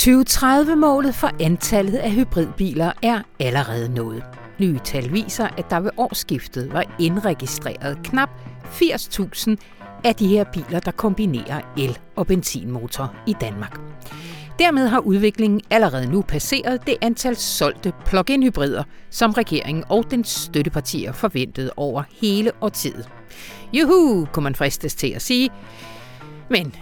2030-målet 0.00 1.14
for 1.14 1.30
antallet 1.40 1.98
af 1.98 2.10
hybridbiler 2.10 2.92
er 3.02 3.22
allerede 3.38 3.94
nået. 3.94 4.22
Nye 4.58 4.78
tal 4.84 5.12
viser, 5.12 5.48
at 5.58 5.70
der 5.70 5.80
ved 5.80 5.90
årsskiftet 5.96 6.72
var 6.72 6.84
indregistreret 6.98 7.98
knap 8.04 8.28
80.000 8.64 9.56
af 10.04 10.14
de 10.14 10.28
her 10.28 10.44
biler, 10.44 10.80
der 10.80 10.90
kombinerer 10.90 11.60
el- 11.78 11.98
og 12.16 12.26
benzinmotor 12.26 13.14
i 13.26 13.36
Danmark. 13.40 13.80
Dermed 14.58 14.88
har 14.88 14.98
udviklingen 14.98 15.60
allerede 15.70 16.10
nu 16.10 16.22
passeret 16.22 16.86
det 16.86 16.96
antal 17.00 17.36
solgte 17.36 17.92
plug-in 18.06 18.42
hybrider, 18.42 18.82
som 19.10 19.30
regeringen 19.30 19.84
og 19.88 20.10
den 20.10 20.24
støttepartier 20.24 21.12
forventede 21.12 21.70
over 21.76 22.02
hele 22.22 22.52
årtiet. 22.60 23.08
Juhu, 23.72 24.24
kunne 24.32 24.44
man 24.44 24.54
fristes 24.54 24.94
til 24.94 25.08
at 25.08 25.22
sige. 25.22 25.50
Men 26.50 26.74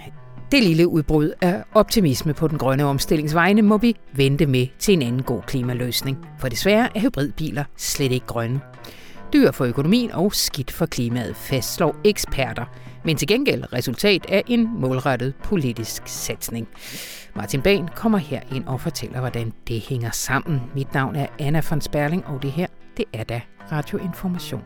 det 0.52 0.62
lille 0.62 0.88
udbrud 0.88 1.32
af 1.40 1.62
optimisme 1.74 2.34
på 2.34 2.48
den 2.48 2.58
grønne 2.58 2.84
omstillingsvejne 2.84 3.62
må 3.62 3.78
vi 3.78 3.96
vente 4.12 4.46
med 4.46 4.66
til 4.78 4.94
en 4.94 5.02
anden 5.02 5.22
god 5.22 5.42
klimaløsning. 5.42 6.26
For 6.38 6.48
desværre 6.48 6.88
er 6.96 7.00
hybridbiler 7.00 7.64
slet 7.76 8.12
ikke 8.12 8.26
grønne. 8.26 8.60
Dyr 9.32 9.50
for 9.50 9.64
økonomien 9.64 10.12
og 10.12 10.34
skidt 10.34 10.70
for 10.70 10.86
klimaet, 10.86 11.36
fastslår 11.36 11.96
eksperter. 12.04 12.64
Men 13.04 13.16
til 13.16 13.28
gengæld 13.28 13.72
resultat 13.72 14.26
af 14.28 14.42
en 14.46 14.80
målrettet 14.80 15.34
politisk 15.44 16.02
satsning. 16.06 16.68
Martin 17.36 17.62
Bahn 17.62 17.88
kommer 17.96 18.18
her 18.18 18.40
ind 18.54 18.64
og 18.66 18.80
fortæller, 18.80 19.20
hvordan 19.20 19.52
det 19.68 19.80
hænger 19.80 20.10
sammen. 20.10 20.60
Mit 20.74 20.94
navn 20.94 21.16
er 21.16 21.26
Anna 21.38 21.62
von 21.70 21.80
Sperling, 21.80 22.26
og 22.26 22.42
det 22.42 22.52
her, 22.52 22.66
det 22.96 23.04
er 23.12 23.24
da 23.24 23.40
Radioinformation. 23.72 24.62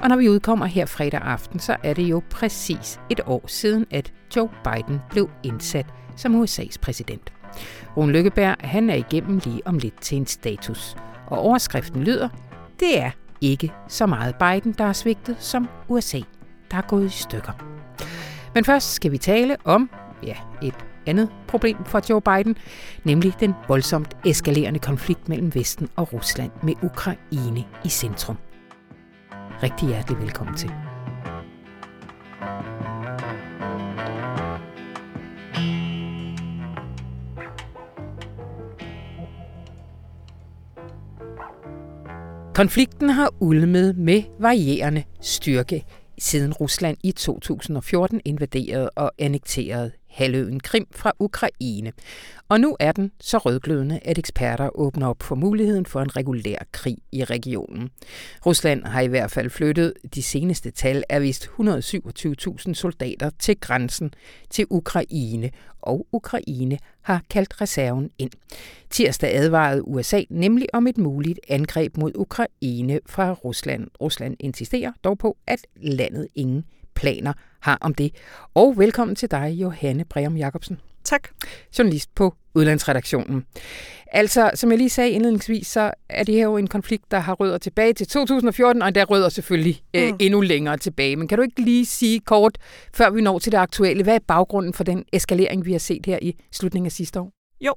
Og 0.00 0.08
når 0.08 0.16
vi 0.16 0.28
udkommer 0.28 0.66
her 0.66 0.86
fredag 0.86 1.20
aften, 1.20 1.58
så 1.58 1.76
er 1.82 1.94
det 1.94 2.02
jo 2.02 2.22
præcis 2.30 3.00
et 3.10 3.20
år 3.26 3.44
siden, 3.46 3.86
at 3.90 4.12
Joe 4.36 4.48
Biden 4.64 5.00
blev 5.10 5.30
indsat 5.42 5.86
som 6.16 6.42
USA's 6.42 6.76
præsident. 6.82 7.32
Rune 7.96 8.12
Lykkeberg, 8.12 8.56
han 8.60 8.90
er 8.90 8.94
igennem 8.94 9.40
lige 9.44 9.66
om 9.66 9.78
lidt 9.78 10.00
til 10.00 10.16
en 10.16 10.26
status. 10.26 10.96
Og 11.26 11.38
overskriften 11.38 12.04
lyder, 12.04 12.28
det 12.80 13.00
er 13.00 13.10
ikke 13.40 13.72
så 13.88 14.06
meget 14.06 14.34
Biden, 14.34 14.72
der 14.72 14.84
er 14.84 14.92
svigtet, 14.92 15.36
som 15.38 15.68
USA, 15.88 16.20
der 16.70 16.76
er 16.76 16.82
gået 16.88 17.06
i 17.06 17.08
stykker. 17.08 17.52
Men 18.54 18.64
først 18.64 18.92
skal 18.92 19.12
vi 19.12 19.18
tale 19.18 19.56
om 19.64 19.90
ja, 20.22 20.36
et 20.62 20.74
andet 21.06 21.28
problem 21.48 21.76
for 21.84 22.02
Joe 22.10 22.20
Biden, 22.20 22.56
nemlig 23.04 23.34
den 23.40 23.54
voldsomt 23.68 24.16
eskalerende 24.26 24.80
konflikt 24.80 25.28
mellem 25.28 25.54
Vesten 25.54 25.88
og 25.96 26.12
Rusland 26.12 26.50
med 26.62 26.74
Ukraine 26.82 27.64
i 27.84 27.88
centrum. 27.88 28.36
Rigtig 29.64 29.88
hjertelig 29.88 30.20
velkommen 30.20 30.56
til. 30.56 30.70
Konflikten 42.54 43.08
har 43.08 43.34
ulmet 43.40 43.98
med 43.98 44.22
varierende 44.40 45.04
styrke 45.20 45.84
siden 46.18 46.52
Rusland 46.52 46.96
i 47.02 47.12
2014 47.12 48.20
invaderede 48.24 48.90
og 48.90 49.12
annekterede 49.18 49.92
halvøen 50.14 50.60
Krim 50.60 50.86
fra 50.90 51.12
Ukraine. 51.18 51.92
Og 52.48 52.60
nu 52.60 52.76
er 52.80 52.92
den 52.92 53.10
så 53.20 53.38
rødglødende, 53.38 54.00
at 54.02 54.18
eksperter 54.18 54.78
åbner 54.78 55.06
op 55.06 55.22
for 55.22 55.34
muligheden 55.34 55.86
for 55.86 56.00
en 56.00 56.16
regulær 56.16 56.58
krig 56.72 56.98
i 57.12 57.24
regionen. 57.24 57.90
Rusland 58.46 58.84
har 58.84 59.00
i 59.00 59.06
hvert 59.06 59.30
fald 59.30 59.50
flyttet, 59.50 59.92
de 60.14 60.22
seneste 60.22 60.70
tal 60.70 61.04
er 61.08 61.20
vist 61.20 61.44
127.000 61.44 62.74
soldater 62.74 63.30
til 63.38 63.60
grænsen 63.60 64.14
til 64.50 64.66
Ukraine, 64.70 65.50
og 65.80 66.06
Ukraine 66.12 66.78
har 67.02 67.22
kaldt 67.30 67.60
reserven 67.60 68.10
ind. 68.18 68.30
Tirsdag 68.90 69.34
advarede 69.36 69.88
USA 69.88 70.22
nemlig 70.30 70.66
om 70.72 70.86
et 70.86 70.98
muligt 70.98 71.40
angreb 71.48 71.96
mod 71.96 72.12
Ukraine 72.14 73.00
fra 73.06 73.32
Rusland. 73.32 73.88
Rusland 74.00 74.36
insisterer 74.40 74.92
dog 75.04 75.18
på, 75.18 75.36
at 75.46 75.66
landet 75.76 76.28
ingen 76.34 76.64
planer 76.94 77.32
har 77.60 77.78
om 77.80 77.94
det. 77.94 78.14
Og 78.54 78.74
velkommen 78.78 79.16
til 79.16 79.30
dig, 79.30 79.50
Johanne 79.50 80.04
Breum 80.04 80.36
Jacobsen. 80.36 80.80
Tak. 81.04 81.28
Journalist 81.78 82.14
på 82.14 82.34
Udlandsredaktionen. 82.54 83.44
Altså, 84.06 84.50
som 84.54 84.70
jeg 84.70 84.78
lige 84.78 84.90
sagde 84.90 85.10
indledningsvis, 85.10 85.66
så 85.66 85.90
er 86.08 86.24
det 86.24 86.34
her 86.34 86.42
jo 86.42 86.56
en 86.56 86.66
konflikt, 86.66 87.10
der 87.10 87.18
har 87.18 87.34
rødder 87.34 87.58
tilbage 87.58 87.92
til 87.92 88.06
2014, 88.06 88.82
og 88.82 88.94
der 88.94 89.04
rødder 89.04 89.28
selvfølgelig 89.28 89.82
øh, 89.94 90.08
mm. 90.08 90.16
endnu 90.20 90.40
længere 90.40 90.76
tilbage. 90.76 91.16
Men 91.16 91.28
kan 91.28 91.38
du 91.38 91.42
ikke 91.42 91.62
lige 91.62 91.86
sige 91.86 92.20
kort, 92.20 92.58
før 92.94 93.10
vi 93.10 93.20
når 93.20 93.38
til 93.38 93.52
det 93.52 93.58
aktuelle, 93.58 94.02
hvad 94.02 94.14
er 94.14 94.18
baggrunden 94.28 94.72
for 94.72 94.84
den 94.84 95.04
eskalering, 95.12 95.66
vi 95.66 95.72
har 95.72 95.78
set 95.78 96.06
her 96.06 96.18
i 96.22 96.36
slutningen 96.52 96.86
af 96.86 96.92
sidste 96.92 97.20
år? 97.20 97.30
Jo, 97.60 97.74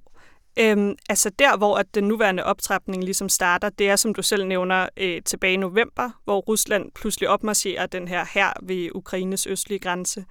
Øhm, 0.60 0.96
altså 1.10 1.30
der, 1.30 1.58
hvor 1.58 1.78
at 1.78 1.96
den 1.96 2.04
nuværende 2.04 2.44
optrapning 2.44 3.04
ligesom 3.04 3.30
starter, 3.30 3.70
det 3.70 3.90
er, 3.90 3.96
som 3.96 4.14
du 4.14 4.22
selv 4.22 4.46
nævner, 4.46 4.90
øh, 4.98 5.22
tilbage 5.22 5.54
i 5.54 5.58
november, 5.58 6.10
hvor 6.24 6.40
Rusland 6.40 6.92
pludselig 6.92 7.30
opmarcherer 7.30 7.86
den 7.86 8.08
her 8.08 8.26
her 8.34 8.54
ved 8.64 8.90
Ukraines 8.96 9.48
østlige 9.48 9.80
grænse. 9.80 10.26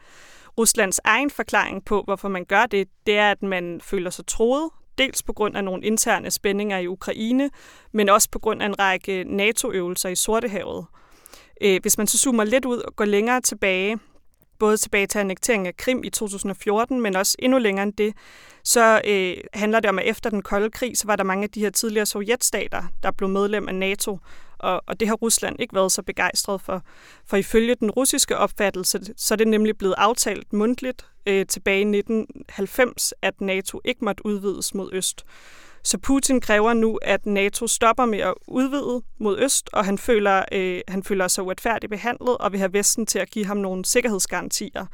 Ruslands 0.58 1.00
egen 1.04 1.30
forklaring 1.30 1.84
på, 1.84 2.02
hvorfor 2.02 2.28
man 2.28 2.44
gør 2.44 2.66
det, 2.66 2.88
det 3.06 3.18
er, 3.18 3.30
at 3.30 3.42
man 3.42 3.80
føler 3.84 4.10
sig 4.10 4.26
troet, 4.26 4.70
dels 4.98 5.22
på 5.22 5.32
grund 5.32 5.56
af 5.56 5.64
nogle 5.64 5.84
interne 5.84 6.30
spændinger 6.30 6.78
i 6.78 6.86
Ukraine, 6.86 7.50
men 7.92 8.08
også 8.08 8.30
på 8.30 8.38
grund 8.38 8.62
af 8.62 8.66
en 8.66 8.78
række 8.78 9.24
NATO-øvelser 9.24 10.08
i 10.08 10.14
Sortehavet. 10.14 10.86
Øh, 11.60 11.78
hvis 11.82 11.98
man 11.98 12.06
så 12.06 12.18
zoomer 12.18 12.44
lidt 12.44 12.64
ud 12.64 12.78
og 12.78 12.96
går 12.96 13.04
længere 13.04 13.40
tilbage, 13.40 13.98
både 14.58 14.76
tilbage 14.76 15.06
til 15.06 15.18
annekteringen 15.18 15.66
af 15.66 15.76
Krim 15.76 16.04
i 16.04 16.10
2014, 16.10 17.00
men 17.00 17.16
også 17.16 17.36
endnu 17.38 17.58
længere 17.58 17.82
end 17.82 17.92
det, 17.92 18.14
så 18.64 19.00
øh, 19.04 19.36
handler 19.54 19.80
det 19.80 19.88
om, 19.88 19.98
at 19.98 20.04
efter 20.06 20.30
den 20.30 20.42
kolde 20.42 20.70
krig, 20.70 20.98
så 20.98 21.06
var 21.06 21.16
der 21.16 21.24
mange 21.24 21.44
af 21.44 21.50
de 21.50 21.60
her 21.60 21.70
tidligere 21.70 22.06
sovjetstater, 22.06 22.82
der 23.02 23.10
blev 23.10 23.28
medlem 23.28 23.68
af 23.68 23.74
NATO, 23.74 24.18
og, 24.58 24.82
og 24.86 25.00
det 25.00 25.08
har 25.08 25.14
Rusland 25.14 25.56
ikke 25.58 25.74
været 25.74 25.92
så 25.92 26.02
begejstret 26.02 26.60
for. 26.60 26.82
For 27.26 27.36
ifølge 27.36 27.74
den 27.74 27.90
russiske 27.90 28.36
opfattelse, 28.36 29.00
så 29.16 29.34
er 29.34 29.36
det 29.36 29.48
nemlig 29.48 29.78
blevet 29.78 29.94
aftalt 29.98 30.52
mundtligt 30.52 31.06
øh, 31.26 31.46
tilbage 31.46 31.78
i 31.78 31.98
1990, 31.98 33.14
at 33.22 33.40
NATO 33.40 33.80
ikke 33.84 34.04
måtte 34.04 34.26
udvides 34.26 34.74
mod 34.74 34.90
øst. 34.92 35.24
Så 35.86 35.98
Putin 35.98 36.40
kræver 36.40 36.72
nu, 36.72 36.98
at 37.02 37.26
NATO 37.26 37.66
stopper 37.66 38.04
med 38.04 38.18
at 38.18 38.34
udvide 38.46 39.02
mod 39.18 39.38
øst, 39.38 39.70
og 39.72 39.84
han 39.84 39.98
føler, 39.98 40.44
øh, 40.52 40.80
han 40.88 41.02
føler 41.02 41.28
sig 41.28 41.44
uretfærdigt 41.44 41.90
behandlet 41.90 42.38
og 42.38 42.52
vil 42.52 42.58
have 42.58 42.72
Vesten 42.72 43.06
til 43.06 43.18
at 43.18 43.30
give 43.30 43.46
ham 43.46 43.56
nogle 43.56 43.84
sikkerhedsgarantier. 43.84 44.86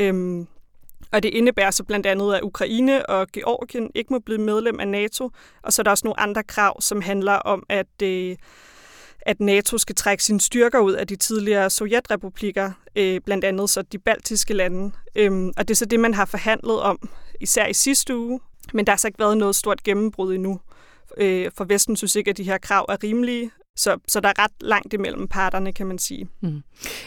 Øhm, 0.00 0.46
og 1.12 1.22
det 1.22 1.28
indebærer 1.28 1.70
så 1.70 1.84
blandt 1.84 2.06
andet, 2.06 2.34
at 2.34 2.42
Ukraine 2.42 3.06
og 3.06 3.26
Georgien 3.32 3.90
ikke 3.94 4.12
må 4.12 4.18
blive 4.18 4.40
medlem 4.40 4.80
af 4.80 4.88
NATO, 4.88 5.30
og 5.62 5.72
så 5.72 5.82
er 5.82 5.84
der 5.84 5.90
også 5.90 6.06
nogle 6.06 6.20
andre 6.20 6.42
krav, 6.42 6.80
som 6.80 7.00
handler 7.00 7.32
om, 7.32 7.62
at, 7.68 8.02
øh, 8.02 8.36
at 9.20 9.40
NATO 9.40 9.78
skal 9.78 9.94
trække 9.94 10.24
sine 10.24 10.40
styrker 10.40 10.78
ud 10.78 10.92
af 10.92 11.06
de 11.06 11.16
tidligere 11.16 11.70
sovjetrepublikker, 11.70 12.72
øh, 12.96 13.20
blandt 13.20 13.44
andet 13.44 13.70
så 13.70 13.82
de 13.82 13.98
baltiske 13.98 14.54
lande. 14.54 14.92
Øhm, 15.16 15.52
og 15.56 15.68
det 15.68 15.74
er 15.74 15.76
så 15.76 15.84
det, 15.84 16.00
man 16.00 16.14
har 16.14 16.24
forhandlet 16.24 16.80
om, 16.80 17.08
især 17.40 17.66
i 17.66 17.74
sidste 17.74 18.16
uge, 18.16 18.40
men 18.72 18.86
der 18.86 18.92
har 18.92 18.96
så 18.96 19.06
ikke 19.06 19.18
været 19.18 19.38
noget 19.38 19.56
stort 19.56 19.82
gennembrud 19.82 20.34
endnu. 20.34 20.60
Øh, 21.16 21.50
for 21.56 21.64
Vesten 21.64 21.96
synes 21.96 22.16
ikke, 22.16 22.30
at 22.30 22.36
de 22.36 22.44
her 22.44 22.58
krav 22.58 22.86
er 22.88 23.04
rimelige, 23.04 23.50
så, 23.76 23.98
så 24.08 24.20
der 24.20 24.28
er 24.28 24.42
ret 24.42 24.52
langt 24.60 24.92
imellem 24.92 25.28
parterne, 25.28 25.72
kan 25.72 25.86
man 25.86 25.98
sige. 25.98 26.28
Mm. 26.40 26.62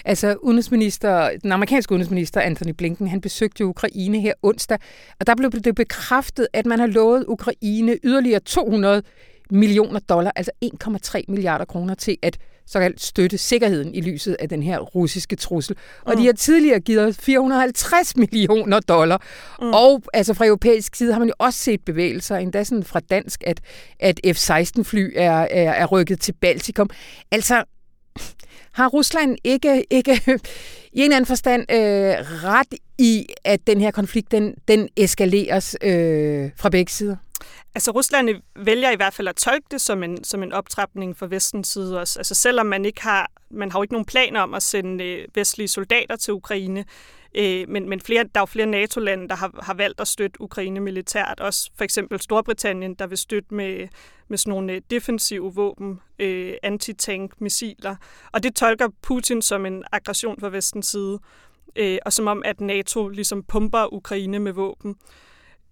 Altså 0.06 0.35
udenrigsminister, 0.41 1.29
den 1.44 1.51
amerikanske 1.51 1.91
udenrigsminister 1.91 2.41
Anthony 2.41 2.72
Blinken, 2.72 3.07
han 3.07 3.22
besøgte 3.22 3.66
Ukraine 3.66 4.19
her 4.19 4.34
onsdag, 4.41 4.79
og 5.19 5.28
der 5.28 5.35
blev 5.35 5.51
det 5.51 5.75
bekræftet, 5.75 6.47
at 6.53 6.66
man 6.66 6.79
har 6.79 6.88
lovet 6.88 7.25
Ukraine 7.28 7.97
yderligere 8.03 8.39
200 8.39 9.03
millioner 9.51 10.00
dollar, 10.00 10.31
altså 10.36 10.51
1,3 10.65 11.21
milliarder 11.27 11.65
kroner 11.65 11.94
til 11.94 12.18
at 12.21 12.38
såkaldt 12.68 13.02
støtte 13.02 13.38
sikkerheden 13.38 13.96
i 13.96 14.02
lyset 14.02 14.36
af 14.40 14.50
den 14.50 14.64
her 14.64 14.80
russiske 14.80 15.36
trussel. 15.36 15.75
Og 16.02 16.14
mm. 16.14 16.19
de 16.19 16.25
har 16.25 16.34
tidligere 16.34 16.80
givet 16.80 17.16
450 17.16 18.16
millioner 18.16 18.80
dollar. 18.80 19.22
Mm. 19.62 19.74
Og 19.74 20.04
altså 20.14 20.34
fra 20.34 20.46
europæisk 20.46 20.96
side 20.96 21.14
har 21.14 21.19
man 21.19 21.28
jo 21.28 21.34
også 21.38 21.60
set 21.60 21.81
bevægelser, 21.86 22.36
endda 22.36 22.64
sådan 22.64 22.84
fra 22.84 23.00
dansk, 23.00 23.44
at, 23.46 23.62
at 24.00 24.19
F-16-fly 24.25 25.14
er, 25.16 25.31
er, 25.31 25.72
er 25.72 25.86
rykket 25.86 26.19
til 26.19 26.34
Baltikum. 26.42 26.90
Altså, 27.31 27.64
har 28.72 28.88
Rusland 28.88 29.38
ikke, 29.44 29.86
ikke 29.90 30.22
i 30.94 31.00
en 31.00 31.04
eller 31.04 31.16
anden 31.16 31.25
forstand 31.25 31.62
øh, 31.72 31.78
ret 32.44 32.74
i, 32.98 33.25
at 33.44 33.68
den 33.68 33.81
her 33.81 33.92
konflikt, 33.92 34.31
den, 34.31 34.56
den 34.68 34.90
eskaleres 34.98 35.75
øh, 35.81 36.50
fra 36.58 36.70
begge 36.70 36.92
sider? 36.92 37.16
Altså 37.76 37.92
Rusland 37.92 38.30
vælger 38.56 38.92
i 38.92 38.96
hvert 38.96 39.14
fald 39.14 39.28
at 39.28 39.36
tolke 39.36 39.66
det 39.72 39.82
som 39.82 40.04
en, 40.04 40.24
som 40.24 40.44
en 40.44 40.54
optrapning 40.54 41.18
fra 41.18 41.28
vestens 41.30 41.68
side 41.68 42.00
også. 42.00 42.20
Altså 42.20 42.36
selvom 42.36 42.66
man 42.66 42.86
ikke 42.86 43.02
har, 43.02 43.32
man 43.50 43.72
har 43.72 43.80
jo 43.80 43.84
ikke 43.84 43.94
nogen 43.94 44.06
planer 44.06 44.42
om 44.42 44.54
at 44.54 44.64
sende 44.64 45.04
øh, 45.04 45.28
vestlige 45.36 45.68
soldater 45.68 46.16
til 46.16 46.34
Ukraine, 46.34 46.86
øh, 47.36 47.70
men, 47.70 47.90
men 47.90 48.02
flere, 48.02 48.24
der 48.24 48.30
er 48.36 48.42
jo 48.42 48.46
flere 48.46 48.66
NATO-lande, 48.66 49.28
der 49.28 49.36
har, 49.36 49.52
har 49.64 49.74
valgt 49.74 50.02
at 50.02 50.08
støtte 50.08 50.42
Ukraine 50.42 50.80
militært. 50.80 51.40
Også 51.40 51.72
for 51.76 51.84
eksempel 51.84 52.22
Storbritannien, 52.22 52.94
der 52.94 53.08
vil 53.08 53.18
støtte 53.18 53.54
med, 53.54 53.88
med 54.28 54.38
sådan 54.38 54.52
nogle 54.52 54.74
øh, 54.74 54.82
defensive 54.90 55.56
våben, 55.56 56.02
øh, 56.20 56.54
antitank-missiler. 56.64 57.96
Og 58.32 58.44
det 58.44 58.56
tolker 58.56 58.88
Putin 59.02 59.42
som 59.42 59.66
en 59.66 59.84
aggression 59.92 60.40
fra 60.40 60.50
vestens 60.50 60.88
side, 60.88 61.20
øh, 61.76 61.98
og 62.06 62.14
som 62.14 62.28
om, 62.28 62.42
at 62.46 62.62
NATO 62.62 63.08
ligesom 63.08 63.44
pumper 63.44 63.94
Ukraine 63.94 64.40
med 64.40 64.52
våben. 64.52 64.96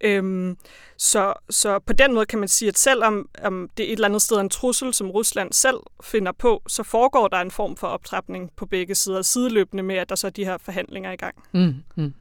Øhm, 0.00 0.56
så, 0.96 1.34
så 1.50 1.78
på 1.78 1.92
den 1.92 2.14
måde 2.14 2.26
kan 2.26 2.38
man 2.38 2.48
sige, 2.48 2.68
at 2.68 2.78
selvom 2.78 3.28
om 3.42 3.70
det 3.76 3.82
er 3.82 3.88
et 3.88 3.92
eller 3.92 4.08
andet 4.08 4.22
sted 4.22 4.36
en 4.36 4.48
trussel, 4.48 4.94
som 4.94 5.10
Rusland 5.10 5.52
selv 5.52 5.76
finder 6.04 6.32
på, 6.32 6.62
så 6.68 6.82
foregår 6.82 7.28
der 7.28 7.36
en 7.36 7.50
form 7.50 7.76
for 7.76 7.86
optrapning 7.86 8.50
på 8.56 8.66
begge 8.66 8.94
sider, 8.94 9.22
sideløbende 9.22 9.82
med, 9.82 9.96
at 9.96 10.08
der 10.08 10.14
så 10.14 10.26
er 10.26 10.30
de 10.30 10.44
her 10.44 10.58
forhandlinger 10.58 11.12
i 11.12 11.16
gang. 11.16 11.34
Mm, 11.52 11.74
mm. 11.96 12.14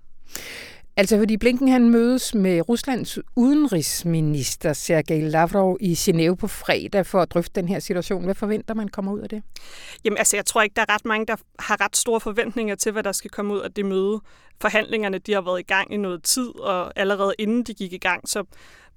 Altså 0.98 1.18
fordi 1.18 1.38
Blinken 1.38 1.68
han 1.68 1.90
mødes 1.90 2.36
med 2.36 2.70
Ruslands 2.70 3.20
udenrigsminister 3.36 4.74
Sergej 4.74 5.20
Lavrov 5.20 5.78
i 5.82 5.94
Genève 5.94 6.36
på 6.36 6.48
fredag 6.48 7.06
for 7.06 7.22
at 7.22 7.32
drøfte 7.32 7.62
den 7.62 7.70
her 7.70 7.80
situation. 7.80 8.24
Hvad 8.24 8.36
forventer 8.36 8.74
man 8.74 8.88
kommer 8.88 9.12
ud 9.12 9.20
af 9.20 9.30
det? 9.30 9.44
Jamen 10.06 10.18
altså, 10.18 10.38
jeg 10.38 10.46
tror 10.46 10.62
ikke, 10.62 10.74
der 10.76 10.82
er 10.82 10.94
ret 10.94 11.06
mange, 11.06 11.26
der 11.26 11.36
har 11.60 11.82
ret 11.82 11.96
store 11.96 12.20
forventninger 12.20 12.76
til, 12.76 12.92
hvad 12.92 13.04
der 13.04 13.12
skal 13.12 13.32
komme 13.32 13.54
ud 13.54 13.60
af 13.60 13.74
det 13.74 13.86
møde. 13.86 14.22
Forhandlingerne 14.62 15.18
de 15.18 15.34
har 15.34 15.42
været 15.42 15.60
i 15.60 15.64
gang 15.64 15.94
i 15.94 15.98
noget 15.98 16.24
tid, 16.24 16.60
og 16.60 17.00
allerede 17.00 17.34
inden 17.40 17.64
de 17.64 17.74
gik 17.74 17.94
i 17.94 17.98
gang, 17.98 18.30
så 18.30 18.44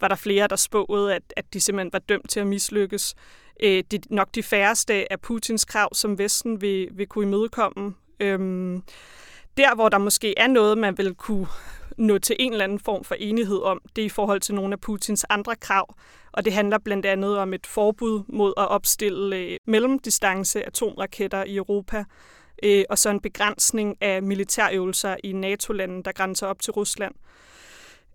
var 0.01 0.09
der 0.09 0.17
flere, 0.17 0.49
der 0.49 0.57
spåede, 0.57 1.15
at, 1.15 1.23
at 1.37 1.45
de 1.53 1.61
simpelthen 1.61 1.93
var 1.93 1.99
dømt 1.99 2.31
til 2.31 2.41
at 2.41 2.47
mislykkes. 2.47 3.15
Øh, 3.63 3.85
det 3.91 3.95
er 3.95 4.15
nok 4.15 4.29
de 4.35 4.43
færreste 4.43 5.13
af 5.13 5.21
Putins 5.21 5.65
krav, 5.65 5.95
som 5.95 6.19
Vesten 6.19 6.61
vil, 6.61 6.89
vil 6.93 7.07
kunne 7.07 7.27
imødekomme. 7.27 7.95
Øhm, 8.21 8.83
der, 9.57 9.75
hvor 9.75 9.89
der 9.89 9.99
måske 9.99 10.39
er 10.39 10.47
noget, 10.47 10.79
man 10.79 10.99
vil 10.99 11.15
kunne 11.15 11.47
nå 11.99 12.19
til 12.19 12.37
en 12.39 12.53
eller 12.53 12.65
anden 12.65 12.79
form 12.79 13.05
for 13.05 13.15
enighed 13.15 13.63
om, 13.63 13.81
det 13.97 14.03
i 14.03 14.09
forhold 14.09 14.41
til 14.41 14.55
nogle 14.55 14.73
af 14.73 14.81
Putins 14.81 15.27
andre 15.29 15.57
krav. 15.57 15.95
Og 16.33 16.45
det 16.45 16.53
handler 16.53 16.79
blandt 16.79 17.07
andet 17.07 17.39
om 17.39 17.55
et 17.55 17.67
forbud 17.67 18.23
mod 18.29 18.53
at 18.57 18.69
opstille 18.69 19.37
øh, 19.37 19.57
mellemdistance 19.67 20.67
atomraketter 20.67 21.45
i 21.45 21.57
Europa, 21.57 22.05
øh, 22.63 22.85
og 22.91 22.99
så 22.99 23.11
en 23.11 23.21
begrænsning 23.21 23.97
af 24.01 24.23
militærøvelser 24.23 25.17
i 25.25 25.33
NATO-lande, 25.33 26.03
der 26.03 26.13
grænser 26.13 26.47
op 26.47 26.63
til 26.63 26.73
Rusland. 26.73 27.15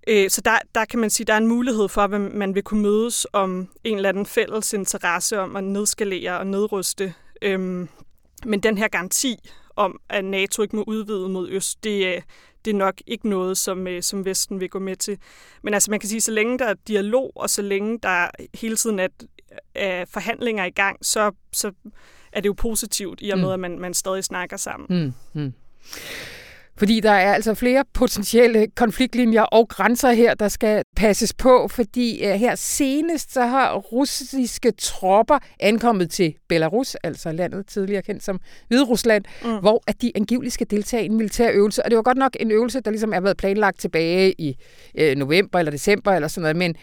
Øh, 0.07 0.29
så 0.29 0.41
der, 0.41 0.57
der 0.75 0.85
kan 0.85 0.99
man 0.99 1.09
sige, 1.09 1.25
der 1.25 1.33
er 1.33 1.37
en 1.37 1.47
mulighed 1.47 1.89
for, 1.89 2.01
at 2.01 2.21
man 2.21 2.55
vil 2.55 2.63
kunne 2.63 2.81
mødes 2.81 3.27
om 3.33 3.67
en 3.83 3.95
eller 3.95 4.09
anden 4.09 4.25
fælles 4.25 4.73
interesse 4.73 5.39
om 5.39 5.55
at 5.55 5.63
nedskalere 5.63 6.39
og 6.39 6.47
nedruste. 6.47 7.13
Øhm, 7.41 7.89
men 8.45 8.59
den 8.59 8.77
her 8.77 8.87
garanti 8.87 9.49
om, 9.75 9.99
at 10.09 10.25
NATO 10.25 10.61
ikke 10.61 10.75
må 10.75 10.83
udvide 10.87 11.29
mod 11.29 11.49
øst, 11.49 11.83
det, 11.83 12.23
det 12.65 12.71
er 12.71 12.75
nok 12.77 13.01
ikke 13.07 13.29
noget, 13.29 13.57
som, 13.57 13.87
øh, 13.87 14.03
som 14.03 14.25
Vesten 14.25 14.59
vil 14.59 14.69
gå 14.69 14.79
med 14.79 14.95
til. 14.95 15.17
Men 15.63 15.73
altså 15.73 15.91
man 15.91 15.99
kan 15.99 16.09
sige, 16.09 16.21
så 16.21 16.31
længe 16.31 16.59
der 16.59 16.65
er 16.65 16.75
dialog, 16.87 17.31
og 17.35 17.49
så 17.49 17.61
længe 17.61 17.99
der 18.03 18.27
hele 18.53 18.75
tiden 18.75 18.99
er, 18.99 19.07
er 19.75 20.05
forhandlinger 20.05 20.65
i 20.65 20.69
gang, 20.69 21.05
så, 21.05 21.31
så 21.51 21.71
er 22.31 22.41
det 22.41 22.47
jo 22.47 22.53
positivt 22.53 23.19
i 23.21 23.29
og 23.29 23.37
med, 23.37 23.47
mm. 23.47 23.53
at 23.53 23.59
man, 23.59 23.79
man 23.79 23.93
stadig 23.93 24.23
snakker 24.23 24.57
sammen. 24.57 25.13
Mm, 25.33 25.41
mm. 25.41 25.53
Fordi 26.77 26.99
der 26.99 27.11
er 27.11 27.33
altså 27.33 27.53
flere 27.53 27.83
potentielle 27.93 28.67
konfliktlinjer 28.75 29.41
og 29.41 29.69
grænser 29.69 30.11
her, 30.11 30.33
der 30.33 30.47
skal 30.47 30.83
passes 30.95 31.33
på, 31.33 31.67
fordi 31.67 32.21
uh, 32.25 32.31
her 32.31 32.55
senest 32.55 33.33
så 33.33 33.41
har 33.41 33.75
russiske 33.75 34.71
tropper 34.71 35.37
ankommet 35.59 36.09
til 36.09 36.35
Belarus, 36.49 36.95
altså 36.95 37.31
landet 37.31 37.67
tidligere 37.67 38.01
kendt 38.01 38.23
som 38.23 38.39
Hvide 38.67 38.83
Rusland, 38.83 39.23
mm. 39.43 39.57
hvor 39.57 39.83
at 39.87 40.01
de 40.01 40.11
angiveligt 40.15 40.53
skal 40.53 40.67
deltage 40.69 41.03
i 41.03 41.05
en 41.05 41.17
militær 41.17 41.51
øvelse. 41.51 41.83
Og 41.83 41.91
det 41.91 41.97
var 41.97 42.03
godt 42.03 42.17
nok 42.17 42.37
en 42.39 42.51
øvelse, 42.51 42.81
der 42.81 42.91
ligesom 42.91 43.13
er 43.13 43.19
været 43.19 43.37
planlagt 43.37 43.79
tilbage 43.79 44.41
i 44.41 44.57
uh, 45.01 45.17
november 45.17 45.59
eller 45.59 45.71
december 45.71 46.11
eller 46.11 46.27
sådan 46.27 46.41
noget, 46.41 46.55
men, 46.55 46.75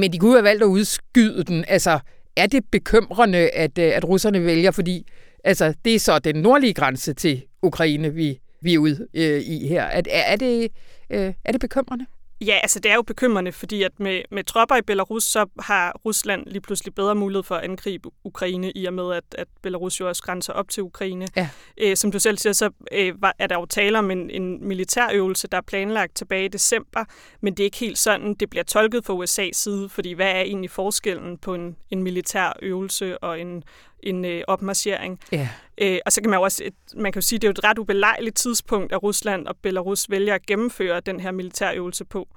men 0.00 0.12
de 0.12 0.18
kunne 0.18 0.32
have 0.32 0.44
valgt 0.44 0.62
at 0.62 0.66
udskyde 0.66 1.44
den. 1.44 1.64
Altså, 1.68 1.98
er 2.36 2.46
det 2.46 2.64
bekymrende, 2.72 3.38
at, 3.38 3.78
uh, 3.78 3.84
at 3.84 4.04
russerne 4.04 4.44
vælger, 4.44 4.70
fordi 4.70 5.06
altså, 5.44 5.74
det 5.84 5.94
er 5.94 5.98
så 5.98 6.18
den 6.18 6.36
nordlige 6.36 6.74
grænse 6.74 7.14
til 7.14 7.42
Ukraine, 7.62 8.14
vi 8.14 8.38
vi 8.60 8.74
er 8.74 8.78
ude 8.78 9.08
øh, 9.14 9.40
i 9.40 9.66
her. 9.66 9.82
Er, 9.82 10.02
er, 10.10 10.36
det, 10.36 10.72
øh, 11.10 11.34
er 11.44 11.52
det 11.52 11.60
bekymrende? 11.60 12.06
Ja, 12.40 12.58
altså 12.62 12.80
det 12.80 12.90
er 12.90 12.94
jo 12.94 13.02
bekymrende, 13.02 13.52
fordi 13.52 13.82
at 13.82 14.00
med, 14.00 14.22
med 14.30 14.44
tropper 14.44 14.76
i 14.76 14.82
Belarus, 14.82 15.24
så 15.24 15.46
har 15.60 16.00
Rusland 16.04 16.46
lige 16.46 16.60
pludselig 16.60 16.94
bedre 16.94 17.14
mulighed 17.14 17.42
for 17.42 17.54
at 17.54 17.64
angribe 17.64 18.08
Ukraine, 18.24 18.72
i 18.72 18.86
og 18.86 18.94
med 18.94 19.14
at, 19.14 19.24
at 19.38 19.48
Belarus 19.62 20.00
jo 20.00 20.08
også 20.08 20.22
grænser 20.22 20.52
op 20.52 20.68
til 20.68 20.82
Ukraine. 20.82 21.28
Ja. 21.36 21.48
Æ, 21.78 21.90
øh, 21.90 21.96
som 21.96 22.12
du 22.12 22.18
selv 22.18 22.38
siger, 22.38 22.52
så 22.52 22.70
øh, 22.92 23.14
er 23.38 23.46
der 23.46 23.54
jo 23.54 23.66
tale 23.66 23.98
om 23.98 24.10
en, 24.10 24.30
en 24.30 24.68
militærøvelse, 24.68 25.48
der 25.48 25.56
er 25.56 25.62
planlagt 25.62 26.16
tilbage 26.16 26.44
i 26.44 26.48
december, 26.48 27.04
men 27.40 27.52
det 27.52 27.60
er 27.60 27.64
ikke 27.64 27.76
helt 27.76 27.98
sådan, 27.98 28.34
det 28.34 28.50
bliver 28.50 28.64
tolket 28.64 29.04
fra 29.04 29.14
USA's 29.14 29.52
side, 29.52 29.88
fordi 29.88 30.12
hvad 30.12 30.30
er 30.30 30.40
egentlig 30.40 30.70
forskellen 30.70 31.38
på 31.38 31.54
en, 31.54 31.76
en 31.90 32.02
militær 32.02 32.52
øvelse 32.62 33.18
og 33.18 33.40
en 33.40 33.62
en 34.08 34.24
øh, 34.24 34.42
opmarchering. 34.48 35.20
Ja. 35.32 35.48
Øh, 35.78 35.98
og 36.06 36.12
så 36.12 36.20
kan 36.20 36.30
man 36.30 36.38
jo 36.38 36.42
også, 36.42 36.70
man 36.96 37.12
kan 37.12 37.20
jo 37.20 37.26
sige, 37.26 37.38
det 37.38 37.44
er 37.44 37.48
jo 37.48 37.52
et 37.52 37.64
ret 37.64 37.78
ubelejligt 37.78 38.36
tidspunkt, 38.36 38.92
at 38.92 39.02
Rusland 39.02 39.46
og 39.46 39.56
Belarus 39.62 40.10
vælger 40.10 40.34
at 40.34 40.46
gennemføre 40.46 41.00
den 41.00 41.20
her 41.20 41.30
militærøvelse 41.30 42.04
på. 42.04 42.28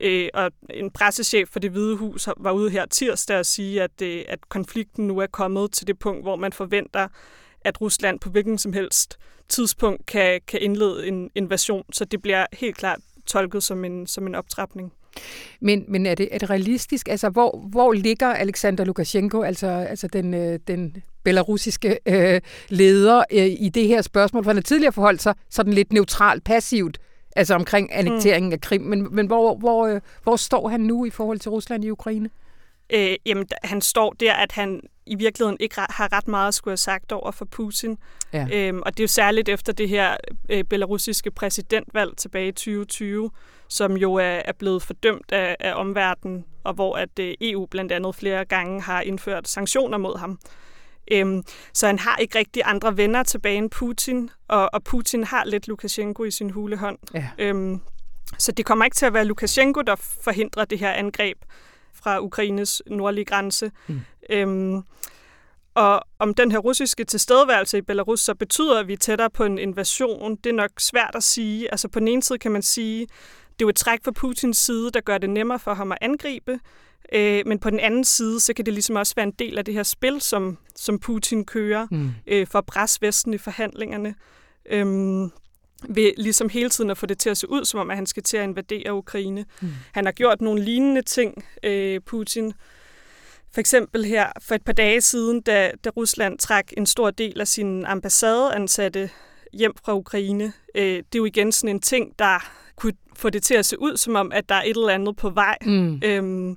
Øh, 0.00 0.28
og 0.34 0.50
en 0.70 0.90
pressechef 0.90 1.48
for 1.48 1.58
det 1.58 1.70
hvide 1.70 1.96
hus 1.96 2.28
var 2.36 2.52
ude 2.52 2.70
her 2.70 2.86
tirsdag 2.86 3.38
og 3.38 3.46
sige, 3.46 3.82
at, 3.82 4.02
øh, 4.02 4.24
at 4.28 4.48
konflikten 4.48 5.06
nu 5.06 5.18
er 5.18 5.26
kommet 5.26 5.72
til 5.72 5.86
det 5.86 5.98
punkt, 5.98 6.24
hvor 6.24 6.36
man 6.36 6.52
forventer, 6.52 7.08
at 7.60 7.80
Rusland 7.80 8.20
på 8.20 8.30
hvilken 8.30 8.58
som 8.58 8.72
helst 8.72 9.18
tidspunkt 9.48 10.06
kan, 10.06 10.40
kan 10.46 10.60
indlede 10.62 11.08
en 11.08 11.30
invasion. 11.34 11.84
Så 11.92 12.04
det 12.04 12.22
bliver 12.22 12.46
helt 12.52 12.76
klart 12.76 12.98
tolket 13.26 13.62
som 13.62 13.84
en, 13.84 14.06
som 14.06 14.26
en 14.26 14.34
optrapning. 14.34 14.92
Men, 15.60 15.84
men 15.88 16.06
er, 16.06 16.14
det, 16.14 16.28
er 16.30 16.38
det 16.38 16.50
realistisk? 16.50 17.08
Altså, 17.08 17.28
hvor, 17.28 17.64
hvor 17.70 17.92
ligger 17.92 18.26
Alexander 18.26 18.84
Lukashenko, 18.84 19.42
altså, 19.42 19.66
altså 19.66 20.08
den, 20.08 20.34
øh, 20.34 20.58
den 20.66 20.96
belarusiske 21.24 21.98
øh, 22.06 22.40
leder, 22.68 23.24
øh, 23.32 23.46
i 23.46 23.70
det 23.74 23.86
her 23.86 24.02
spørgsmål? 24.02 24.44
For 24.44 24.50
han 24.50 24.56
har 24.56 24.62
tidligere 24.62 24.92
forholdt 24.92 25.22
sig 25.22 25.34
sådan 25.50 25.72
lidt 25.72 25.92
neutralt, 25.92 26.44
passivt, 26.44 26.98
altså 27.36 27.54
omkring 27.54 27.88
annekteringen 27.92 28.48
mm. 28.48 28.52
af 28.52 28.60
Krim. 28.60 28.80
Men, 28.80 29.14
men 29.14 29.26
hvor, 29.26 29.54
hvor, 29.56 29.86
øh, 29.86 30.00
hvor 30.22 30.36
står 30.36 30.68
han 30.68 30.80
nu 30.80 31.04
i 31.04 31.10
forhold 31.10 31.38
til 31.38 31.50
Rusland 31.50 31.84
i 31.84 31.90
Ukraine? 31.90 32.30
Øh, 32.94 33.16
jamen, 33.26 33.46
han 33.64 33.80
står 33.80 34.12
der, 34.20 34.32
at 34.32 34.52
han 34.52 34.80
i 35.06 35.14
virkeligheden 35.14 35.56
ikke 35.60 35.74
har 35.76 36.12
ret 36.12 36.28
meget 36.28 36.48
at 36.48 36.54
skulle 36.54 36.72
have 36.72 36.76
sagt 36.76 37.12
over 37.12 37.30
for 37.30 37.44
Putin. 37.44 37.98
Ja. 38.32 38.46
Øhm, 38.52 38.82
og 38.86 38.92
det 38.96 39.00
er 39.00 39.04
jo 39.04 39.08
særligt 39.08 39.48
efter 39.48 39.72
det 39.72 39.88
her 39.88 40.16
øh, 40.48 40.64
belarusiske 40.64 41.30
præsidentvalg 41.30 42.16
tilbage 42.16 42.48
i 42.48 42.52
2020, 42.52 43.30
som 43.68 43.96
jo 43.96 44.14
er, 44.14 44.42
er 44.44 44.52
blevet 44.58 44.82
fordømt 44.82 45.32
af, 45.32 45.56
af 45.60 45.74
omverdenen, 45.74 46.44
og 46.64 46.74
hvor 46.74 46.96
at 46.96 47.18
øh, 47.20 47.34
EU 47.40 47.66
blandt 47.66 47.92
andet 47.92 48.14
flere 48.14 48.44
gange 48.44 48.82
har 48.82 49.00
indført 49.00 49.48
sanktioner 49.48 49.98
mod 49.98 50.18
ham. 50.18 50.38
Øhm, 51.10 51.42
så 51.72 51.86
han 51.86 51.98
har 51.98 52.16
ikke 52.16 52.38
rigtig 52.38 52.62
andre 52.64 52.96
venner 52.96 53.22
tilbage 53.22 53.56
end 53.56 53.70
Putin, 53.70 54.30
og, 54.48 54.70
og 54.72 54.84
Putin 54.84 55.24
har 55.24 55.44
lidt 55.44 55.68
Lukashenko 55.68 56.24
i 56.24 56.30
sin 56.30 56.50
hulehånd. 56.50 56.98
Ja. 57.14 57.28
Øhm, 57.38 57.80
så 58.38 58.52
det 58.52 58.64
kommer 58.64 58.84
ikke 58.84 58.94
til 58.94 59.06
at 59.06 59.14
være 59.14 59.24
Lukashenko, 59.24 59.82
der 59.82 59.96
forhindrer 59.96 60.64
det 60.64 60.78
her 60.78 60.92
angreb 60.92 61.38
fra 62.02 62.20
Ukraines 62.20 62.82
nordlige 62.86 63.24
grænse. 63.24 63.70
Mm. 63.86 64.00
Øhm, 64.30 64.82
og 65.74 66.00
om 66.18 66.34
den 66.34 66.52
her 66.52 66.58
russiske 66.58 67.04
tilstedeværelse 67.04 67.78
i 67.78 67.82
Belarus 67.82 68.20
så 68.20 68.34
betyder, 68.34 68.80
at 68.80 68.88
vi 68.88 68.92
er 68.92 68.96
tættere 68.96 69.30
på 69.30 69.44
en 69.44 69.58
invasion, 69.58 70.36
det 70.36 70.50
er 70.50 70.54
nok 70.54 70.70
svært 70.78 71.10
at 71.14 71.22
sige. 71.22 71.70
Altså 71.70 71.88
på 71.88 71.98
den 71.98 72.08
ene 72.08 72.22
side 72.22 72.38
kan 72.38 72.52
man 72.52 72.62
sige, 72.62 73.00
det 73.00 73.62
er 73.62 73.66
jo 73.66 73.68
et 73.68 73.76
træk 73.76 73.98
fra 74.04 74.10
Putins 74.10 74.58
side, 74.58 74.90
der 74.90 75.00
gør 75.00 75.18
det 75.18 75.30
nemmere 75.30 75.58
for 75.58 75.74
ham 75.74 75.92
at 75.92 75.98
angribe. 76.00 76.58
Øh, 77.12 77.42
men 77.46 77.58
på 77.58 77.70
den 77.70 77.80
anden 77.80 78.04
side, 78.04 78.40
så 78.40 78.54
kan 78.54 78.66
det 78.66 78.74
ligesom 78.74 78.96
også 78.96 79.12
være 79.16 79.26
en 79.26 79.32
del 79.38 79.58
af 79.58 79.64
det 79.64 79.74
her 79.74 79.82
spil, 79.82 80.20
som, 80.20 80.58
som 80.76 80.98
Putin 80.98 81.44
kører 81.44 81.86
mm. 81.90 82.10
øh, 82.26 82.46
for 82.46 82.58
at 82.58 82.66
presse 82.66 82.98
Vesten 83.02 83.34
i 83.34 83.38
forhandlingerne. 83.38 84.14
Øhm, 84.70 85.30
ved 85.88 86.12
ligesom 86.16 86.48
hele 86.48 86.70
tiden 86.70 86.90
at 86.90 86.98
få 86.98 87.06
det 87.06 87.18
til 87.18 87.30
at 87.30 87.36
se 87.36 87.50
ud, 87.50 87.64
som 87.64 87.80
om 87.80 87.90
at 87.90 87.96
han 87.96 88.06
skal 88.06 88.22
til 88.22 88.36
at 88.36 88.44
invadere 88.44 88.94
Ukraine. 88.94 89.44
Mm. 89.62 89.68
Han 89.92 90.04
har 90.04 90.12
gjort 90.12 90.40
nogle 90.40 90.64
lignende 90.64 91.02
ting, 91.02 91.44
øh, 91.62 92.00
Putin. 92.06 92.52
For 93.52 93.60
eksempel 93.60 94.04
her 94.04 94.26
for 94.40 94.54
et 94.54 94.64
par 94.64 94.72
dage 94.72 95.00
siden, 95.00 95.40
da, 95.40 95.70
da 95.84 95.90
Rusland 95.96 96.38
trak 96.38 96.66
en 96.76 96.86
stor 96.86 97.10
del 97.10 97.40
af 97.40 97.48
sine 97.48 97.86
ambassadeansatte 97.86 99.10
hjem 99.52 99.72
fra 99.84 99.94
Ukraine. 99.94 100.52
Øh, 100.74 100.82
det 100.82 100.98
er 100.98 101.18
jo 101.18 101.24
igen 101.24 101.52
sådan 101.52 101.76
en 101.76 101.80
ting, 101.80 102.18
der 102.18 102.50
kunne 102.76 102.92
få 103.16 103.30
det 103.30 103.42
til 103.42 103.54
at 103.54 103.66
se 103.66 103.80
ud, 103.80 103.96
som 103.96 104.14
om, 104.14 104.32
at 104.32 104.48
der 104.48 104.54
er 104.54 104.62
et 104.62 104.76
eller 104.76 104.88
andet 104.88 105.16
på 105.16 105.30
vej. 105.30 105.56
Mm. 105.66 106.00
Øhm, 106.04 106.56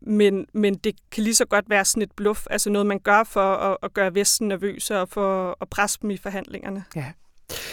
men, 0.00 0.46
men 0.52 0.74
det 0.74 0.94
kan 1.10 1.24
lige 1.24 1.34
så 1.34 1.44
godt 1.44 1.70
være 1.70 1.84
sådan 1.84 2.02
et 2.02 2.12
bluff, 2.16 2.46
altså 2.50 2.70
noget, 2.70 2.86
man 2.86 2.98
gør 2.98 3.24
for 3.24 3.54
at, 3.54 3.76
at 3.82 3.94
gøre 3.94 4.14
Vesten 4.14 4.48
nervøse 4.48 5.00
og 5.00 5.08
for 5.08 5.56
at 5.60 5.68
presse 5.68 5.98
dem 6.02 6.10
i 6.10 6.16
forhandlingerne. 6.16 6.84
Ja. 6.96 7.12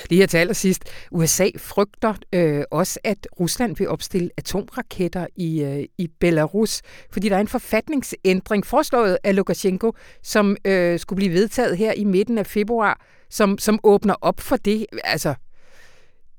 Lige 0.10 0.20
her 0.20 0.28
til 0.28 0.38
allersidst. 0.38 0.84
USA 1.12 1.50
frygter 1.58 2.14
øh, 2.34 2.64
også, 2.72 3.00
at 3.04 3.28
Rusland 3.40 3.76
vil 3.76 3.90
opstille 3.90 4.30
atomraketter 4.38 5.28
i, 5.36 5.64
øh, 5.64 5.86
i 5.98 6.08
Belarus, 6.20 6.82
fordi 7.12 7.30
der 7.30 7.36
er 7.36 7.40
en 7.40 7.48
forfatningsændring 7.48 8.66
foreslået 8.66 9.18
af 9.24 9.36
Lukashenko, 9.36 9.94
som 10.24 10.58
øh, 10.66 11.00
skulle 11.00 11.18
blive 11.18 11.34
vedtaget 11.34 11.78
her 11.78 11.94
i 11.94 12.04
midten 12.04 12.38
af 12.38 12.48
februar, 12.48 13.02
som, 13.30 13.58
som 13.58 13.80
åbner 13.84 14.16
op 14.22 14.40
for 14.40 14.56
det. 14.56 14.86
Altså, 15.04 15.34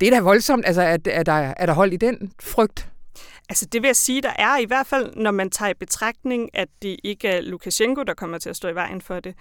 det 0.01 0.09
er 0.09 0.11
da 0.11 0.21
voldsomt. 0.21 0.67
Altså, 0.67 0.83
er, 0.83 0.97
er, 1.07 1.23
der, 1.23 1.33
er 1.33 1.67
der 1.67 1.73
hold 1.73 1.93
i 1.93 1.97
den 1.97 2.33
frygt? 2.41 2.91
Altså 3.51 3.67
det 3.67 3.83
vil 3.83 3.89
jeg 3.89 3.97
sige, 3.97 4.23
der 4.23 4.33
er 4.39 4.59
i 4.59 4.65
hvert 4.65 4.87
fald, 4.87 5.13
når 5.17 5.31
man 5.31 5.51
tager 5.51 5.71
i 5.71 5.75
betragtning, 5.75 6.51
at 6.55 6.69
det 6.83 6.97
ikke 7.05 7.29
er 7.29 7.41
Lukashenko, 7.41 8.03
der 8.03 8.15
kommer 8.15 8.39
til 8.39 8.51
at 8.51 8.57
stå 8.57 8.69
i 8.69 8.75
vejen 8.75 9.01
for 9.01 9.21
det. 9.21 9.35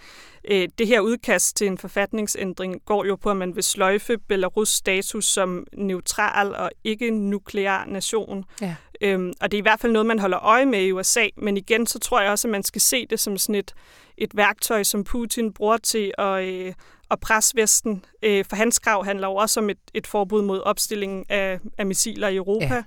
Øh, 0.52 0.68
det 0.78 0.88
her 0.88 1.00
udkast 1.00 1.58
til 1.58 1.68
en 1.68 1.78
forfatningsændring 1.78 2.82
går 2.86 3.06
jo 3.06 3.16
på, 3.16 3.32
at 3.32 3.38
man 3.38 3.56
vil 3.56 3.64
sløjfe 3.64 4.18
Belarus 4.18 4.70
status 4.70 5.26
som 5.26 5.68
neutral 5.74 6.56
og 6.56 6.72
ikke 6.84 7.12
nuklear 7.12 7.86
nation. 7.86 8.46
Ja. 8.62 8.76
Øhm, 9.02 9.34
og 9.42 9.52
det 9.52 9.58
er 9.58 9.62
i 9.62 9.62
hvert 9.62 9.80
fald 9.80 9.92
noget, 9.92 10.06
man 10.06 10.20
holder 10.20 10.40
øje 10.40 10.66
med 10.66 10.82
i 10.84 10.92
USA. 10.92 11.28
Men 11.38 11.58
igen, 11.58 11.88
så 11.88 12.00
tror 12.00 12.22
jeg 12.22 12.32
også, 12.32 12.48
at 12.48 12.52
man 12.52 12.64
skal 12.64 12.82
se 12.82 13.06
det 13.10 13.20
som 13.20 13.38
sådan 13.38 13.56
et, 13.56 13.74
et 14.18 14.38
værktøj, 14.38 14.84
som 14.84 15.04
Putin 15.04 15.54
bruger 15.54 15.78
til 15.78 16.12
at, 16.18 16.44
øh, 16.44 16.74
at 17.12 17.20
presse 17.20 17.56
Vesten. 17.56 18.06
Øh, 18.24 18.46
for 18.50 18.56
hans 18.56 18.80
krav 18.80 19.06
handler 19.06 19.28
jo 19.28 19.36
også 19.36 19.60
om 19.60 19.70
et, 19.70 19.80
et 19.94 20.08
forbud 20.08 20.42
mod 20.42 20.62
opstilling 20.62 21.32
af, 21.32 21.60
af 21.78 21.86
missiler 21.86 22.28
i 22.28 22.36
Europa. 22.36 22.76
Ja. 22.76 22.84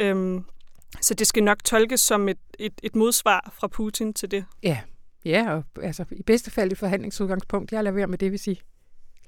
Øhm, 0.00 0.44
så 1.00 1.14
det 1.14 1.26
skal 1.26 1.44
nok 1.44 1.64
tolkes 1.64 2.00
som 2.00 2.28
et, 2.28 2.38
et, 2.58 2.72
et 2.82 2.96
modsvar 2.96 3.52
fra 3.54 3.68
Putin 3.68 4.14
til 4.14 4.30
det. 4.30 4.44
Ja, 4.62 4.78
ja 5.24 5.54
og 5.54 5.64
altså, 5.82 6.04
i 6.10 6.22
bedste 6.22 6.50
fald 6.50 6.72
i 6.72 6.74
forhandlingsudgangspunkt. 6.74 7.72
Jeg 7.72 7.84
lader 7.84 7.94
være 7.94 8.06
med 8.06 8.18
det, 8.18 8.30
vil 8.30 8.38
sige. 8.38 8.60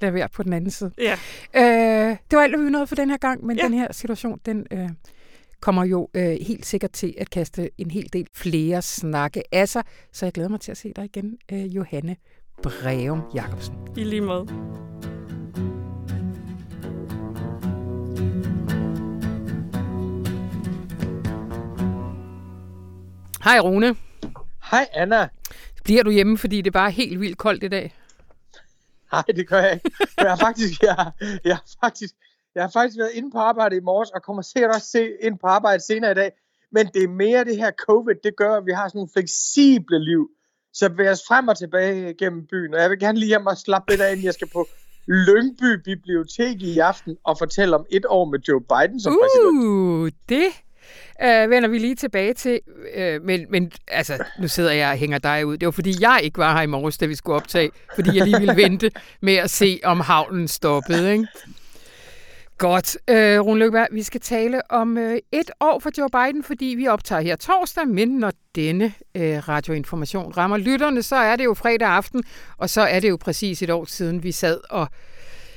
Lad 0.00 0.10
være 0.10 0.28
på 0.28 0.42
den 0.42 0.52
anden 0.52 0.70
side. 0.70 0.92
Ja. 0.98 1.12
Øh, 1.54 2.16
det 2.30 2.36
var 2.36 2.42
alt, 2.42 2.56
hvad 2.56 2.64
vi 2.64 2.70
nåede 2.70 2.86
for 2.86 2.94
den 2.94 3.10
her 3.10 3.16
gang, 3.16 3.46
men 3.46 3.56
ja. 3.56 3.62
den 3.62 3.72
her 3.72 3.92
situation, 3.92 4.40
den 4.46 4.66
øh, 4.70 4.88
kommer 5.60 5.84
jo 5.84 6.08
øh, 6.14 6.36
helt 6.40 6.66
sikkert 6.66 6.92
til 6.92 7.14
at 7.18 7.30
kaste 7.30 7.70
en 7.78 7.90
hel 7.90 8.12
del 8.12 8.26
flere 8.34 8.82
snakke 8.82 9.42
af 9.52 9.68
sig. 9.68 9.82
Så 10.12 10.26
jeg 10.26 10.32
glæder 10.32 10.48
mig 10.48 10.60
til 10.60 10.70
at 10.70 10.76
se 10.76 10.92
dig 10.96 11.04
igen, 11.04 11.38
øh, 11.52 11.76
Johanne 11.76 12.16
Breum 12.62 13.22
Jacobsen. 13.34 13.74
I 13.96 14.04
lige 14.04 14.20
måde. 14.20 15.13
Hej 23.44 23.60
Rune. 23.60 23.96
Hej 24.70 24.88
Anna. 24.92 25.28
Bliver 25.84 26.02
du 26.02 26.10
hjemme, 26.10 26.38
fordi 26.38 26.56
det 26.56 26.66
er 26.66 26.78
bare 26.80 26.90
helt 26.90 27.20
vildt 27.20 27.38
koldt 27.38 27.62
i 27.62 27.68
dag? 27.68 27.94
Nej, 29.12 29.22
det 29.22 29.48
gør 29.48 29.60
jeg 29.60 29.72
ikke. 29.72 29.90
Jeg 30.18 30.30
har 30.30 30.36
faktisk, 30.36 30.82
jeg, 30.82 31.10
jeg 31.44 31.56
har 31.56 31.64
faktisk, 31.80 32.14
jeg 32.54 32.62
har 32.62 32.70
faktisk 32.70 32.98
været 32.98 33.10
inde 33.14 33.30
på 33.30 33.38
arbejde 33.38 33.76
i 33.76 33.80
morges, 33.80 34.10
og 34.10 34.22
kommer 34.22 34.42
sikkert 34.42 34.74
også 34.74 34.86
se 34.86 35.08
ind 35.22 35.38
på 35.38 35.46
arbejde 35.46 35.82
senere 35.82 36.10
i 36.10 36.14
dag. 36.14 36.32
Men 36.72 36.86
det 36.86 37.02
er 37.02 37.08
mere 37.08 37.44
det 37.44 37.56
her 37.56 37.70
covid, 37.86 38.14
det 38.24 38.36
gør, 38.36 38.56
at 38.56 38.66
vi 38.66 38.72
har 38.72 38.88
sådan 38.88 38.98
nogle 38.98 39.10
fleksible 39.12 40.04
liv. 40.04 40.30
Så 40.72 40.88
vi 40.88 41.08
os 41.08 41.22
frem 41.28 41.48
og 41.48 41.58
tilbage 41.58 42.14
gennem 42.14 42.46
byen. 42.46 42.74
Og 42.74 42.80
jeg 42.80 42.90
vil 42.90 42.98
gerne 42.98 43.18
lige 43.18 43.28
hjem 43.28 43.46
og 43.46 43.56
slappe 43.56 43.92
lidt 43.92 44.00
af, 44.00 44.10
inden 44.10 44.24
jeg 44.24 44.34
skal 44.34 44.48
på 44.52 44.66
Lyngby 45.06 45.70
Bibliotek 45.84 46.62
i 46.62 46.78
aften 46.78 47.16
og 47.24 47.38
fortælle 47.38 47.76
om 47.76 47.86
et 47.90 48.06
år 48.08 48.24
med 48.24 48.38
Joe 48.48 48.60
Biden 48.60 49.00
som 49.00 49.12
uh, 49.12 49.18
præsident. 49.20 50.14
det 50.28 50.48
øh, 51.22 51.50
vender 51.50 51.68
vi 51.68 51.78
lige 51.78 51.94
tilbage 51.94 52.34
til. 52.34 52.60
Øh, 52.94 53.22
men, 53.22 53.46
men 53.50 53.72
altså, 53.88 54.24
nu 54.40 54.48
sidder 54.48 54.72
jeg 54.72 54.90
og 54.90 54.96
hænger 54.96 55.18
dig 55.18 55.46
ud. 55.46 55.56
Det 55.56 55.66
var 55.66 55.72
fordi, 55.72 55.94
jeg 56.00 56.20
ikke 56.22 56.38
var 56.38 56.56
her 56.56 56.62
i 56.62 56.66
morges, 56.66 56.98
da 56.98 57.06
vi 57.06 57.14
skulle 57.14 57.36
optage. 57.36 57.70
Fordi 57.94 58.16
jeg 58.16 58.26
lige 58.26 58.38
ville 58.38 58.56
vente 58.56 58.90
med 59.20 59.34
at 59.34 59.50
se, 59.50 59.80
om 59.84 60.00
havnen 60.00 60.48
stoppede. 60.48 61.12
Ikke? 61.12 61.26
Godt. 62.58 62.96
Øh, 63.10 63.40
Rune 63.40 63.58
Løkberg, 63.58 63.88
vi 63.92 64.02
skal 64.02 64.20
tale 64.20 64.70
om 64.70 64.98
øh, 64.98 65.18
et 65.32 65.50
år 65.60 65.78
for 65.78 65.90
Joe 65.98 66.08
Biden, 66.08 66.44
fordi 66.44 66.64
vi 66.64 66.86
optager 66.88 67.20
her 67.20 67.36
torsdag, 67.36 67.88
men 67.88 68.08
når 68.08 68.32
denne 68.54 68.92
øh, 69.14 69.48
radioinformation 69.48 70.32
rammer 70.36 70.56
lytterne, 70.56 71.02
så 71.02 71.16
er 71.16 71.36
det 71.36 71.44
jo 71.44 71.54
fredag 71.54 71.88
aften, 71.88 72.24
og 72.56 72.70
så 72.70 72.80
er 72.80 73.00
det 73.00 73.10
jo 73.10 73.16
præcis 73.16 73.62
et 73.62 73.70
år 73.70 73.84
siden, 73.84 74.22
vi 74.22 74.32
sad 74.32 74.60
og 74.70 74.88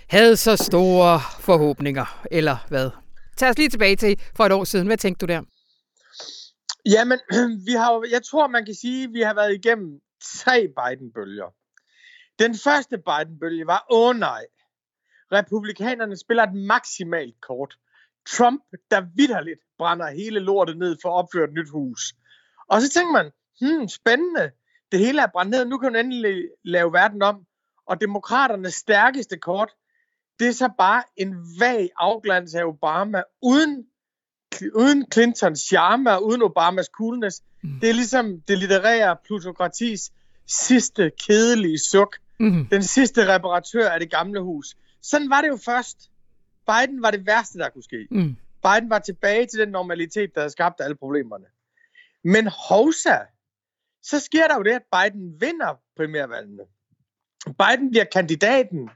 havde 0.08 0.38
så 0.38 0.56
store 0.56 1.22
forhåbninger, 1.40 2.26
eller 2.32 2.58
hvad? 2.70 2.90
Tag 3.38 3.50
os 3.50 3.58
lige 3.58 3.70
tilbage 3.70 3.96
til 3.96 4.22
for 4.36 4.46
et 4.46 4.52
år 4.52 4.64
siden. 4.64 4.88
Hvad 4.88 4.98
tænkte 4.98 5.26
du 5.26 5.32
der? 5.34 5.42
Jamen, 6.86 7.20
vi 7.68 7.72
har, 7.72 8.08
jeg 8.12 8.24
tror, 8.24 8.48
man 8.48 8.66
kan 8.66 8.76
sige, 8.76 9.04
at 9.04 9.14
vi 9.14 9.22
har 9.22 9.34
været 9.34 9.54
igennem 9.54 10.00
tre 10.24 10.68
Biden-bølger. 10.78 11.54
Den 12.40 12.56
første 12.64 12.98
Biden-bølge 12.98 13.68
var, 13.68 13.86
åh 13.92 14.10
oh, 14.10 14.16
nej, 14.16 14.46
republikanerne 15.32 16.18
spiller 16.18 16.44
et 16.44 16.54
maksimalt 16.54 17.36
kort. 17.42 17.78
Trump, 18.28 18.62
der 18.92 19.02
vidderligt 19.16 19.60
brænder 19.78 20.12
hele 20.12 20.40
lortet 20.40 20.78
ned 20.78 20.98
for 21.02 21.10
at 21.10 21.14
opføre 21.14 21.44
et 21.44 21.54
nyt 21.54 21.70
hus. 21.70 22.14
Og 22.68 22.82
så 22.82 22.90
tænker 22.90 23.14
man, 23.14 23.32
hmm, 23.62 23.88
spændende. 23.88 24.52
Det 24.92 25.00
hele 25.00 25.22
er 25.22 25.28
brændt 25.28 25.52
ned, 25.52 25.66
nu 25.66 25.78
kan 25.78 25.92
man 25.92 26.06
endelig 26.06 26.50
lave 26.64 26.94
verden 26.94 27.22
om. 27.22 27.46
Og 27.86 28.02
demokraternes 28.02 28.74
stærkeste 28.74 29.38
kort, 29.38 29.70
det 30.40 30.48
er 30.48 30.52
så 30.52 30.70
bare 30.78 31.04
en 31.18 31.36
vag 31.60 31.90
afglans 31.98 32.56
af 32.56 32.64
Obama, 32.66 33.24
uden, 33.42 33.86
uden 34.74 35.06
Clintons 35.14 35.60
charme 35.60 36.12
og 36.12 36.26
uden 36.26 36.42
Obamas 36.42 36.90
coolness. 36.98 37.44
Mm. 37.64 37.80
Det 37.80 37.90
er 37.90 37.94
ligesom 37.94 38.42
det 38.42 38.58
litterære 38.58 39.18
plutokratis 39.26 40.12
sidste 40.48 41.12
kedelige 41.28 41.80
suk. 41.80 42.18
Mm. 42.40 42.68
Den 42.72 42.84
sidste 42.84 43.34
reparatør 43.36 43.90
af 43.90 44.00
det 44.00 44.12
gamle 44.12 44.42
hus. 44.42 44.76
Sådan 45.02 45.30
var 45.30 45.42
det 45.42 45.48
jo 45.48 45.58
først. 45.66 46.12
Biden 46.68 47.02
var 47.02 47.12
det 47.12 47.26
værste, 47.26 47.60
der 47.60 47.70
kunne 47.70 47.84
ske. 47.84 48.08
Mm. 48.12 48.36
Biden 48.64 48.90
var 48.90 49.00
tilbage 49.00 49.46
til 49.46 49.60
den 49.60 49.70
normalitet, 49.70 50.36
der 50.36 50.42
havde 50.42 50.52
skabt 50.52 50.82
alle 50.82 50.96
problemerne. 50.96 51.46
Men 52.24 52.48
hovsa, 52.70 53.18
så 54.04 54.20
sker 54.20 54.48
der 54.48 54.56
jo 54.56 54.64
det, 54.64 54.72
at 54.72 54.84
Biden 54.92 55.42
vinder 55.42 55.80
primærvalgene. 55.98 56.64
Biden 57.46 57.90
bliver 57.90 58.06
kandidaten, 58.14 58.90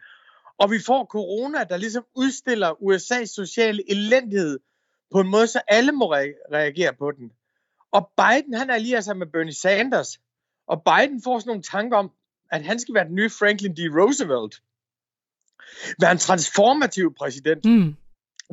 og 0.61 0.71
vi 0.71 0.79
får 0.85 1.05
corona, 1.05 1.63
der 1.63 1.77
ligesom 1.77 2.03
udstiller 2.15 2.71
USA's 2.71 3.25
sociale 3.25 3.91
elendighed 3.91 4.59
på 5.11 5.19
en 5.19 5.27
måde, 5.27 5.47
så 5.47 5.61
alle 5.67 5.91
må 5.91 6.05
re- 6.05 6.53
reagere 6.53 6.93
på 6.93 7.11
den. 7.11 7.31
Og 7.91 8.11
Biden, 8.17 8.53
han 8.53 8.69
allierer 8.69 9.01
sig 9.01 9.17
med 9.17 9.27
Bernie 9.27 9.53
Sanders, 9.53 10.19
og 10.67 10.83
Biden 10.83 11.23
får 11.23 11.39
sådan 11.39 11.49
nogle 11.49 11.63
tanker 11.63 11.97
om, 11.97 12.11
at 12.51 12.63
han 12.63 12.79
skal 12.79 12.95
være 12.95 13.05
den 13.05 13.15
nye 13.15 13.29
Franklin 13.29 13.75
D. 13.75 13.79
Roosevelt. 13.79 14.55
Være 16.01 16.11
en 16.11 16.17
transformativ 16.17 17.13
præsident, 17.13 17.65
mm. 17.65 17.95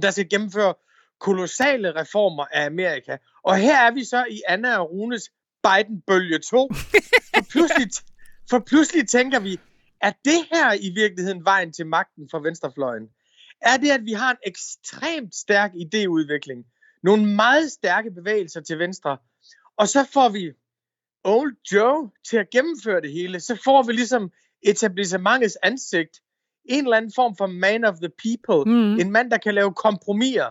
der 0.02 0.10
skal 0.10 0.28
gennemføre 0.28 0.74
kolossale 1.20 2.00
reformer 2.00 2.44
af 2.44 2.66
Amerika. 2.66 3.16
Og 3.42 3.56
her 3.56 3.76
er 3.86 3.90
vi 3.90 4.04
så 4.04 4.24
i 4.30 4.40
Anna 4.48 4.78
og 4.78 4.90
Runes 4.90 5.30
Biden-bølge 5.62 6.38
2. 6.38 6.70
For 7.34 7.44
pludselig, 7.50 7.88
for 8.50 8.58
pludselig 8.58 9.08
tænker 9.08 9.40
vi, 9.40 9.60
er 10.00 10.12
det 10.24 10.48
her 10.52 10.72
i 10.72 10.90
virkeligheden 10.94 11.44
vejen 11.44 11.72
til 11.72 11.86
magten 11.86 12.28
for 12.30 12.38
venstrefløjen? 12.38 13.08
Er 13.60 13.76
det, 13.76 13.90
at 13.90 14.04
vi 14.04 14.12
har 14.12 14.30
en 14.30 14.36
ekstremt 14.46 15.34
stærk 15.34 15.72
idéudvikling, 15.74 16.74
nogle 17.02 17.26
meget 17.26 17.72
stærke 17.72 18.10
bevægelser 18.10 18.60
til 18.60 18.78
venstre, 18.78 19.18
og 19.76 19.88
så 19.88 20.08
får 20.12 20.28
vi 20.28 20.52
Old 21.24 21.56
Joe 21.72 22.10
til 22.28 22.36
at 22.36 22.50
gennemføre 22.50 23.00
det 23.00 23.12
hele, 23.12 23.40
så 23.40 23.60
får 23.64 23.82
vi 23.82 23.92
ligesom 23.92 24.30
etablissementets 24.62 25.58
ansigt, 25.62 26.20
en 26.64 26.84
eller 26.84 26.96
anden 26.96 27.12
form 27.14 27.36
for 27.36 27.46
man 27.46 27.84
of 27.84 27.94
the 27.94 28.10
people, 28.24 28.72
mm. 28.72 29.00
en 29.00 29.10
mand, 29.10 29.30
der 29.30 29.38
kan 29.38 29.54
lave 29.54 29.74
kompromiser. 29.74 30.50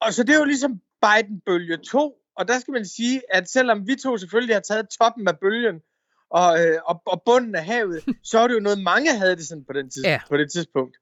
Og 0.00 0.14
så 0.14 0.22
det 0.22 0.34
er 0.34 0.38
jo 0.38 0.44
ligesom 0.44 0.80
Biden-bølge 1.02 1.76
2, 1.76 2.16
og 2.36 2.48
der 2.48 2.58
skal 2.58 2.72
man 2.72 2.84
sige, 2.84 3.22
at 3.30 3.50
selvom 3.50 3.86
vi 3.86 3.96
to 3.96 4.16
selvfølgelig 4.16 4.56
har 4.56 4.60
taget 4.60 4.88
toppen 4.98 5.28
af 5.28 5.38
bølgen, 5.38 5.80
og, 6.34 6.60
øh, 6.60 6.78
og, 6.86 7.02
og 7.06 7.22
bunden 7.26 7.54
af 7.54 7.64
havet, 7.64 8.04
så 8.30 8.38
er 8.38 8.48
det 8.48 8.54
jo 8.54 8.60
noget, 8.60 8.78
mange 8.82 9.18
havde 9.18 9.36
det 9.36 9.46
sådan 9.46 9.64
på, 9.64 9.72
den 9.72 9.90
tids, 9.90 10.06
ja. 10.06 10.20
på 10.28 10.36
det 10.36 10.52
tidspunkt. 10.52 10.96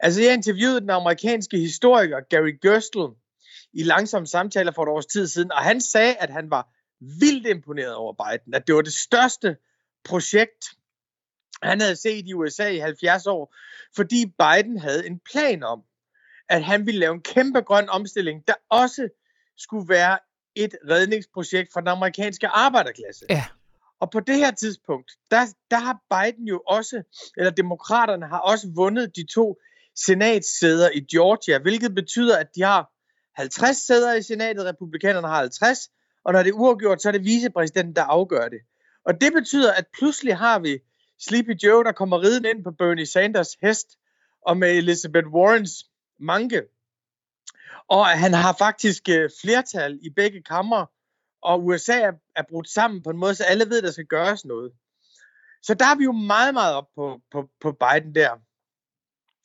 Altså, 0.00 0.22
jeg 0.22 0.34
interviewede 0.34 0.80
den 0.80 0.90
amerikanske 0.90 1.58
historiker 1.58 2.20
Gary 2.30 2.58
Gerstle 2.62 3.08
i 3.72 3.82
langsomme 3.82 4.26
samtaler 4.26 4.72
for 4.72 4.82
et 4.82 4.88
års 4.88 5.06
tid 5.06 5.26
siden, 5.26 5.52
og 5.52 5.58
han 5.58 5.80
sagde, 5.80 6.14
at 6.14 6.30
han 6.30 6.50
var 6.50 6.68
vildt 7.20 7.46
imponeret 7.46 7.94
over 7.94 8.12
Biden, 8.12 8.54
at 8.54 8.66
det 8.66 8.74
var 8.74 8.80
det 8.80 8.92
største 8.92 9.56
projekt, 10.04 10.64
han 11.62 11.80
havde 11.80 11.96
set 11.96 12.26
i 12.26 12.34
USA 12.34 12.68
i 12.68 12.78
70 12.78 13.26
år, 13.26 13.54
fordi 13.96 14.26
Biden 14.26 14.78
havde 14.78 15.06
en 15.06 15.20
plan 15.32 15.62
om, 15.62 15.82
at 16.48 16.64
han 16.64 16.86
ville 16.86 17.00
lave 17.00 17.14
en 17.14 17.22
kæmpe 17.22 17.60
grøn 17.60 17.88
omstilling, 17.88 18.48
der 18.48 18.54
også 18.70 19.08
skulle 19.56 19.88
være 19.88 20.18
et 20.54 20.76
redningsprojekt 20.90 21.72
for 21.72 21.80
den 21.80 21.88
amerikanske 21.88 22.48
arbejderklasse. 22.48 23.26
Ja. 23.30 23.44
Og 24.00 24.10
på 24.10 24.20
det 24.20 24.36
her 24.36 24.50
tidspunkt, 24.50 25.12
der, 25.30 25.40
der 25.70 25.78
har 25.78 25.98
Biden 26.10 26.48
jo 26.48 26.62
også, 26.66 27.02
eller 27.36 27.50
demokraterne 27.50 28.26
har 28.26 28.38
også 28.38 28.68
vundet 28.76 29.16
de 29.16 29.26
to 29.34 29.60
senatssæder 29.96 30.90
i 30.90 31.00
Georgia, 31.00 31.58
hvilket 31.58 31.94
betyder, 31.94 32.38
at 32.38 32.48
de 32.54 32.62
har 32.62 32.90
50 33.36 33.76
sæder 33.76 34.14
i 34.14 34.22
senatet, 34.22 34.64
republikanerne 34.64 35.28
har 35.28 35.38
50, 35.38 35.78
og 36.24 36.32
når 36.32 36.42
det 36.42 36.50
er 36.50 36.54
uafgjort, 36.54 37.02
så 37.02 37.08
er 37.08 37.12
det 37.12 37.24
vicepræsidenten, 37.24 37.96
der 37.96 38.02
afgør 38.02 38.48
det. 38.48 38.58
Og 39.04 39.20
det 39.20 39.32
betyder, 39.32 39.72
at 39.72 39.86
pludselig 39.98 40.36
har 40.36 40.58
vi 40.58 40.78
Sleepy 41.20 41.54
Joe, 41.64 41.84
der 41.84 41.92
kommer 41.92 42.22
riden 42.22 42.44
ind 42.44 42.64
på 42.64 42.70
Bernie 42.70 43.06
Sanders 43.06 43.56
hest, 43.62 43.86
og 44.46 44.56
med 44.56 44.70
Elizabeth 44.70 45.26
Warrens 45.26 45.86
manke. 46.20 46.62
Og 47.88 48.06
han 48.06 48.32
har 48.32 48.52
faktisk 48.58 49.08
øh, 49.08 49.30
flertal 49.42 49.98
i 50.02 50.10
begge 50.10 50.42
kammer, 50.42 50.86
og 51.44 51.66
USA 51.66 52.00
er, 52.00 52.12
er 52.36 52.42
brudt 52.48 52.68
sammen 52.68 53.02
på 53.02 53.10
en 53.10 53.16
måde, 53.16 53.34
så 53.34 53.44
alle 53.44 53.64
ved, 53.70 53.78
at 53.78 53.84
der 53.84 53.90
skal 53.90 54.06
gøres 54.06 54.44
noget. 54.44 54.72
Så 55.62 55.74
der 55.74 55.84
er 55.84 55.96
vi 55.98 56.04
jo 56.04 56.12
meget, 56.12 56.54
meget 56.54 56.74
op 56.74 56.88
på, 56.96 57.20
på, 57.32 57.48
på 57.60 57.72
Biden 57.72 58.14
der. 58.14 58.30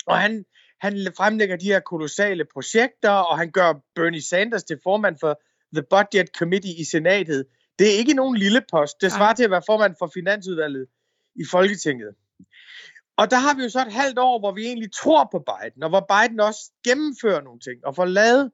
Og 0.06 0.20
han, 0.20 0.46
han 0.82 1.14
fremlægger 1.18 1.56
de 1.56 1.66
her 1.66 1.80
kolossale 1.80 2.46
projekter, 2.54 3.10
og 3.10 3.38
han 3.38 3.52
gør 3.52 3.74
Bernie 3.96 4.22
Sanders 4.22 4.64
til 4.64 4.80
formand 4.84 5.18
for 5.20 5.42
The 5.74 5.84
Budget 5.90 6.30
Committee 6.38 6.76
i 6.80 6.84
senatet. 6.84 7.46
Det 7.80 7.88
er 7.88 7.98
ikke 7.98 8.14
nogen 8.14 8.38
lille 8.38 8.62
post. 8.72 9.02
Det 9.02 9.12
svarer 9.12 9.34
til 9.34 9.44
at 9.44 9.52
være 9.52 9.62
formand 9.66 9.96
for 10.00 10.12
Finansudvalget 10.14 10.88
i 11.36 11.44
Folketinget. 11.52 12.16
Og 13.18 13.32
der 13.32 13.38
har 13.38 13.54
vi 13.56 13.64
jo 13.64 13.70
så 13.70 13.82
et 13.82 13.94
halvt 13.94 14.20
år, 14.20 14.40
hvor 14.40 14.52
vi 14.52 14.64
egentlig 14.66 14.94
tror 14.94 15.30
på 15.32 15.40
Biden, 15.50 15.84
og 15.84 15.90
hvor 15.90 16.06
Biden 16.14 16.40
også 16.40 16.72
gennemfører 16.84 17.42
nogle 17.42 17.60
ting, 17.60 17.86
og 17.86 17.96
får 17.96 18.06
lavet 18.06 18.52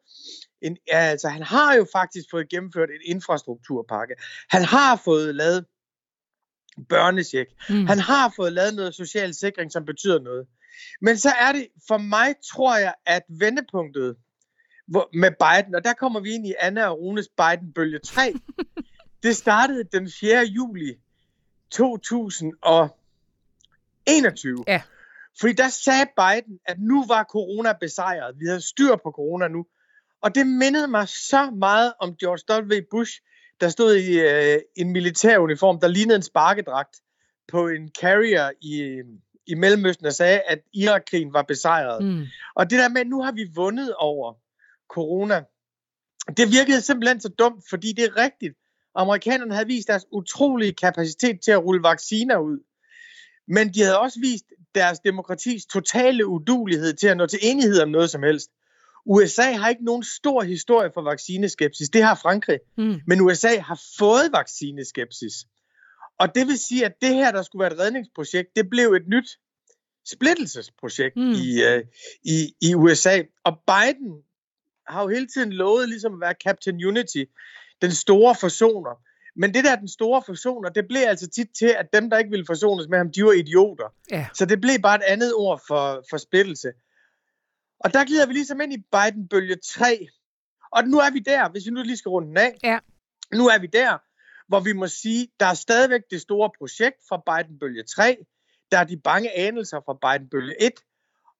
en, 0.65 0.77
altså 0.87 1.29
han 1.29 1.43
har 1.43 1.75
jo 1.75 1.85
faktisk 1.91 2.25
fået 2.31 2.49
gennemført 2.49 2.89
en 2.89 3.15
infrastrukturpakke. 3.15 4.15
Han 4.49 4.63
har 4.63 5.01
fået 5.05 5.35
lavet 5.35 5.65
børnesjek. 6.89 7.47
Mm. 7.69 7.85
Han 7.85 7.99
har 7.99 8.33
fået 8.35 8.53
lavet 8.53 8.75
noget 8.75 8.95
social 8.95 9.33
sikring, 9.33 9.71
som 9.71 9.85
betyder 9.85 10.19
noget. 10.19 10.47
Men 11.01 11.17
så 11.17 11.29
er 11.29 11.51
det, 11.51 11.67
for 11.87 11.97
mig 11.97 12.35
tror 12.53 12.77
jeg, 12.77 12.93
at 13.05 13.23
vendepunktet 13.29 14.15
med 15.13 15.31
Biden, 15.31 15.75
og 15.75 15.83
der 15.83 15.93
kommer 15.93 16.19
vi 16.19 16.33
ind 16.33 16.47
i 16.47 16.53
Anna 16.59 16.87
og 16.87 16.99
Runes 16.99 17.29
Biden-bølge 17.37 17.99
3, 17.99 18.33
det 19.23 19.35
startede 19.35 19.83
den 19.83 20.11
4. 20.19 20.45
juli 20.45 20.95
2021. 21.71 24.63
Ja. 24.67 24.81
Fordi 25.39 25.53
der 25.53 25.67
sagde 25.67 26.05
Biden, 26.17 26.59
at 26.65 26.79
nu 26.79 27.05
var 27.07 27.23
corona 27.23 27.73
besejret. 27.81 28.39
Vi 28.39 28.45
havde 28.45 28.61
styr 28.61 28.95
på 28.95 29.11
corona 29.11 29.47
nu. 29.47 29.65
Og 30.25 30.35
det 30.35 30.47
mindede 30.47 30.87
mig 30.87 31.07
så 31.07 31.51
meget 31.51 31.93
om 31.99 32.15
George 32.15 32.63
W. 32.63 32.81
Bush, 32.91 33.21
der 33.61 33.69
stod 33.69 33.95
i 33.95 34.19
øh, 34.19 34.61
en 34.75 34.91
militær 34.91 35.37
uniform, 35.37 35.79
der 35.79 35.87
lignede 35.87 36.15
en 36.15 36.21
sparkedragt 36.21 36.95
på 37.47 37.67
en 37.67 37.91
carrier 38.01 38.51
i, 38.61 39.01
i 39.47 39.55
Mellemøsten 39.55 40.05
og 40.05 40.13
sagde, 40.13 40.39
at 40.39 40.59
Irakkrigen 40.73 41.33
var 41.33 41.41
besejret. 41.41 42.05
Mm. 42.05 42.23
Og 42.55 42.69
det 42.69 42.79
der 42.79 42.89
med, 42.89 43.01
at 43.01 43.07
nu 43.07 43.21
har 43.21 43.31
vi 43.31 43.45
vundet 43.55 43.95
over 43.95 44.33
corona, 44.89 45.43
det 46.37 46.51
virkede 46.51 46.81
simpelthen 46.81 47.21
så 47.21 47.29
dumt, 47.29 47.63
fordi 47.69 47.91
det 47.91 48.03
er 48.03 48.17
rigtigt. 48.17 48.55
Amerikanerne 48.95 49.53
havde 49.53 49.67
vist 49.67 49.87
deres 49.87 50.05
utrolige 50.11 50.73
kapacitet 50.73 51.41
til 51.41 51.51
at 51.51 51.63
rulle 51.63 51.83
vacciner 51.83 52.37
ud. 52.37 52.59
Men 53.47 53.73
de 53.73 53.81
havde 53.81 53.99
også 53.99 54.19
vist 54.19 54.45
deres 54.75 54.99
demokratis 54.99 55.65
totale 55.65 56.27
udulighed 56.27 56.93
til 56.93 57.07
at 57.07 57.17
nå 57.17 57.25
til 57.25 57.39
enighed 57.41 57.81
om 57.81 57.89
noget 57.89 58.09
som 58.09 58.23
helst. 58.23 58.49
USA 59.05 59.51
har 59.51 59.69
ikke 59.69 59.85
nogen 59.85 60.03
stor 60.03 60.43
historie 60.43 60.91
for 60.93 61.01
vaccineskepsis. 61.01 61.89
Det 61.89 62.03
har 62.03 62.15
Frankrig. 62.15 62.59
Mm. 62.77 63.01
Men 63.07 63.21
USA 63.21 63.59
har 63.59 63.81
fået 63.99 64.31
vaccineskepsis. 64.31 65.33
Og 66.19 66.35
det 66.35 66.47
vil 66.47 66.59
sige, 66.59 66.85
at 66.85 66.93
det 67.01 67.15
her, 67.15 67.31
der 67.31 67.41
skulle 67.41 67.63
være 67.63 67.73
et 67.73 67.79
redningsprojekt, 67.79 68.55
det 68.55 68.69
blev 68.69 68.87
et 68.93 69.07
nyt 69.07 69.29
splittelsesprojekt 70.05 71.17
mm. 71.17 71.31
i, 71.31 71.63
uh, 71.75 71.81
i, 72.23 72.53
i 72.61 72.75
USA. 72.75 73.21
Og 73.43 73.53
Biden 73.67 74.11
har 74.87 75.01
jo 75.01 75.07
hele 75.07 75.27
tiden 75.27 75.53
lovet 75.53 75.89
ligesom 75.89 76.13
at 76.13 76.19
være 76.21 76.33
Captain 76.43 76.85
Unity, 76.85 77.23
den 77.81 77.91
store 77.91 78.35
forsoner. 78.35 79.01
Men 79.35 79.53
det 79.53 79.63
der, 79.63 79.75
den 79.75 79.87
store 79.87 80.21
forsoner, 80.25 80.69
det 80.69 80.87
blev 80.87 81.01
altså 81.07 81.27
tit 81.29 81.47
til, 81.59 81.75
at 81.79 81.87
dem, 81.93 82.09
der 82.09 82.17
ikke 82.17 82.29
ville 82.29 82.45
forsones 82.45 82.87
med 82.89 82.97
ham, 82.97 83.11
de 83.11 83.25
var 83.25 83.31
idioter. 83.31 83.93
Ja. 84.11 84.27
Så 84.33 84.45
det 84.45 84.61
blev 84.61 84.79
bare 84.83 84.95
et 84.95 85.03
andet 85.07 85.33
ord 85.35 85.61
for, 85.67 86.03
for 86.09 86.17
splittelse. 86.17 86.71
Og 87.79 87.93
der 87.93 88.05
glider 88.05 88.25
vi 88.27 88.33
ligesom 88.33 88.61
ind 88.61 88.73
i 88.73 88.77
Biden-bølge 88.77 89.55
3. 89.55 90.07
Og 90.71 90.83
nu 90.83 90.97
er 90.97 91.11
vi 91.11 91.19
der, 91.19 91.49
hvis 91.49 91.65
vi 91.65 91.71
nu 91.71 91.81
lige 91.81 91.97
skal 91.97 92.09
runde 92.09 92.27
den 92.27 92.37
af. 92.37 92.57
Ja. 92.63 92.79
Nu 93.33 93.47
er 93.47 93.59
vi 93.59 93.67
der, 93.67 93.97
hvor 94.47 94.59
vi 94.59 94.73
må 94.73 94.87
sige, 94.87 95.27
der 95.39 95.45
er 95.45 95.53
stadigvæk 95.53 96.01
det 96.11 96.21
store 96.21 96.49
projekt 96.57 96.97
fra 97.09 97.17
Biden-bølge 97.17 97.83
3. 97.83 98.17
Der 98.71 98.77
er 98.77 98.83
de 98.83 98.97
bange 99.03 99.37
anelser 99.37 99.79
fra 99.85 99.97
Biden-bølge 100.03 100.55
1. 100.61 100.71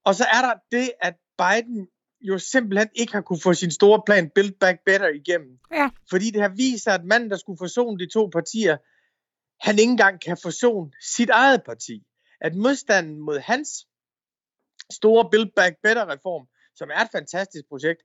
Og 0.06 0.15
så 0.15 0.25
er 0.34 0.42
der 0.42 0.54
det, 0.72 0.92
at 1.01 1.15
Biden 1.38 1.88
jo 2.22 2.38
simpelthen 2.38 2.89
ikke 2.96 3.13
har 3.13 3.22
kunne 3.22 3.39
få 3.39 3.54
sin 3.54 3.72
store 3.72 4.01
plan 4.06 4.30
Build 4.36 4.54
Back 4.60 4.80
Better 4.86 5.08
igennem. 5.08 5.60
Ja. 5.74 5.89
Fordi 6.10 6.32
det 6.32 6.42
har 6.42 6.50
vist 6.50 6.84
sig, 6.84 6.94
at 6.94 7.06
manden, 7.06 7.30
der 7.30 7.38
skulle 7.38 7.58
forsone 7.58 8.00
de 8.00 8.10
to 8.13 8.30
partier, 8.34 8.77
han 9.68 9.80
ikke 9.80 9.92
engang 9.92 10.22
kan 10.22 10.38
forsone 10.42 10.92
sit 11.01 11.30
eget 11.30 11.62
parti. 11.65 12.04
At 12.42 12.56
modstanden 12.56 13.20
mod 13.20 13.39
hans 13.39 13.70
store 14.92 15.30
Build 15.32 15.52
Back 15.56 15.76
Better-reform, 15.84 16.48
som 16.76 16.90
er 16.94 17.02
et 17.02 17.10
fantastisk 17.12 17.66
projekt, 17.70 18.02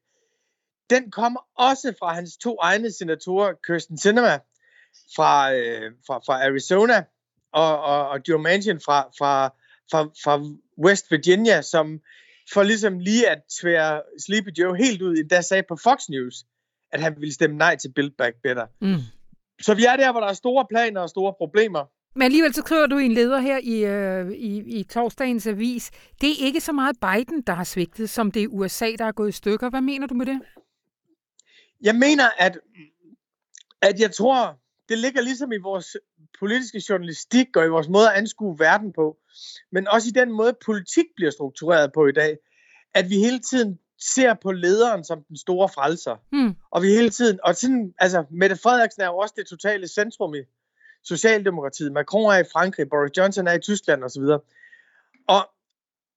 den 0.90 1.10
kommer 1.10 1.40
også 1.54 1.94
fra 1.98 2.14
hans 2.14 2.36
to 2.36 2.56
egne 2.60 2.92
senatorer, 2.92 3.52
Kirsten 3.66 3.98
Sinema 3.98 4.38
fra, 5.16 5.54
øh, 5.54 5.92
fra, 6.06 6.18
fra 6.18 6.44
Arizona, 6.46 7.04
og, 7.52 7.82
og, 7.82 8.08
og 8.08 8.20
Joe 8.28 8.42
Manchin 8.42 8.80
fra, 8.80 9.02
fra, 9.18 9.48
fra, 9.90 10.02
fra 10.24 10.42
West 10.84 11.10
Virginia, 11.10 11.62
som 11.62 12.00
for 12.52 12.62
ligesom 12.62 12.98
lige 12.98 13.30
at 13.30 13.42
tvære 13.60 14.02
Sleepy 14.18 14.48
Joe 14.58 14.76
helt 14.76 15.02
ud, 15.02 15.28
der 15.30 15.40
sagde 15.40 15.62
på 15.68 15.76
Fox 15.76 16.08
News, 16.08 16.34
at 16.92 17.00
han 17.00 17.16
ville 17.16 17.34
stemme 17.34 17.56
nej 17.56 17.76
til 17.76 17.92
Build 17.92 18.10
Back 18.18 18.36
Better. 18.42 18.66
Mm. 18.80 19.02
Så 19.60 19.74
vi 19.74 19.84
er 19.84 19.96
der, 19.96 20.12
hvor 20.12 20.20
der 20.20 20.28
er 20.28 20.32
store 20.32 20.66
planer 20.70 21.00
og 21.00 21.08
store 21.08 21.34
problemer. 21.38 21.84
Men 22.14 22.22
alligevel 22.22 22.54
så 22.54 22.62
skriver 22.66 22.86
du 22.86 22.98
i 22.98 23.04
en 23.04 23.12
leder 23.12 23.38
her 23.38 23.58
i, 23.62 23.84
øh, 23.84 24.30
i, 24.32 24.78
i 24.78 24.82
torsdagens 24.82 25.46
avis, 25.46 25.90
det 26.20 26.30
er 26.30 26.46
ikke 26.46 26.60
så 26.60 26.72
meget 26.72 26.96
Biden, 27.00 27.42
der 27.42 27.52
har 27.52 27.64
svigtet, 27.64 28.10
som 28.10 28.32
det 28.32 28.42
er 28.42 28.48
USA, 28.48 28.92
der 28.98 29.04
er 29.04 29.12
gået 29.12 29.28
i 29.28 29.32
stykker. 29.32 29.70
Hvad 29.70 29.80
mener 29.80 30.06
du 30.06 30.14
med 30.14 30.26
det? 30.26 30.40
Jeg 31.82 31.94
mener, 31.94 32.24
at, 32.38 32.58
at 33.82 34.00
jeg 34.00 34.14
tror, 34.14 34.58
det 34.88 34.98
ligger 34.98 35.20
ligesom 35.20 35.52
i 35.52 35.58
vores 35.58 35.96
politiske 36.38 36.82
journalistik 36.88 37.56
og 37.56 37.64
i 37.64 37.68
vores 37.68 37.88
måde 37.88 38.10
at 38.10 38.16
anskue 38.16 38.58
verden 38.58 38.92
på, 38.92 39.16
men 39.72 39.88
også 39.88 40.08
i 40.08 40.20
den 40.20 40.32
måde, 40.32 40.56
politik 40.66 41.06
bliver 41.16 41.30
struktureret 41.30 41.92
på 41.92 42.06
i 42.06 42.12
dag, 42.12 42.36
at 42.94 43.10
vi 43.10 43.14
hele 43.14 43.38
tiden 43.38 43.78
ser 44.14 44.34
på 44.34 44.52
lederen 44.52 45.04
som 45.04 45.22
den 45.28 45.36
store 45.36 45.68
frelser. 45.68 46.16
Mm. 46.32 46.54
Og 46.70 46.82
vi 46.82 46.88
hele 46.88 47.10
tiden, 47.10 47.38
og 47.44 47.56
sådan, 47.56 47.94
altså, 47.98 48.24
Mette 48.30 48.56
Frederiksen 48.56 49.02
er 49.02 49.06
jo 49.06 49.16
også 49.16 49.34
det 49.36 49.46
totale 49.46 49.88
centrum 49.88 50.34
i 50.34 50.42
Socialdemokratiet. 51.04 51.92
Macron 51.92 52.32
er 52.32 52.38
i 52.38 52.44
Frankrig, 52.52 52.88
Boris 52.90 53.16
Johnson 53.16 53.46
er 53.46 53.52
i 53.52 53.60
Tyskland 53.60 54.04
osv. 54.04 54.22
Og, 55.28 55.50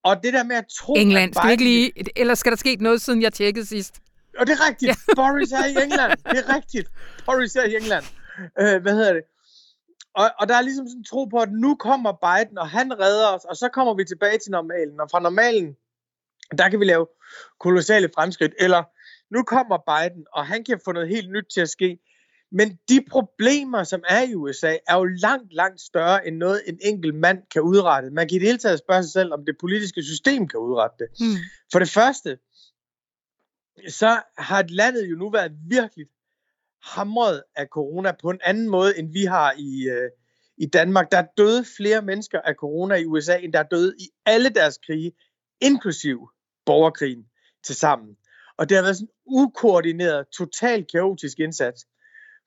og 0.04 0.22
det 0.22 0.32
der 0.32 0.44
med 0.44 0.56
at 0.56 0.64
tro... 0.78 0.94
England, 0.94 1.34
skal 1.34 1.50
ikke 1.50 1.64
lige... 1.64 1.92
Eller 2.16 2.34
skal 2.34 2.52
der 2.52 2.56
ske 2.56 2.76
noget, 2.80 3.00
siden 3.00 3.22
jeg 3.22 3.32
tjekkede 3.32 3.66
sidst? 3.66 4.00
Og 4.38 4.46
det 4.46 4.52
er 4.52 4.68
rigtigt. 4.68 4.88
Ja. 4.88 5.14
Boris 5.22 5.52
er 5.52 5.64
i 5.64 5.84
England. 5.84 6.10
Det 6.30 6.38
er 6.38 6.54
rigtigt. 6.56 6.88
Boris 7.26 7.56
er 7.56 7.64
i 7.64 7.76
England. 7.76 8.04
Øh, 8.60 8.82
hvad 8.82 8.92
hedder 8.92 9.12
det? 9.12 9.22
Og, 10.14 10.30
og 10.38 10.48
der 10.48 10.56
er 10.56 10.62
ligesom 10.62 10.86
sådan 10.86 10.98
en 10.98 11.04
tro 11.04 11.24
på, 11.24 11.38
at 11.38 11.52
nu 11.52 11.74
kommer 11.74 12.12
Biden, 12.12 12.58
og 12.58 12.68
han 12.68 13.00
redder 13.00 13.28
os, 13.28 13.44
og 13.44 13.56
så 13.56 13.68
kommer 13.68 13.94
vi 13.94 14.04
tilbage 14.04 14.38
til 14.38 14.50
normalen. 14.50 15.00
Og 15.00 15.10
fra 15.10 15.20
normalen, 15.20 15.76
der 16.58 16.68
kan 16.68 16.80
vi 16.80 16.84
lave 16.84 17.06
kolossale 17.60 18.10
fremskridt. 18.14 18.54
Eller 18.58 18.82
nu 19.34 19.42
kommer 19.42 19.78
Biden, 19.90 20.26
og 20.32 20.46
han 20.46 20.64
kan 20.64 20.80
få 20.84 20.92
noget 20.92 21.08
helt 21.08 21.30
nyt 21.30 21.46
til 21.54 21.60
at 21.60 21.68
ske. 21.68 21.98
Men 22.56 22.78
de 22.88 23.04
problemer, 23.10 23.84
som 23.84 24.02
er 24.08 24.22
i 24.22 24.34
USA, 24.34 24.76
er 24.88 24.96
jo 24.96 25.04
langt, 25.04 25.52
langt 25.52 25.80
større 25.80 26.26
end 26.26 26.36
noget, 26.36 26.62
en 26.66 26.78
enkelt 26.82 27.14
mand 27.14 27.38
kan 27.52 27.62
udrette. 27.62 28.10
Man 28.10 28.28
kan 28.28 28.36
i 28.36 28.38
det 28.38 28.46
hele 28.46 28.58
taget 28.58 28.78
spørge 28.78 29.02
sig 29.02 29.12
selv, 29.12 29.32
om 29.32 29.44
det 29.46 29.56
politiske 29.60 30.02
system 30.02 30.48
kan 30.48 30.60
udrette 30.60 30.96
det. 30.98 31.08
Hmm. 31.18 31.42
For 31.72 31.78
det 31.78 31.88
første, 31.88 32.38
så 33.88 34.22
har 34.38 34.64
landet 34.68 35.10
jo 35.10 35.16
nu 35.16 35.30
været 35.30 35.52
virkelig 35.68 36.06
hamret 36.82 37.42
af 37.56 37.66
corona 37.66 38.12
på 38.22 38.30
en 38.30 38.40
anden 38.44 38.68
måde, 38.68 38.98
end 38.98 39.12
vi 39.12 39.24
har 39.24 39.54
i, 39.58 39.88
øh, 39.88 40.10
i 40.58 40.66
Danmark. 40.66 41.10
Der 41.12 41.18
er 41.18 41.26
døde 41.36 41.64
flere 41.76 42.02
mennesker 42.02 42.40
af 42.40 42.54
corona 42.54 42.94
i 42.94 43.04
USA, 43.04 43.38
end 43.38 43.52
der 43.52 43.58
er 43.58 43.68
døde 43.70 43.94
i 43.98 44.08
alle 44.26 44.48
deres 44.48 44.78
krige, 44.86 45.12
inklusiv 45.60 46.28
borgerkrigen 46.66 47.24
til 47.64 47.74
sammen. 47.74 48.16
Og 48.58 48.68
det 48.68 48.76
har 48.76 48.82
været 48.82 48.96
sådan 48.96 49.08
en 49.08 49.14
ukoordineret, 49.26 50.26
totalt 50.36 50.92
kaotisk 50.92 51.40
indsats. 51.40 51.86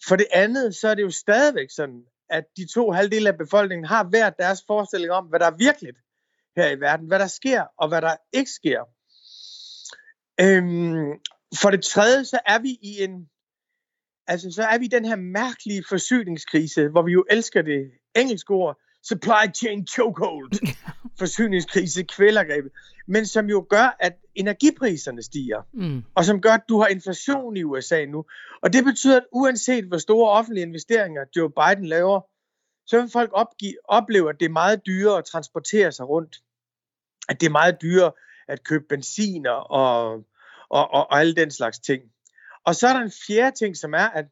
For 0.08 0.16
det 0.16 0.28
andet, 0.34 0.76
så 0.76 0.88
er 0.88 0.96
det 0.96 1.02
jo 1.02 1.10
stadigvæk 1.10 1.68
sådan, 1.72 2.04
at 2.30 2.44
de 2.58 2.68
to 2.74 2.92
halvdele 2.92 3.30
af 3.30 3.38
befolkningen 3.38 3.86
har 3.86 4.04
hver 4.04 4.30
deres 4.30 4.64
forestilling 4.68 5.12
om, 5.12 5.26
hvad 5.26 5.40
der 5.40 5.46
er 5.46 5.58
virkeligt 5.58 5.98
her 6.56 6.70
i 6.70 6.80
verden, 6.80 7.08
hvad 7.08 7.20
der 7.20 7.28
sker 7.28 7.64
og 7.78 7.88
hvad 7.88 8.02
der 8.02 8.16
ikke 8.34 8.52
sker. 8.52 8.82
Øhm, 10.42 11.20
for 11.62 11.70
det 11.72 11.84
tredje, 11.84 12.26
så 12.26 12.40
er 12.46 12.60
vi 12.60 12.70
i 12.82 13.04
en 13.04 13.30
altså 14.28 14.52
så 14.52 14.64
er 14.64 14.78
vi 14.78 14.86
i 14.86 14.96
den 14.98 15.06
her 15.06 15.16
mærkelige 15.16 15.84
forsyningskrise, 15.90 16.90
hvor 16.90 17.02
vi 17.02 17.12
jo 17.12 17.26
elsker 17.30 17.62
det 17.62 17.92
engelske 18.16 18.54
ord, 18.54 18.78
supply 19.04 19.54
chain 19.56 19.88
chokehold, 19.88 20.52
forsyningskrise, 21.20 22.04
kvælergrebet, 22.04 22.72
men 23.08 23.26
som 23.26 23.50
jo 23.50 23.66
gør, 23.70 23.96
at 24.00 24.14
energipriserne 24.36 25.24
stiger, 25.24 25.62
mm. 25.74 26.04
og 26.16 26.26
som 26.26 26.42
gør, 26.42 26.54
at 26.54 26.64
du 26.70 26.80
har 26.80 26.88
inflation 26.88 27.58
i 27.58 27.64
USA 27.64 28.06
nu. 28.06 28.26
Og 28.62 28.74
det 28.74 28.84
betyder, 28.84 29.18
at 29.18 29.26
uanset 29.32 29.86
hvor 29.86 29.98
store 29.98 30.32
offentlige 30.32 30.66
investeringer 30.66 31.26
Joe 31.36 31.50
Biden 31.50 31.86
laver, 31.86 32.22
så 32.88 33.02
vil 33.02 33.10
folk 33.10 33.30
opgive, 33.34 33.76
opleve, 33.84 34.30
at 34.30 34.40
det 34.40 34.46
er 34.46 34.50
meget 34.50 34.82
dyrere 34.86 35.18
at 35.18 35.26
transportere 35.26 35.92
sig 35.92 36.10
rundt. 36.10 36.36
At 37.30 37.42
det 37.42 37.48
er 37.48 37.52
meget 37.52 37.82
dyrere 37.82 38.12
at 38.48 38.64
købe 38.64 38.86
benziner 38.90 39.52
og, 39.52 40.14
og, 40.70 40.92
og, 40.92 40.92
og 40.92 41.20
alle 41.20 41.36
den 41.36 41.52
slags 41.52 41.80
ting. 41.80 42.04
Og 42.66 42.76
så 42.76 42.88
er 42.88 42.94
der 42.94 43.00
en 43.00 43.12
fjerde 43.28 43.56
ting, 43.56 43.78
som 43.78 43.94
er, 43.94 44.10
at 44.10 44.26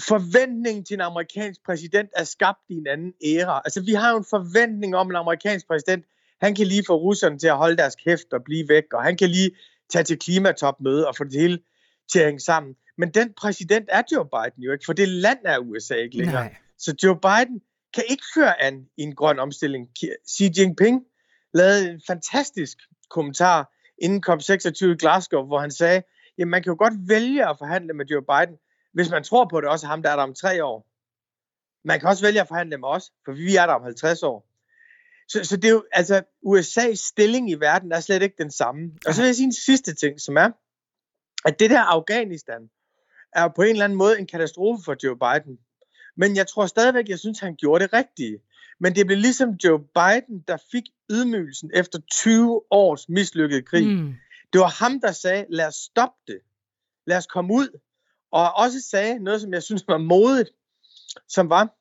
forventningen 0.00 0.84
til 0.84 0.94
en 0.94 1.00
amerikansk 1.00 1.60
præsident 1.66 2.10
er 2.16 2.24
skabt 2.24 2.58
i 2.68 2.74
en 2.74 2.86
anden 2.86 3.12
æra. 3.24 3.62
Altså 3.64 3.82
vi 3.82 3.92
har 3.92 4.10
jo 4.10 4.18
en 4.18 4.24
forventning 4.30 4.96
om, 4.96 5.06
at 5.06 5.12
en 5.12 5.16
amerikansk 5.16 5.66
præsident, 5.66 6.04
han 6.40 6.54
kan 6.54 6.66
lige 6.66 6.84
få 6.86 6.96
russerne 6.96 7.38
til 7.38 7.46
at 7.46 7.56
holde 7.56 7.76
deres 7.76 7.96
kæft 7.96 8.32
og 8.32 8.44
blive 8.44 8.68
væk, 8.68 8.84
og 8.92 9.02
han 9.02 9.16
kan 9.16 9.30
lige 9.30 9.50
tage 9.90 10.04
til 10.04 10.18
klimatopmøde 10.18 11.08
og 11.08 11.16
få 11.16 11.24
det 11.24 11.40
hele 11.40 11.58
til 12.12 12.18
at 12.18 12.24
hænge 12.24 12.40
sammen. 12.40 12.74
Men 12.98 13.10
den 13.10 13.32
præsident 13.36 13.88
er 13.88 14.02
Joe 14.12 14.24
Biden 14.24 14.62
jo 14.62 14.72
ikke, 14.72 14.84
for 14.84 14.92
det 14.92 15.08
land 15.08 15.38
er 15.44 15.58
USA 15.58 15.94
ikke 15.94 16.16
længere. 16.16 16.44
Nej. 16.44 16.56
Så 16.78 16.94
Joe 17.02 17.18
Biden 17.20 17.60
kan 17.94 18.04
ikke 18.08 18.24
føre 18.34 18.62
an 18.62 18.86
i 18.96 19.02
en 19.02 19.14
grøn 19.14 19.38
omstilling. 19.38 19.88
Xi 20.28 20.50
Jinping 20.58 21.02
lavede 21.54 21.90
en 21.90 22.00
fantastisk 22.06 22.78
kommentar 23.10 23.72
inden 23.98 24.24
COP26 24.28 24.86
i 24.86 24.96
Glasgow, 24.96 25.46
hvor 25.46 25.60
han 25.60 25.70
sagde, 25.70 26.02
jamen 26.38 26.50
man 26.50 26.62
kan 26.62 26.70
jo 26.70 26.76
godt 26.78 26.94
vælge 27.08 27.48
at 27.48 27.58
forhandle 27.58 27.92
med 27.92 28.06
Joe 28.06 28.22
Biden, 28.22 28.56
hvis 28.92 29.10
man 29.10 29.24
tror 29.24 29.48
på 29.50 29.60
det 29.60 29.68
også 29.68 29.86
ham, 29.86 30.02
der 30.02 30.10
er 30.10 30.16
der 30.16 30.22
om 30.22 30.34
tre 30.34 30.64
år. 30.64 30.86
Man 31.84 32.00
kan 32.00 32.08
også 32.08 32.26
vælge 32.26 32.40
at 32.40 32.48
forhandle 32.48 32.78
med 32.78 32.88
os, 32.88 33.12
for 33.24 33.32
vi 33.32 33.56
er 33.56 33.66
der 33.66 33.74
om 33.74 33.82
50 33.82 34.22
år. 34.22 34.48
Så, 35.28 35.44
så 35.44 35.56
det 35.56 35.64
er 35.64 35.72
jo, 35.72 35.84
altså, 35.92 36.22
USA's 36.46 37.08
stilling 37.08 37.50
i 37.50 37.54
verden 37.54 37.92
er 37.92 38.00
slet 38.00 38.22
ikke 38.22 38.42
den 38.42 38.50
samme. 38.50 38.92
Og 39.06 39.14
så 39.14 39.20
vil 39.20 39.26
jeg 39.26 39.34
sige 39.36 39.46
en 39.46 39.52
sidste 39.52 39.94
ting, 39.94 40.20
som 40.20 40.36
er, 40.36 40.50
at 41.44 41.58
det 41.58 41.70
der 41.70 41.80
Afghanistan 41.80 42.70
er 43.32 43.48
på 43.48 43.62
en 43.62 43.68
eller 43.68 43.84
anden 43.84 43.98
måde 43.98 44.18
en 44.18 44.26
katastrofe 44.26 44.84
for 44.84 44.96
Joe 45.04 45.16
Biden. 45.16 45.58
Men 46.16 46.36
jeg 46.36 46.46
tror 46.46 46.66
stadigvæk, 46.66 47.08
jeg 47.08 47.18
synes, 47.18 47.40
han 47.40 47.56
gjorde 47.56 47.84
det 47.84 47.92
rigtige. 47.92 48.38
Men 48.80 48.94
det 48.94 49.06
blev 49.06 49.18
ligesom 49.18 49.50
Joe 49.64 49.78
Biden, 49.78 50.44
der 50.48 50.56
fik 50.72 50.82
ydmygelsen 51.10 51.70
efter 51.74 51.98
20 52.12 52.62
års 52.70 53.08
mislykket 53.08 53.68
krig. 53.68 53.86
Mm. 53.86 54.14
Det 54.52 54.60
var 54.60 54.84
ham, 54.84 55.00
der 55.00 55.12
sagde, 55.12 55.46
lad 55.48 55.66
os 55.66 55.74
stoppe 55.74 56.18
det. 56.26 56.40
Lad 57.06 57.16
os 57.16 57.26
komme 57.26 57.54
ud. 57.54 57.78
Og 58.32 58.52
også 58.56 58.80
sagde 58.80 59.18
noget, 59.18 59.40
som 59.40 59.52
jeg 59.52 59.62
synes 59.62 59.84
var 59.88 59.98
modigt, 59.98 60.50
som 61.28 61.50
var, 61.50 61.74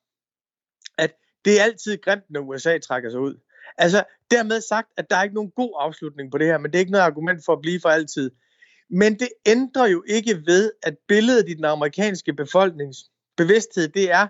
at 0.98 1.14
det 1.46 1.60
er 1.60 1.64
altid 1.64 1.98
grimt, 1.98 2.24
når 2.30 2.42
USA 2.42 2.78
trækker 2.78 3.10
sig 3.10 3.20
ud. 3.20 3.36
Altså, 3.78 4.04
dermed 4.32 4.62
sagt, 4.62 4.90
at 4.98 5.10
der 5.10 5.16
er 5.16 5.24
ikke 5.24 5.36
nogen 5.36 5.52
god 5.56 5.74
afslutning 5.80 6.32
på 6.32 6.38
det 6.38 6.48
her, 6.48 6.58
men 6.58 6.72
det 6.72 6.76
er 6.76 6.80
ikke 6.80 6.92
noget 6.92 7.06
argument 7.06 7.46
for 7.46 7.54
at 7.54 7.62
blive 7.62 7.80
for 7.82 7.90
altid. 7.90 8.32
Men 8.90 9.20
det 9.20 9.30
ændrer 9.46 9.88
jo 9.88 10.04
ikke 10.08 10.44
ved, 10.46 10.72
at 10.84 10.98
billedet 11.08 11.50
i 11.50 11.54
den 11.54 11.66
amerikanske 11.66 12.34
befolknings 12.34 12.98
bevidsthed, 13.38 13.88
det 13.88 14.12
er, 14.12 14.28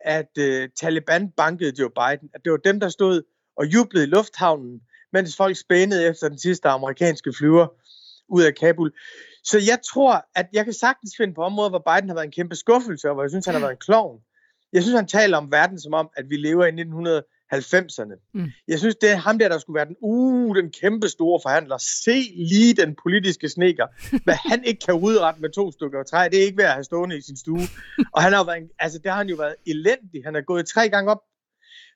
at 0.00 0.30
øh, 0.38 0.68
Taliban 0.76 1.30
bankede 1.30 1.72
Joe 1.78 1.90
Biden. 1.90 2.30
At 2.34 2.40
det 2.44 2.52
var 2.52 2.58
dem, 2.58 2.80
der 2.80 2.88
stod 2.88 3.22
og 3.56 3.66
jublede 3.66 4.04
i 4.04 4.08
lufthavnen, 4.08 4.80
mens 5.12 5.36
folk 5.36 5.56
spændede 5.56 6.06
efter 6.06 6.28
den 6.28 6.38
sidste 6.38 6.68
amerikanske 6.68 7.32
flyver 7.38 7.66
ud 8.28 8.42
af 8.42 8.54
Kabul. 8.54 8.92
Så 9.50 9.58
jeg 9.58 9.78
tror, 9.92 10.24
at 10.34 10.46
jeg 10.52 10.64
kan 10.64 10.74
sagtens 10.74 11.14
finde 11.16 11.34
på 11.34 11.42
områder, 11.42 11.70
hvor 11.70 11.84
Biden 11.88 12.08
har 12.08 12.14
været 12.14 12.26
en 12.26 12.32
kæmpe 12.32 12.56
skuffelse, 12.56 13.08
og 13.08 13.14
hvor 13.14 13.22
jeg 13.22 13.30
synes, 13.30 13.46
han 13.46 13.54
har 13.54 13.60
været 13.60 13.72
en 13.72 13.86
klovn. 13.86 14.20
Jeg 14.72 14.82
synes, 14.82 14.96
han 14.96 15.06
taler 15.06 15.36
om 15.36 15.52
verden 15.52 15.80
som 15.80 15.94
om, 15.94 16.08
at 16.16 16.24
vi 16.30 16.36
lever 16.36 16.64
i 16.66 16.70
1990'erne. 16.70 18.30
Mm. 18.34 18.50
Jeg 18.68 18.78
synes, 18.78 18.96
det 18.96 19.10
er 19.10 19.16
ham 19.16 19.38
der, 19.38 19.48
der 19.48 19.58
skulle 19.58 19.74
være 19.74 19.86
den, 19.86 19.96
uh, 20.00 20.56
den 20.56 20.70
kæmpe 20.80 21.08
store 21.08 21.40
forhandler. 21.42 21.78
Se 21.78 22.18
lige 22.36 22.74
den 22.74 22.96
politiske 23.02 23.48
sneker. 23.48 23.86
Hvad 24.24 24.34
han 24.34 24.64
ikke 24.64 24.80
kan 24.86 24.94
udrette 24.94 25.40
med 25.40 25.50
to 25.50 25.72
stykker 25.72 26.02
træ, 26.02 26.28
det 26.28 26.38
er 26.38 26.44
ikke 26.44 26.58
værd 26.58 26.66
at 26.66 26.72
have 26.72 26.84
stående 26.84 27.18
i 27.18 27.20
sin 27.20 27.36
stue. 27.36 27.66
Og 28.14 28.22
han 28.22 28.32
har 28.32 28.44
været, 28.44 28.70
altså, 28.78 28.98
det 28.98 29.10
har 29.10 29.18
han 29.18 29.28
jo 29.28 29.36
været 29.36 29.54
elendig. 29.66 30.24
Han 30.24 30.36
er 30.36 30.40
gået 30.40 30.66
tre 30.66 30.88
gange 30.88 31.10
op 31.10 31.22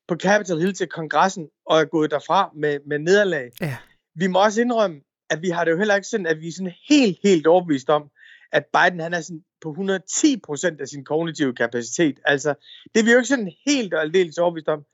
på 0.08 0.16
Capitol 0.16 0.58
Hill 0.60 0.74
til 0.74 0.86
kongressen, 0.86 1.48
og 1.66 1.80
er 1.80 1.84
gået 1.84 2.10
derfra 2.10 2.50
med, 2.56 2.78
med 2.86 2.98
nederlag. 2.98 3.50
Ja. 3.60 3.76
Vi 4.14 4.26
må 4.26 4.44
også 4.44 4.60
indrømme, 4.60 5.00
at 5.30 5.42
vi 5.42 5.48
har 5.48 5.64
det 5.64 5.70
jo 5.70 5.78
heller 5.78 5.94
ikke 5.94 6.08
sådan, 6.08 6.26
at 6.26 6.40
vi 6.40 6.48
er 6.48 6.52
sådan 6.52 6.72
helt, 6.88 7.18
helt 7.22 7.46
overbevist 7.46 7.90
om, 7.90 8.10
at 8.52 8.64
Biden 8.72 9.00
han 9.00 9.14
er 9.14 9.20
sådan 9.20 9.44
på 9.62 9.70
110 9.70 10.40
procent 10.46 10.80
af 10.80 10.88
sin 10.88 11.04
kognitive 11.04 11.54
kapacitet. 11.54 12.20
Altså, 12.24 12.54
det 12.94 13.00
er 13.00 13.04
vi 13.04 13.10
jo 13.10 13.16
ikke 13.16 13.28
sådan 13.28 13.52
helt 13.66 13.94
og 13.94 14.00
aldeles 14.00 14.38
overbevist 14.38 14.68
om. 14.68 14.84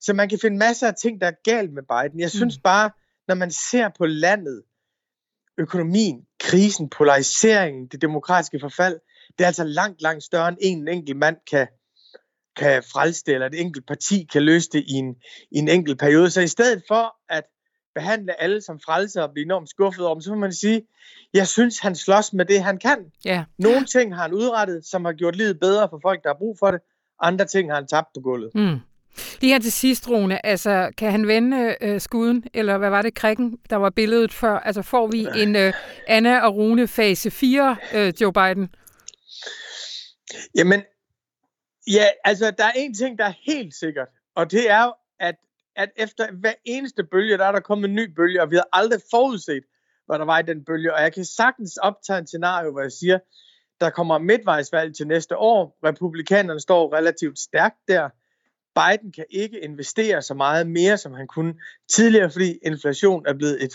Så 0.00 0.12
man 0.12 0.28
kan 0.28 0.38
finde 0.38 0.56
masser 0.56 0.88
af 0.88 0.94
ting, 0.94 1.20
der 1.20 1.26
er 1.26 1.42
galt 1.44 1.72
med 1.72 1.82
Biden. 1.82 2.20
Jeg 2.20 2.30
synes 2.30 2.58
mm. 2.58 2.62
bare, 2.62 2.90
når 3.28 3.34
man 3.34 3.50
ser 3.50 3.90
på 3.98 4.06
landet, 4.06 4.62
økonomien, 5.58 6.20
krisen, 6.40 6.88
polariseringen, 6.88 7.86
det 7.86 8.02
demokratiske 8.02 8.60
forfald, 8.60 9.00
det 9.38 9.44
er 9.44 9.46
altså 9.46 9.64
langt, 9.64 10.02
langt 10.02 10.24
større 10.24 10.48
end 10.48 10.58
en 10.60 10.88
enkelt 10.88 11.18
mand 11.18 11.36
kan, 11.50 11.66
kan 12.56 12.82
frelse 12.92 13.22
det, 13.26 13.34
eller 13.34 13.46
et 13.46 13.60
enkelt 13.60 13.86
parti 13.86 14.28
kan 14.32 14.42
løse 14.42 14.70
det 14.72 14.84
i 14.88 14.92
en, 14.92 15.14
i 15.50 15.58
en 15.58 15.68
enkelt 15.68 15.98
periode. 15.98 16.30
Så 16.30 16.40
i 16.40 16.46
stedet 16.46 16.82
for 16.88 17.16
at 17.28 17.44
behandle 17.96 18.42
alle 18.42 18.60
som 18.60 18.80
frelser 18.80 19.22
og 19.22 19.32
blive 19.32 19.44
enormt 19.44 19.70
skuffet 19.70 20.04
over 20.04 20.14
dem, 20.14 20.20
så 20.20 20.30
må 20.30 20.38
man 20.38 20.52
sige, 20.52 20.82
jeg 21.34 21.46
synes, 21.46 21.78
han 21.78 21.94
slås 21.94 22.32
med 22.32 22.44
det, 22.44 22.62
han 22.62 22.78
kan. 22.78 22.98
Ja. 23.24 23.44
Nogle 23.58 23.84
ting 23.84 24.14
har 24.14 24.22
han 24.22 24.32
udrettet, 24.32 24.86
som 24.86 25.04
har 25.04 25.12
gjort 25.12 25.36
livet 25.36 25.60
bedre 25.60 25.88
for 25.90 25.98
folk, 26.02 26.22
der 26.22 26.28
har 26.28 26.38
brug 26.38 26.56
for 26.58 26.70
det. 26.70 26.80
Andre 27.20 27.44
ting 27.44 27.70
har 27.70 27.74
han 27.74 27.86
tabt 27.86 28.08
på 28.14 28.20
gulvet. 28.20 28.50
Mm. 28.54 28.78
Lige 29.40 29.52
her 29.52 29.58
til 29.58 29.72
sidst, 29.72 30.08
Rune, 30.08 30.46
altså, 30.46 30.90
kan 30.98 31.10
han 31.10 31.26
vende 31.26 31.76
øh, 31.80 32.00
skuden, 32.00 32.44
eller 32.54 32.78
hvad 32.78 32.90
var 32.90 33.02
det, 33.02 33.14
krikken, 33.14 33.58
der 33.70 33.76
var 33.76 33.90
billedet 33.90 34.32
før? 34.32 34.58
Altså, 34.58 34.82
får 34.82 35.06
vi 35.06 35.26
en 35.36 35.56
øh, 35.56 35.72
Anna 36.06 36.40
og 36.40 36.56
Rune 36.56 36.88
fase 36.88 37.30
4, 37.30 37.76
øh, 37.94 38.12
Joe 38.20 38.32
Biden? 38.32 38.68
Jamen, 40.54 40.82
ja, 41.86 42.06
altså, 42.24 42.50
der 42.58 42.64
er 42.64 42.72
en 42.76 42.94
ting, 42.94 43.18
der 43.18 43.24
er 43.24 43.32
helt 43.46 43.74
sikkert, 43.74 44.08
og 44.34 44.50
det 44.50 44.70
er 44.70 44.92
at, 45.20 45.34
at 45.76 45.90
efter 45.96 46.32
hver 46.32 46.54
eneste 46.64 47.04
bølge, 47.04 47.38
der 47.38 47.44
er 47.44 47.52
der 47.52 47.60
kommet 47.60 47.88
en 47.88 47.94
ny 47.94 48.14
bølge, 48.14 48.42
og 48.42 48.50
vi 48.50 48.56
har 48.56 48.68
aldrig 48.72 49.00
forudset, 49.10 49.64
hvad 50.06 50.18
der 50.18 50.24
var 50.24 50.38
i 50.38 50.42
den 50.42 50.64
bølge. 50.64 50.94
Og 50.94 51.02
jeg 51.02 51.12
kan 51.12 51.24
sagtens 51.24 51.76
optage 51.76 52.18
en 52.18 52.26
scenario, 52.26 52.70
hvor 52.70 52.80
jeg 52.80 52.92
siger, 52.92 53.18
der 53.80 53.90
kommer 53.90 54.18
midtvejsvalg 54.18 54.96
til 54.96 55.06
næste 55.06 55.36
år. 55.36 55.78
Republikanerne 55.84 56.60
står 56.60 56.94
relativt 56.94 57.38
stærkt 57.38 57.78
der. 57.88 58.08
Biden 58.74 59.12
kan 59.12 59.24
ikke 59.30 59.60
investere 59.60 60.22
så 60.22 60.34
meget 60.34 60.66
mere, 60.66 60.98
som 60.98 61.12
han 61.12 61.26
kunne 61.26 61.54
tidligere, 61.90 62.30
fordi 62.30 62.58
inflation 62.62 63.26
er 63.26 63.34
blevet 63.34 63.64
et 63.64 63.74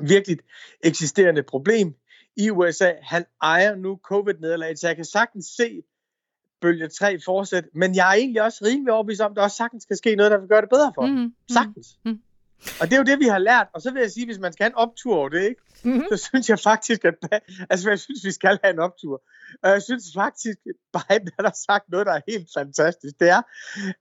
virkelig 0.00 0.38
eksisterende 0.84 1.42
problem 1.42 1.94
i 2.36 2.50
USA. 2.50 2.92
Han 3.02 3.24
ejer 3.42 3.74
nu 3.74 4.00
covid-nederlaget, 4.04 4.78
så 4.78 4.86
jeg 4.86 4.96
kan 4.96 5.04
sagtens 5.04 5.46
se 5.46 5.82
bølge 6.60 6.88
3 6.88 7.18
fortsætte, 7.24 7.68
men 7.74 7.94
jeg 7.94 8.08
er 8.08 8.14
egentlig 8.14 8.42
også 8.42 8.64
rimelig 8.64 8.92
overbevist 8.92 9.20
om, 9.20 9.32
at 9.32 9.36
der 9.36 9.42
også 9.42 9.56
sagtens 9.56 9.82
skal 9.82 9.96
ske 9.96 10.14
noget, 10.14 10.32
der 10.32 10.38
vil 10.38 10.48
gøre 10.48 10.60
det 10.60 10.68
bedre 10.70 10.92
for 10.94 11.06
mm-hmm. 11.06 11.34
Sagtens. 11.52 11.98
Mm-hmm. 12.04 12.20
Og 12.80 12.86
det 12.86 12.92
er 12.92 12.96
jo 12.96 13.04
det, 13.04 13.18
vi 13.18 13.24
har 13.24 13.38
lært. 13.38 13.66
Og 13.74 13.82
så 13.82 13.90
vil 13.92 14.00
jeg 14.00 14.10
sige, 14.10 14.26
hvis 14.26 14.38
man 14.38 14.52
skal 14.52 14.64
have 14.64 14.70
en 14.70 14.82
optur 14.86 15.16
over 15.16 15.28
det, 15.28 15.42
ikke? 15.42 15.62
Mm-hmm. 15.84 16.04
så 16.10 16.16
synes 16.16 16.48
jeg 16.48 16.58
faktisk, 16.58 17.04
at 17.04 17.14
altså, 17.70 17.88
jeg 17.88 17.98
synes, 17.98 18.24
vi 18.24 18.32
skal 18.32 18.58
have 18.64 18.72
en 18.72 18.78
optur. 18.78 19.22
Og 19.62 19.70
jeg 19.70 19.82
synes 19.82 20.04
faktisk, 20.14 20.58
at 20.70 20.76
Biden 20.94 21.32
har 21.40 21.56
sagt 21.66 21.84
noget, 21.88 22.06
der 22.06 22.12
er 22.12 22.20
helt 22.28 22.48
fantastisk. 22.58 23.14
Det 23.20 23.28
er, 23.28 23.42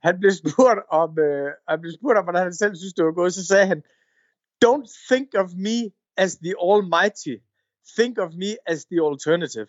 han 0.07 0.19
blev 0.19 0.31
spurgt 0.31 0.79
om, 0.91 1.19
øh, 1.19 1.51
han 1.69 1.81
blev 1.81 1.93
spurgt 1.99 2.17
om, 2.17 2.25
hvordan 2.25 2.43
han 2.43 2.53
selv 2.53 2.75
synes, 2.75 2.93
det 2.93 3.05
var 3.05 3.11
gået. 3.11 3.33
Så 3.33 3.45
sagde 3.45 3.67
han, 3.67 3.83
don't 4.65 4.87
think 5.09 5.27
of 5.41 5.49
me 5.67 5.77
as 6.17 6.31
the 6.45 6.53
almighty. 6.71 7.35
Think 7.97 8.17
of 8.17 8.29
me 8.33 8.51
as 8.71 8.85
the 8.85 8.99
alternative. 9.09 9.67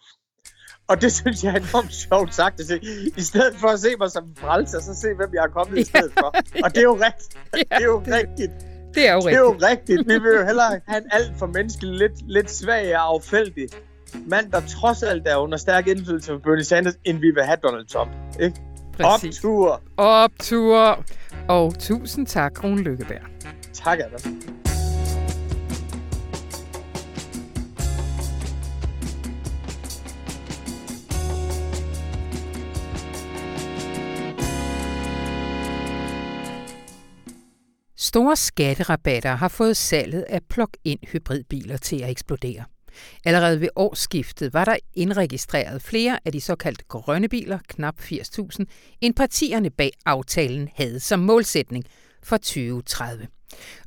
Og 0.88 1.00
det 1.02 1.12
synes 1.12 1.44
jeg 1.44 1.52
er 1.52 1.56
enormt 1.56 1.94
sjovt 1.94 2.34
sagt 2.34 2.60
at 2.60 2.66
se. 2.66 2.80
I 3.16 3.20
stedet 3.20 3.56
for 3.56 3.68
at 3.68 3.80
se 3.80 3.88
mig 3.98 4.10
som 4.10 4.24
frelser, 4.38 4.80
så 4.80 4.94
se, 4.94 5.08
hvem 5.16 5.30
jeg 5.34 5.44
er 5.44 5.48
kommet 5.48 5.78
i 5.78 5.84
stedet 5.84 6.12
for. 6.18 6.34
Og 6.64 6.70
det 6.70 6.78
er 6.78 6.82
jo 6.82 6.94
rigtigt. 6.94 7.38
Det 7.54 7.66
er 7.70 7.84
jo 7.84 8.02
rigtigt. 8.06 8.52
Det 8.94 9.08
er 9.08 9.12
jo 9.12 9.18
rigtigt. 9.18 9.30
Det 9.30 9.34
er 9.34 9.40
jo 9.40 9.56
rigtigt. 9.70 10.08
Vi 10.08 10.18
vil 10.18 10.32
jo 10.40 10.44
hellere 10.46 10.80
have 10.86 11.02
en 11.02 11.08
alt 11.12 11.32
for 11.38 11.46
menneskelig, 11.46 11.98
lidt, 11.98 12.12
lidt 12.28 12.50
svag 12.50 12.96
og 12.96 13.02
affældig 13.02 13.68
mand, 14.26 14.52
der 14.52 14.60
trods 14.80 15.02
alt 15.02 15.28
er 15.28 15.36
under 15.36 15.58
stærk 15.58 15.86
indflydelse 15.86 16.32
på 16.32 16.38
Bernie 16.38 16.64
Sanders, 16.64 16.94
end 17.04 17.18
vi 17.18 17.30
vil 17.30 17.42
have 17.42 17.58
Donald 17.62 17.86
Trump. 17.86 18.10
Ikke? 18.40 18.60
Præcis. 18.92 19.38
Optur. 19.38 19.82
Optur. 19.96 21.04
Og 21.48 21.78
tusind 21.78 22.26
tak, 22.26 22.64
Rune 22.64 22.82
Lykkeberg. 22.82 23.20
Tak, 23.72 23.98
Anders. 23.98 24.26
Store 38.10 38.36
skatterabatter 38.36 39.34
har 39.34 39.48
fået 39.48 39.76
salget 39.76 40.22
af 40.22 40.40
plug-in 40.42 40.98
hybridbiler 41.12 41.76
til 41.76 42.02
at 42.02 42.10
eksplodere. 42.10 42.64
Allerede 43.24 43.60
ved 43.60 43.68
årsskiftet 43.76 44.54
var 44.54 44.64
der 44.64 44.76
indregistreret 44.94 45.82
flere 45.82 46.18
af 46.24 46.32
de 46.32 46.40
såkaldte 46.40 46.84
grønne 46.88 47.28
biler, 47.28 47.58
knap 47.68 48.00
80.000, 48.00 48.64
end 49.00 49.14
partierne 49.14 49.70
bag 49.70 49.90
aftalen 50.06 50.68
havde 50.74 51.00
som 51.00 51.20
målsætning 51.20 51.84
for 52.22 52.36
2030. 52.36 53.26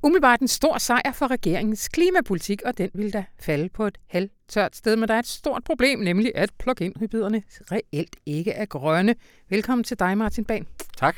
Umiddelbart 0.04 0.40
en 0.40 0.48
stor 0.48 0.78
sejr 0.78 1.12
for 1.14 1.28
regeringens 1.28 1.88
klimapolitik, 1.88 2.62
og 2.66 2.78
den 2.78 2.90
vil 2.94 3.14
da 3.14 3.24
falde 3.40 3.70
på 3.70 3.88
et 3.88 3.98
halvtørt 4.10 4.76
sted. 4.76 4.96
Men 4.96 5.10
der 5.10 5.16
er 5.16 5.20
et 5.20 5.28
stort 5.28 5.64
problem, 5.64 6.00
nemlig 6.00 6.32
at 6.36 6.50
plug-in 6.60 6.94
hybriderne 7.00 7.44
reelt 7.72 8.16
ikke 8.26 8.52
er 8.52 8.66
grønne. 8.66 9.16
Velkommen 9.50 9.84
til 9.84 10.00
dig, 10.00 10.18
Martin 10.18 10.46
Ban. 10.46 10.68
Tak. 10.98 11.16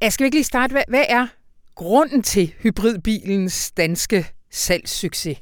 Jeg 0.00 0.12
skal 0.12 0.24
ikke 0.24 0.36
lige 0.36 0.44
starte? 0.44 0.72
Hvad, 0.72 0.84
hvad 0.88 1.04
er 1.08 1.26
grunden 1.74 2.22
til 2.22 2.54
hybridbilens 2.58 3.72
danske 3.72 4.26
salgssucces? 4.50 5.38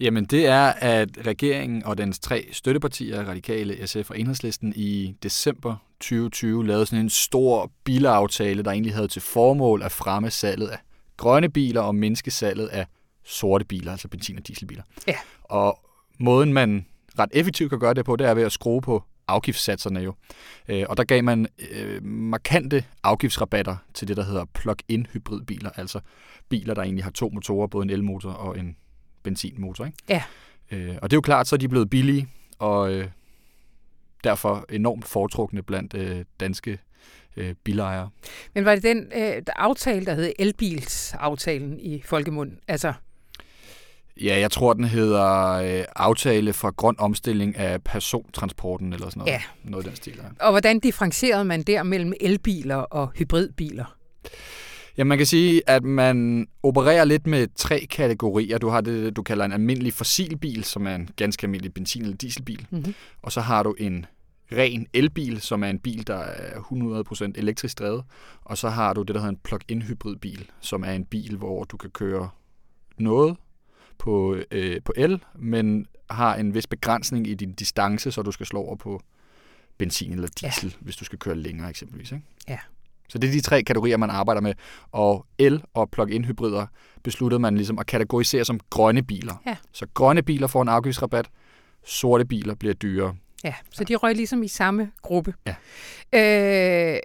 Jamen 0.00 0.24
det 0.24 0.46
er, 0.46 0.64
at 0.66 1.08
regeringen 1.26 1.84
og 1.84 1.98
dens 1.98 2.18
tre 2.18 2.48
støttepartier, 2.52 3.24
Radikale, 3.24 3.86
SF 3.86 4.10
og 4.10 4.18
Enhedslisten, 4.18 4.72
i 4.76 5.14
december 5.22 5.76
2020 6.00 6.66
lavede 6.66 6.86
sådan 6.86 7.04
en 7.04 7.10
stor 7.10 7.70
bilaftale, 7.84 8.62
der 8.62 8.70
egentlig 8.70 8.94
havde 8.94 9.08
til 9.08 9.22
formål 9.22 9.82
at 9.82 9.92
fremme 9.92 10.30
salget 10.30 10.68
af 10.68 10.78
grønne 11.16 11.48
biler 11.48 11.80
og 11.80 11.94
mindske 11.94 12.30
salget 12.30 12.66
af 12.66 12.86
sorte 13.24 13.64
biler, 13.64 13.92
altså 13.92 14.08
benzin- 14.08 14.38
og 14.38 14.48
dieselbiler. 14.48 14.82
Ja. 15.06 15.16
Og 15.42 15.80
måden 16.18 16.52
man 16.52 16.86
ret 17.18 17.30
effektivt 17.32 17.70
kan 17.70 17.78
gøre 17.78 17.94
det 17.94 18.04
på, 18.04 18.16
det 18.16 18.26
er 18.26 18.34
ved 18.34 18.42
at 18.42 18.52
skrue 18.52 18.80
på 18.80 19.02
afgiftssatserne 19.28 20.00
jo. 20.00 20.14
Øh, 20.68 20.84
og 20.88 20.96
der 20.96 21.04
gav 21.04 21.24
man 21.24 21.46
øh, 21.70 22.04
markante 22.04 22.84
afgiftsrabatter 23.02 23.76
til 23.94 24.08
det, 24.08 24.16
der 24.16 24.24
hedder 24.24 24.44
plug-in 24.44 25.06
hybridbiler, 25.12 25.70
altså 25.70 26.00
biler, 26.48 26.74
der 26.74 26.82
egentlig 26.82 27.04
har 27.04 27.10
to 27.10 27.28
motorer, 27.28 27.66
både 27.66 27.82
en 27.82 27.90
elmotor 27.90 28.30
og 28.30 28.58
en 28.58 28.76
benzinmotor. 29.22 29.84
Ikke? 29.84 29.98
Ja. 30.08 30.22
Øh, 30.70 30.96
og 31.02 31.10
det 31.10 31.14
er 31.14 31.16
jo 31.16 31.20
klart, 31.20 31.48
så 31.48 31.56
er 31.56 31.58
de 31.58 31.68
blevet 31.68 31.90
billige, 31.90 32.28
og 32.58 32.92
øh, 32.92 33.08
derfor 34.24 34.66
enormt 34.70 35.04
foretrukne 35.04 35.62
blandt 35.62 35.94
øh, 35.94 36.24
danske 36.40 36.78
øh, 37.36 37.54
bilejere. 37.64 38.10
Men 38.54 38.64
var 38.64 38.74
det 38.74 38.82
den 38.82 39.12
øh, 39.16 39.42
aftale, 39.56 40.06
der 40.06 40.14
hed 40.14 40.32
elbilsaftalen 40.38 41.80
i 41.80 42.02
folkemund? 42.04 42.52
Altså, 42.68 42.92
Ja, 44.20 44.38
jeg 44.38 44.50
tror, 44.50 44.72
den 44.72 44.84
hedder 44.84 45.50
øh, 45.52 45.84
aftale 45.96 46.52
for 46.52 46.70
grøn 46.70 46.94
omstilling 46.98 47.56
af 47.56 47.82
persontransporten, 47.82 48.92
eller 48.92 49.08
sådan 49.08 49.18
noget. 49.20 49.32
Ja. 49.32 49.42
Noget 49.64 49.84
i 49.84 49.88
den 49.88 49.96
stil. 49.96 50.14
Ja. 50.22 50.46
og 50.46 50.50
hvordan 50.52 50.78
differentierede 50.78 51.44
man 51.44 51.62
der 51.62 51.82
mellem 51.82 52.12
elbiler 52.20 52.76
og 52.76 53.10
hybridbiler? 53.16 53.96
Ja, 54.96 55.04
man 55.04 55.18
kan 55.18 55.26
sige, 55.26 55.62
at 55.66 55.84
man 55.84 56.46
opererer 56.62 57.04
lidt 57.04 57.26
med 57.26 57.48
tre 57.56 57.86
kategorier. 57.90 58.58
Du 58.58 58.68
har 58.68 58.80
det, 58.80 59.16
du 59.16 59.22
kalder 59.22 59.44
en 59.44 59.52
almindelig 59.52 59.92
fossilbil, 59.92 60.64
som 60.64 60.86
er 60.86 60.94
en 60.94 61.08
ganske 61.16 61.44
almindelig 61.44 61.72
benzin- 61.74 62.02
eller 62.02 62.16
dieselbil. 62.16 62.66
Mhm. 62.70 62.94
Og 63.22 63.32
så 63.32 63.40
har 63.40 63.62
du 63.62 63.74
en 63.78 64.06
ren 64.52 64.86
elbil, 64.92 65.40
som 65.40 65.64
er 65.64 65.68
en 65.68 65.78
bil, 65.78 66.06
der 66.06 66.16
er 66.16 66.60
100% 66.60 67.32
elektrisk 67.38 67.78
drevet. 67.78 68.04
Og 68.44 68.58
så 68.58 68.68
har 68.68 68.92
du 68.92 69.02
det, 69.02 69.14
der 69.14 69.20
hedder 69.20 69.30
en 69.32 69.40
plug-in 69.44 69.82
hybridbil, 69.82 70.50
som 70.60 70.84
er 70.84 70.92
en 70.92 71.04
bil, 71.04 71.36
hvor 71.36 71.64
du 71.64 71.76
kan 71.76 71.90
køre 71.90 72.28
noget 72.98 73.36
på, 73.98 74.36
øh, 74.50 74.80
på 74.84 74.92
el, 74.96 75.22
men 75.38 75.86
har 76.10 76.34
en 76.34 76.54
vis 76.54 76.66
begrænsning 76.66 77.26
i 77.26 77.34
din 77.34 77.52
distance, 77.52 78.12
så 78.12 78.22
du 78.22 78.32
skal 78.32 78.46
slå 78.46 78.60
over 78.60 78.76
på 78.76 79.00
benzin 79.78 80.12
eller 80.12 80.28
diesel, 80.40 80.70
ja. 80.70 80.76
hvis 80.80 80.96
du 80.96 81.04
skal 81.04 81.18
køre 81.18 81.34
længere 81.34 81.70
eksempelvis. 81.70 82.12
Ikke? 82.12 82.24
Ja. 82.48 82.58
Så 83.08 83.18
det 83.18 83.28
er 83.28 83.32
de 83.32 83.40
tre 83.40 83.62
kategorier, 83.62 83.96
man 83.96 84.10
arbejder 84.10 84.40
med. 84.40 84.54
Og 84.92 85.26
el- 85.38 85.62
og 85.74 85.90
plug-in 85.90 86.24
hybrider 86.24 86.66
besluttede 87.02 87.40
man 87.40 87.56
ligesom 87.56 87.78
at 87.78 87.86
kategorisere 87.86 88.44
som 88.44 88.60
grønne 88.70 89.02
biler. 89.02 89.42
Ja. 89.46 89.56
Så 89.72 89.86
grønne 89.94 90.22
biler 90.22 90.46
får 90.46 90.62
en 90.62 90.68
afgiftsrabat, 90.68 91.26
sorte 91.84 92.24
biler 92.24 92.54
bliver 92.54 92.74
dyrere. 92.74 93.16
Ja, 93.44 93.54
så 93.70 93.84
de 93.84 93.94
røg 93.94 94.14
ligesom 94.14 94.42
i 94.42 94.48
samme 94.48 94.90
gruppe. 95.02 95.34
Ja. 95.46 95.54
Øh, 96.94 96.98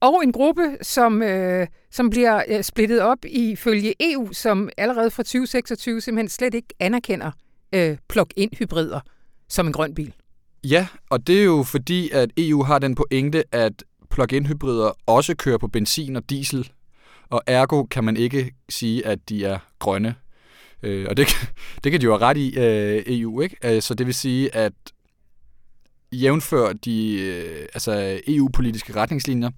og 0.00 0.22
en 0.24 0.32
gruppe, 0.32 0.76
som, 0.82 1.22
øh, 1.22 1.66
som 1.90 2.10
bliver 2.10 2.42
øh, 2.48 2.62
splittet 2.62 3.00
op 3.00 3.18
ifølge 3.24 3.94
EU, 4.00 4.32
som 4.32 4.68
allerede 4.76 5.10
fra 5.10 5.22
2026 5.22 6.00
simpelthen 6.00 6.28
slet 6.28 6.54
ikke 6.54 6.68
anerkender 6.80 7.30
øh, 7.74 7.96
plug-in 8.08 8.48
hybrider 8.58 9.00
som 9.48 9.66
en 9.66 9.72
grøn 9.72 9.94
bil. 9.94 10.12
Ja, 10.64 10.86
og 11.10 11.26
det 11.26 11.40
er 11.40 11.44
jo 11.44 11.62
fordi, 11.62 12.10
at 12.10 12.30
EU 12.36 12.62
har 12.62 12.78
den 12.78 12.94
pointe, 12.94 13.44
at 13.52 13.84
plug-in 14.10 14.46
hybrider 14.46 14.90
også 15.06 15.36
kører 15.36 15.58
på 15.58 15.68
benzin 15.68 16.16
og 16.16 16.30
diesel, 16.30 16.70
og 17.30 17.42
ergo 17.46 17.84
kan 17.84 18.04
man 18.04 18.16
ikke 18.16 18.54
sige, 18.68 19.06
at 19.06 19.28
de 19.28 19.44
er 19.44 19.58
grønne. 19.78 20.14
Øh, 20.82 21.06
og 21.10 21.16
det, 21.16 21.26
det 21.84 21.92
kan 21.92 22.00
de 22.00 22.04
jo 22.04 22.16
have 22.16 22.26
ret 22.26 22.36
i, 22.36 22.58
øh, 22.58 23.02
EU, 23.06 23.40
ikke? 23.40 23.56
Øh, 23.64 23.82
Så 23.82 23.94
det 23.94 24.06
vil 24.06 24.14
sige, 24.14 24.54
at 24.54 24.72
jævnfør 26.12 26.72
de 26.72 27.20
øh, 27.20 27.66
altså 27.74 28.20
EU-politiske 28.26 28.96
retningslinjer, 28.96 29.50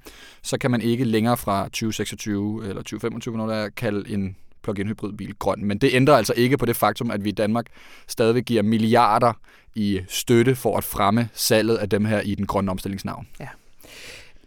så 0.42 0.58
kan 0.58 0.70
man 0.70 0.80
ikke 0.80 1.04
længere 1.04 1.36
fra 1.36 1.64
2026 1.64 2.68
eller 2.68 2.82
2025, 2.82 3.36
når 3.36 3.46
der 3.46 3.54
er, 3.54 3.68
kalde 3.68 4.12
en 4.14 4.36
plug-in 4.62 4.86
hybridbil 4.86 5.34
grøn. 5.38 5.64
Men 5.64 5.78
det 5.78 5.90
ændrer 5.92 6.16
altså 6.16 6.34
ikke 6.36 6.58
på 6.58 6.66
det 6.66 6.76
faktum, 6.76 7.10
at 7.10 7.24
vi 7.24 7.28
i 7.28 7.32
Danmark 7.32 7.66
stadigvæk 8.08 8.44
giver 8.44 8.62
milliarder 8.62 9.32
i 9.74 10.00
støtte 10.08 10.54
for 10.54 10.76
at 10.76 10.84
fremme 10.84 11.28
salget 11.34 11.76
af 11.76 11.88
dem 11.88 12.04
her 12.04 12.20
i 12.20 12.34
den 12.34 12.46
grønne 12.46 12.70
omstillingsnavn. 12.70 13.28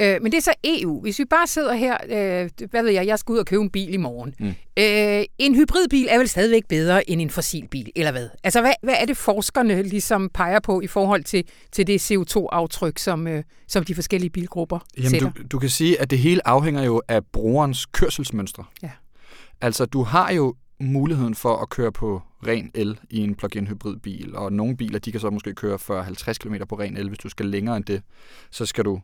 Øh, 0.04 0.22
men 0.22 0.32
det 0.32 0.38
er 0.38 0.42
så 0.42 0.54
EU. 0.64 1.02
Hvis 1.02 1.20
vi 1.20 1.26
bare 1.26 1.48
sidder 1.48 1.74
her, 1.74 1.98
øh, 2.04 2.68
hvad 2.70 2.84
ved 2.84 2.92
jeg, 2.92 3.08
jeg 3.08 3.20
skal 3.20 3.34
ud 3.34 3.38
og 3.38 3.46
købe 3.46 3.64
en 3.64 3.70
bil 3.70 3.94
i 3.94 3.98
morgen. 3.98 4.34
Mm. 4.40 4.54
Øh, 4.80 5.24
en 5.38 5.56
hybridbil 5.56 6.08
er 6.10 6.18
vel 6.18 6.28
stadigvæk 6.28 6.68
bedre 6.70 7.10
end 7.10 7.22
en 7.22 7.30
fossilbil, 7.30 7.92
eller 7.96 8.12
hvad? 8.12 8.30
Altså, 8.44 8.62
hvad, 8.62 8.74
hvad 8.84 8.94
er 9.00 9.06
det 9.06 9.18
forskerne 9.18 9.84
ligesom 9.84 10.30
peger 10.34 10.60
på 10.60 10.82
i 10.82 10.88
forhold 10.88 11.24
til, 11.24 11.44
til 11.72 11.88
det 11.88 12.12
CO2-aftryk, 12.12 13.00
som, 13.00 13.28
øh, 13.28 13.44
som 13.68 13.84
de 13.84 13.96
forskellige 13.96 14.30
bilgrupper 14.30 14.80
Jamen, 14.98 15.10
sætter? 15.10 15.32
du, 15.32 15.44
du 15.52 15.60
kan 15.60 15.70
sige, 15.70 16.02
at 16.02 16.10
det 16.10 16.20
hele 16.20 16.48
afhænger 16.48 16.84
jo 16.84 17.02
af 17.08 17.26
brugerens 17.26 17.86
kørselsmønstre. 17.86 18.64
Ja. 18.84 18.90
Altså, 19.62 19.86
du 19.86 20.04
har 20.04 20.32
jo 20.32 20.56
muligheden 20.80 21.36
for 21.36 21.56
at 21.58 21.70
køre 21.70 21.92
på 21.92 22.22
ren 22.48 22.72
el 22.74 23.00
i 23.10 23.20
en 23.20 23.36
plug-in 23.36 23.68
hybridbil, 23.68 24.36
og 24.36 24.54
nogle 24.54 24.78
biler, 24.78 25.00
de 25.00 25.12
kan 25.12 25.22
så 25.22 25.30
måske 25.30 25.54
køre 25.54 25.76
40-50 25.76 26.34
km 26.34 26.56
på 26.70 26.80
ren 26.80 26.98
el. 26.98 27.08
Hvis 27.08 27.20
du 27.20 27.30
skal 27.30 27.46
længere 27.46 27.78
end 27.78 27.86
det, 27.86 28.02
så 28.52 28.66
skal 28.66 28.86
du 28.86 29.02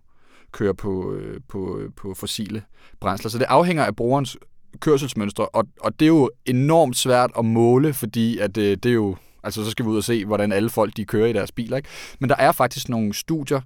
kører 0.52 0.74
på, 0.74 1.14
øh, 1.14 1.40
på, 1.48 1.78
øh, 1.78 1.90
på 1.96 2.14
fossile 2.14 2.64
brændsler. 3.00 3.30
Så 3.30 3.38
det 3.38 3.46
afhænger 3.46 3.86
af 3.86 3.96
brugerens 3.96 4.38
kørselsmønstre, 4.80 5.48
og, 5.48 5.68
og 5.82 6.00
det 6.00 6.06
er 6.06 6.10
jo 6.10 6.30
enormt 6.46 6.98
svært 6.98 7.32
at 7.38 7.46
måle, 7.46 7.94
fordi 7.94 8.38
at 8.38 8.58
øh, 8.58 8.78
det 8.84 8.86
er 8.86 8.94
jo, 8.94 9.16
altså 9.44 9.66
så 9.66 9.72
skal 9.72 9.86
vi 9.86 9.90
ud 9.90 9.98
og 9.98 10.04
se, 10.04 10.26
hvordan 10.26 10.52
alle 10.52 10.70
folk 10.70 10.98
de 10.98 11.06
kører 11.06 11.28
i 11.28 11.34
deres 11.34 11.52
biler. 11.52 11.78
Ikke? 11.78 11.90
Men 12.20 12.30
der 12.30 12.36
er 12.36 12.52
faktisk 12.52 12.90
nogle 12.90 13.14
studier, 13.14 13.62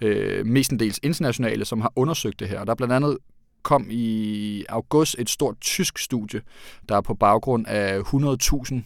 øh, 0.00 0.46
mestendels 0.46 1.00
internationale, 1.02 1.64
som 1.64 1.80
har 1.80 1.92
undersøgt 1.96 2.40
det 2.40 2.48
her. 2.48 2.64
Der 2.64 2.70
er 2.70 2.76
blandt 2.76 2.94
andet 2.94 3.18
kom 3.62 3.86
i 3.90 4.64
august 4.68 5.16
et 5.18 5.30
stort 5.30 5.54
tysk 5.60 5.98
studie, 5.98 6.40
der 6.88 6.96
er 6.96 7.00
på 7.00 7.14
baggrund 7.14 7.66
af 7.66 8.00
100.000 8.00 8.80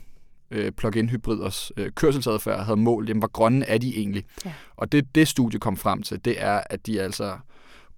øh, 0.51 0.73
plug-in 0.73 1.09
hybriders 1.09 1.73
øh, 1.77 1.91
kørselsadfærd 1.93 2.65
havde 2.65 2.77
målt, 2.77 3.09
jamen, 3.09 3.19
hvor 3.21 3.29
grønne 3.33 3.67
er 3.67 3.79
de 3.79 3.97
egentlig? 3.97 4.25
Ja. 4.45 4.53
Og 4.77 4.93
det, 4.93 5.15
det 5.15 5.29
studie 5.29 5.61
kom 5.61 5.77
frem 5.77 6.03
til, 6.03 6.25
det 6.25 6.43
er, 6.43 6.61
at 6.71 6.87
de 6.87 7.01
altså 7.01 7.39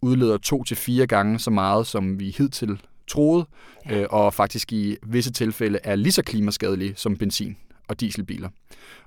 udleder 0.02 0.38
to 0.38 0.64
til 0.64 0.76
fire 0.76 1.06
gange 1.06 1.38
så 1.38 1.50
meget, 1.50 1.86
som 1.86 2.20
vi 2.20 2.30
hidtil 2.38 2.80
troede, 3.08 3.46
Ja. 3.90 4.00
øh, 4.00 4.06
og 4.10 4.34
faktisk 4.34 4.72
i 4.72 4.96
visse 5.06 5.32
tilfælde 5.32 5.78
er 5.84 5.96
lige 5.96 6.12
så 6.12 6.22
klimaskadelige 6.22 6.92
som 6.96 7.16
benzin- 7.16 7.56
og 7.88 8.00
dieselbiler. 8.00 8.48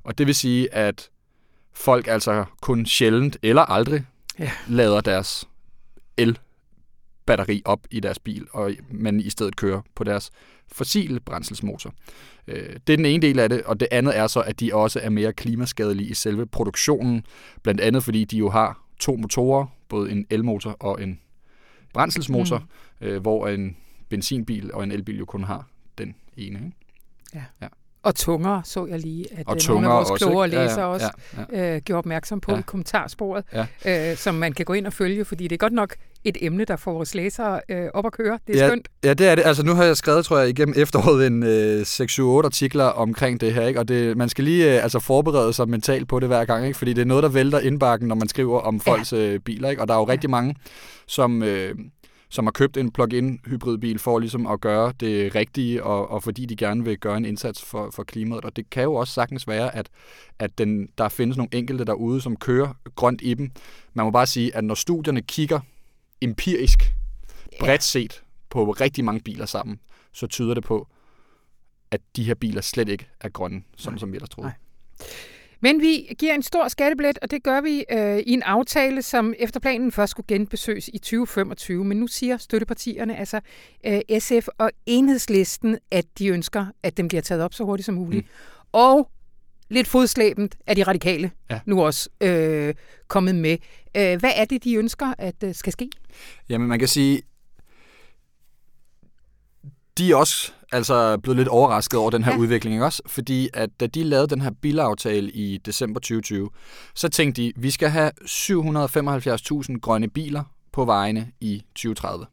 Og 0.03 0.17
det 0.17 0.27
vil 0.27 0.35
sige, 0.35 0.73
at 0.73 1.09
folk 1.73 2.07
altså 2.07 2.45
kun 2.61 2.85
sjældent 2.85 3.37
eller 3.43 3.61
aldrig 3.61 4.05
Ja. 4.39 4.51
lader 4.67 5.01
deres 5.01 5.47
elbatteri 7.23 7.61
op 7.65 7.87
i 7.91 7.99
deres 7.99 8.19
bil, 8.19 8.47
og 8.51 8.71
man 8.91 9.19
i 9.19 9.29
stedet 9.29 9.55
kører 9.55 9.81
på 9.95 10.03
deres 10.03 10.31
fossile 10.71 11.19
brændselsmotor. 11.19 11.93
Øh, 12.47 12.75
Det 12.87 12.93
er 12.93 12.97
den 12.97 13.05
ene 13.05 13.21
del 13.21 13.39
af 13.39 13.49
det, 13.49 13.63
og 13.63 13.79
det 13.79 13.87
andet 13.91 14.17
er 14.17 14.27
så, 14.27 14.41
at 14.41 14.59
de 14.59 14.73
også 14.75 14.99
er 15.03 15.09
mere 15.09 15.33
klimaskadelige 15.33 16.09
i 16.09 16.13
selve 16.13 16.45
produktionen, 16.45 17.25
blandt 17.63 17.81
andet 17.81 18.03
fordi 18.03 18.25
de 18.25 18.37
jo 18.37 18.49
har 18.49 18.83
to 18.99 19.15
motorer, 19.15 19.65
både 19.89 20.11
en 20.11 20.25
elmotor 20.29 20.71
og 20.79 21.03
en 21.03 21.19
brændselsmotor, 21.93 22.57
mm. 23.01 23.07
øh, 23.07 23.21
hvor 23.21 23.47
en 23.47 23.77
benzinbil 24.09 24.73
og 24.73 24.83
en 24.83 24.91
elbil 24.91 25.17
jo 25.17 25.25
kun 25.25 25.43
har 25.43 25.67
den 25.97 26.15
ene. 26.37 26.59
Ikke? 27.33 27.45
Og 28.03 28.15
tungere, 28.15 28.61
så 28.65 28.85
jeg 28.85 28.99
lige, 28.99 29.25
at 29.39 29.47
Og 29.47 29.55
øh, 29.55 29.61
nogle 29.69 29.87
af 29.87 29.93
vores 29.93 30.09
også, 30.11 30.25
klogere 30.25 30.47
ikke? 30.47 30.57
Ja, 30.57 30.61
ja, 30.63 30.67
læsere 30.67 30.85
også 30.85 31.11
ja, 31.51 31.57
ja. 31.59 31.75
øh, 31.75 31.81
gjorde 31.81 31.97
opmærksom 31.97 32.41
på 32.41 32.51
Ja. 32.51 32.59
i 32.59 32.61
kommentarsporet, 32.61 33.45
Ja. 33.85 34.11
øh, 34.11 34.17
som 34.17 34.35
man 34.35 34.53
kan 34.53 34.65
gå 34.65 34.73
ind 34.73 34.87
og 34.87 34.93
følge, 34.93 35.25
fordi 35.25 35.43
det 35.43 35.55
er 35.55 35.57
godt 35.57 35.73
nok 35.73 35.95
et 36.23 36.37
emne, 36.41 36.65
der 36.65 36.75
får 36.75 36.93
vores 36.93 37.15
læsere 37.15 37.61
øh, 37.69 37.87
op 37.93 38.05
at 38.05 38.11
køre. 38.11 38.39
Det 38.47 38.55
er 38.55 38.59
ja, 38.59 38.67
skønt. 38.67 38.87
Ja, 39.03 39.13
det 39.13 39.27
er 39.27 39.35
det. 39.35 39.45
Altså, 39.45 39.63
nu 39.63 39.73
har 39.73 39.83
jeg 39.83 39.97
skrevet, 39.97 40.25
tror 40.25 40.37
jeg, 40.37 40.49
igennem 40.49 40.75
efteråret 40.77 41.27
en 41.27 41.43
øh, 41.43 41.81
6-7-8 41.81 42.45
artikler 42.45 42.85
omkring 42.85 43.41
det 43.41 43.53
her, 43.53 43.67
ikke? 43.67 43.79
og 43.79 43.87
det, 43.87 44.17
man 44.17 44.29
skal 44.29 44.43
lige 44.43 44.75
øh, 44.75 44.83
altså, 44.83 44.99
forberede 44.99 45.53
sig 45.53 45.69
mentalt 45.69 46.07
på 46.07 46.19
det 46.19 46.27
hver 46.27 46.45
gang, 46.45 46.65
ikke? 46.65 46.77
fordi 46.77 46.93
det 46.93 47.01
er 47.01 47.05
noget, 47.05 47.23
der 47.23 47.29
vælter 47.29 47.59
indbakken, 47.59 48.07
når 48.07 48.15
man 48.15 48.27
skriver 48.27 48.59
om 48.59 48.79
folks 48.79 49.13
øh, 49.13 49.39
biler, 49.39 49.69
ikke? 49.69 49.81
og 49.81 49.87
der 49.87 49.93
er 49.93 49.97
jo 49.97 50.03
rigtig 50.03 50.29
mange, 50.29 50.55
som... 51.07 51.43
Øh, 51.43 51.75
som 52.29 52.45
har 52.45 52.51
købt 52.51 52.77
en 52.77 52.91
plug-in 52.91 53.39
hybridbil 53.45 53.99
for 53.99 54.19
ligesom 54.19 54.47
at 54.47 54.61
gøre 54.61 54.93
det 54.99 55.35
rigtige, 55.35 55.83
og, 55.83 56.11
og 56.11 56.23
fordi 56.23 56.45
de 56.45 56.55
gerne 56.55 56.83
vil 56.83 56.97
gøre 56.97 57.17
en 57.17 57.25
indsats 57.25 57.65
for, 57.65 57.89
for 57.91 58.03
klimaet. 58.03 58.45
Og 58.45 58.55
det 58.55 58.69
kan 58.69 58.83
jo 58.83 58.93
også 58.93 59.13
sagtens 59.13 59.47
være, 59.47 59.75
at, 59.75 59.89
at 60.39 60.57
den, 60.57 60.87
der 60.97 61.09
findes 61.09 61.37
nogle 61.37 61.49
enkelte 61.53 61.85
derude, 61.85 62.21
som 62.21 62.35
kører 62.35 62.73
grønt 62.95 63.21
i 63.23 63.33
dem. 63.33 63.51
Man 63.93 64.05
må 64.05 64.11
bare 64.11 64.25
sige, 64.25 64.55
at 64.55 64.63
når 64.63 64.75
studierne 64.75 65.21
kigger 65.21 65.59
empirisk, 66.23 66.93
bredt 67.59 67.83
set, 67.83 68.23
på 68.49 68.71
rigtig 68.71 69.05
mange 69.05 69.21
biler 69.21 69.45
sammen, 69.45 69.79
så 70.11 70.27
tyder 70.27 70.53
det 70.53 70.63
på, 70.63 70.87
at 71.91 72.01
de 72.15 72.23
her 72.23 72.33
biler 72.33 72.61
slet 72.61 72.89
ikke 72.89 73.07
er 73.21 73.29
grønne, 73.29 73.63
sådan 73.77 73.99
som 73.99 74.11
vi 74.11 74.17
ellers 74.17 74.29
troede. 74.29 74.47
Nej. 74.47 74.57
Men 75.63 75.81
vi 75.81 76.15
giver 76.19 76.33
en 76.33 76.43
stor 76.43 76.67
skattebillet, 76.67 77.19
og 77.21 77.31
det 77.31 77.43
gør 77.43 77.61
vi 77.61 77.85
øh, 77.91 78.17
i 78.17 78.31
en 78.33 78.43
aftale, 78.43 79.01
som 79.01 79.33
efter 79.39 79.59
planen 79.59 79.91
først 79.91 80.11
skulle 80.11 80.27
genbesøges 80.27 80.89
i 80.93 80.97
2025. 80.97 81.85
Men 81.85 81.97
nu 81.97 82.07
siger 82.07 82.37
støttepartierne, 82.37 83.17
altså 83.17 83.39
øh, 83.85 84.19
SF 84.19 84.47
og 84.57 84.71
Enhedslisten, 84.85 85.77
at 85.91 86.05
de 86.19 86.27
ønsker, 86.27 86.65
at 86.83 86.97
den 86.97 87.07
bliver 87.07 87.21
taget 87.21 87.43
op 87.43 87.53
så 87.53 87.63
hurtigt 87.63 87.85
som 87.85 87.95
muligt. 87.95 88.25
Mm. 88.25 88.29
Og 88.71 89.09
lidt 89.73 89.87
fodslæbent 89.87 90.55
er 90.67 90.73
de 90.73 90.83
radikale 90.83 91.31
Ja. 91.49 91.59
nu 91.65 91.83
også 91.85 92.09
øh, 92.21 92.73
kommet 93.07 93.35
med. 93.35 93.57
Øh, 93.97 94.19
hvad 94.19 94.31
er 94.35 94.45
det, 94.45 94.63
de 94.63 94.75
ønsker, 94.75 95.13
at 95.17 95.35
øh, 95.43 95.55
skal 95.55 95.73
ske? 95.73 95.89
Jamen 96.49 96.67
man 96.67 96.79
kan 96.79 96.87
sige, 96.87 97.21
de 99.97 100.11
er 100.11 100.15
også 100.15 100.51
altså 100.71 101.17
blevet 101.17 101.37
lidt 101.37 101.47
overrasket 101.47 101.99
over 101.99 102.09
den 102.09 102.23
her 102.23 102.31
ja. 102.31 102.37
udvikling, 102.37 102.75
ikke 102.75 102.85
også? 102.85 103.03
Fordi 103.05 103.49
at 103.53 103.69
da 103.79 103.87
de 103.87 104.03
lavede 104.03 104.27
den 104.27 104.41
her 104.41 104.51
bilaftale 104.61 105.31
i 105.31 105.57
december 105.57 105.99
2020, 105.99 106.49
så 106.95 107.09
tænkte 107.09 107.41
de, 107.41 107.53
vi 107.55 107.71
skal 107.71 107.89
have 107.89 108.11
775.000 108.21 109.79
grønne 109.79 110.09
biler 110.09 110.43
på 110.71 110.85
vejene 110.85 111.31
i 111.41 111.63
2030. 111.75 112.25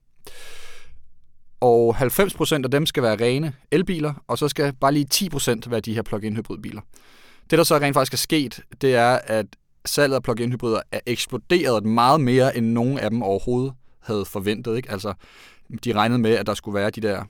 Og 1.61 1.97
90% 1.97 2.55
af 2.65 2.71
dem 2.71 2.87
skal 2.87 3.03
være 3.03 3.17
rene 3.17 3.53
elbiler, 3.71 4.15
og 4.29 4.39
så 4.39 4.49
skal 4.49 4.73
bare 4.73 4.93
lige 4.93 5.31
10% 5.35 5.61
være 5.71 5.81
de 5.81 5.95
her 5.95 6.03
plug-in 6.03 6.37
hybridbiler. 6.37 6.81
Det, 7.51 7.59
der 7.59 7.65
så 7.65 7.77
rent 7.77 7.95
faktisk 7.95 8.13
er 8.13 8.17
sket, 8.17 8.61
det 8.81 8.95
er, 8.95 9.19
at 9.25 9.47
salget 9.87 10.17
af 10.17 10.23
plug-in 10.23 10.53
hybrider 10.53 10.81
er 10.93 11.01
eksploderet 11.07 11.85
meget 11.85 12.21
mere, 12.21 12.57
end 12.57 12.67
nogen 12.67 12.99
af 12.99 13.11
dem 13.11 13.23
overhovedet 13.23 13.73
havde 14.01 14.25
forventet. 14.25 14.77
Ikke? 14.77 14.91
Altså, 14.91 15.15
de 15.85 15.93
regnede 15.93 16.19
med, 16.19 16.31
at 16.31 16.47
der 16.47 16.55
skulle 16.55 16.75
være 16.75 16.91
de 16.91 17.01
der 17.01 17.25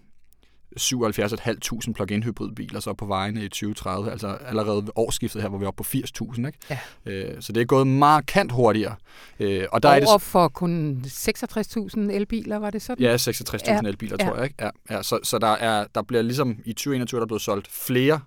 77.500 0.80 1.92
plug-in 1.92 2.22
hybridbiler 2.22 2.80
så 2.80 2.92
på 2.92 3.06
vejene 3.06 3.44
i 3.44 3.48
2030, 3.48 4.10
altså 4.10 4.28
allerede 4.28 4.82
ved 4.82 4.90
årsskiftet 4.96 5.42
her, 5.42 5.48
hvor 5.48 5.58
vi 5.58 5.64
er 5.64 5.68
oppe 5.68 5.84
på 5.84 5.88
80.000. 5.88 6.46
Ikke? 6.46 6.58
Ja. 6.70 6.78
Øh, 7.06 7.42
så 7.42 7.52
det 7.52 7.60
er 7.60 7.64
gået 7.64 7.86
markant 7.86 8.52
hurtigere. 8.52 8.94
Øh, 9.40 9.64
og 9.72 9.82
der 9.82 9.88
Over 9.88 9.96
er 9.96 10.12
det... 10.12 10.22
for 10.22 10.48
kun 10.48 11.04
66.000 11.06 12.00
elbiler, 12.00 12.56
var 12.56 12.70
det 12.70 12.82
sådan? 12.82 13.02
Ja, 13.04 13.16
66.000 13.16 13.58
ja. 13.66 13.80
elbiler, 13.80 14.16
tror 14.16 14.28
ja. 14.28 14.34
jeg. 14.34 14.44
Ikke? 14.44 14.56
Ja, 14.60 14.70
ja, 14.90 15.02
så, 15.02 15.18
så 15.22 15.38
der, 15.38 15.46
er, 15.46 15.86
der 15.94 16.02
bliver 16.02 16.22
ligesom 16.22 16.58
i 16.64 16.72
2021, 16.72 17.18
der 17.18 17.24
er 17.24 17.26
blevet 17.26 17.42
solgt 17.42 17.68
flere 17.68 18.20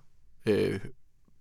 øh, 0.46 0.80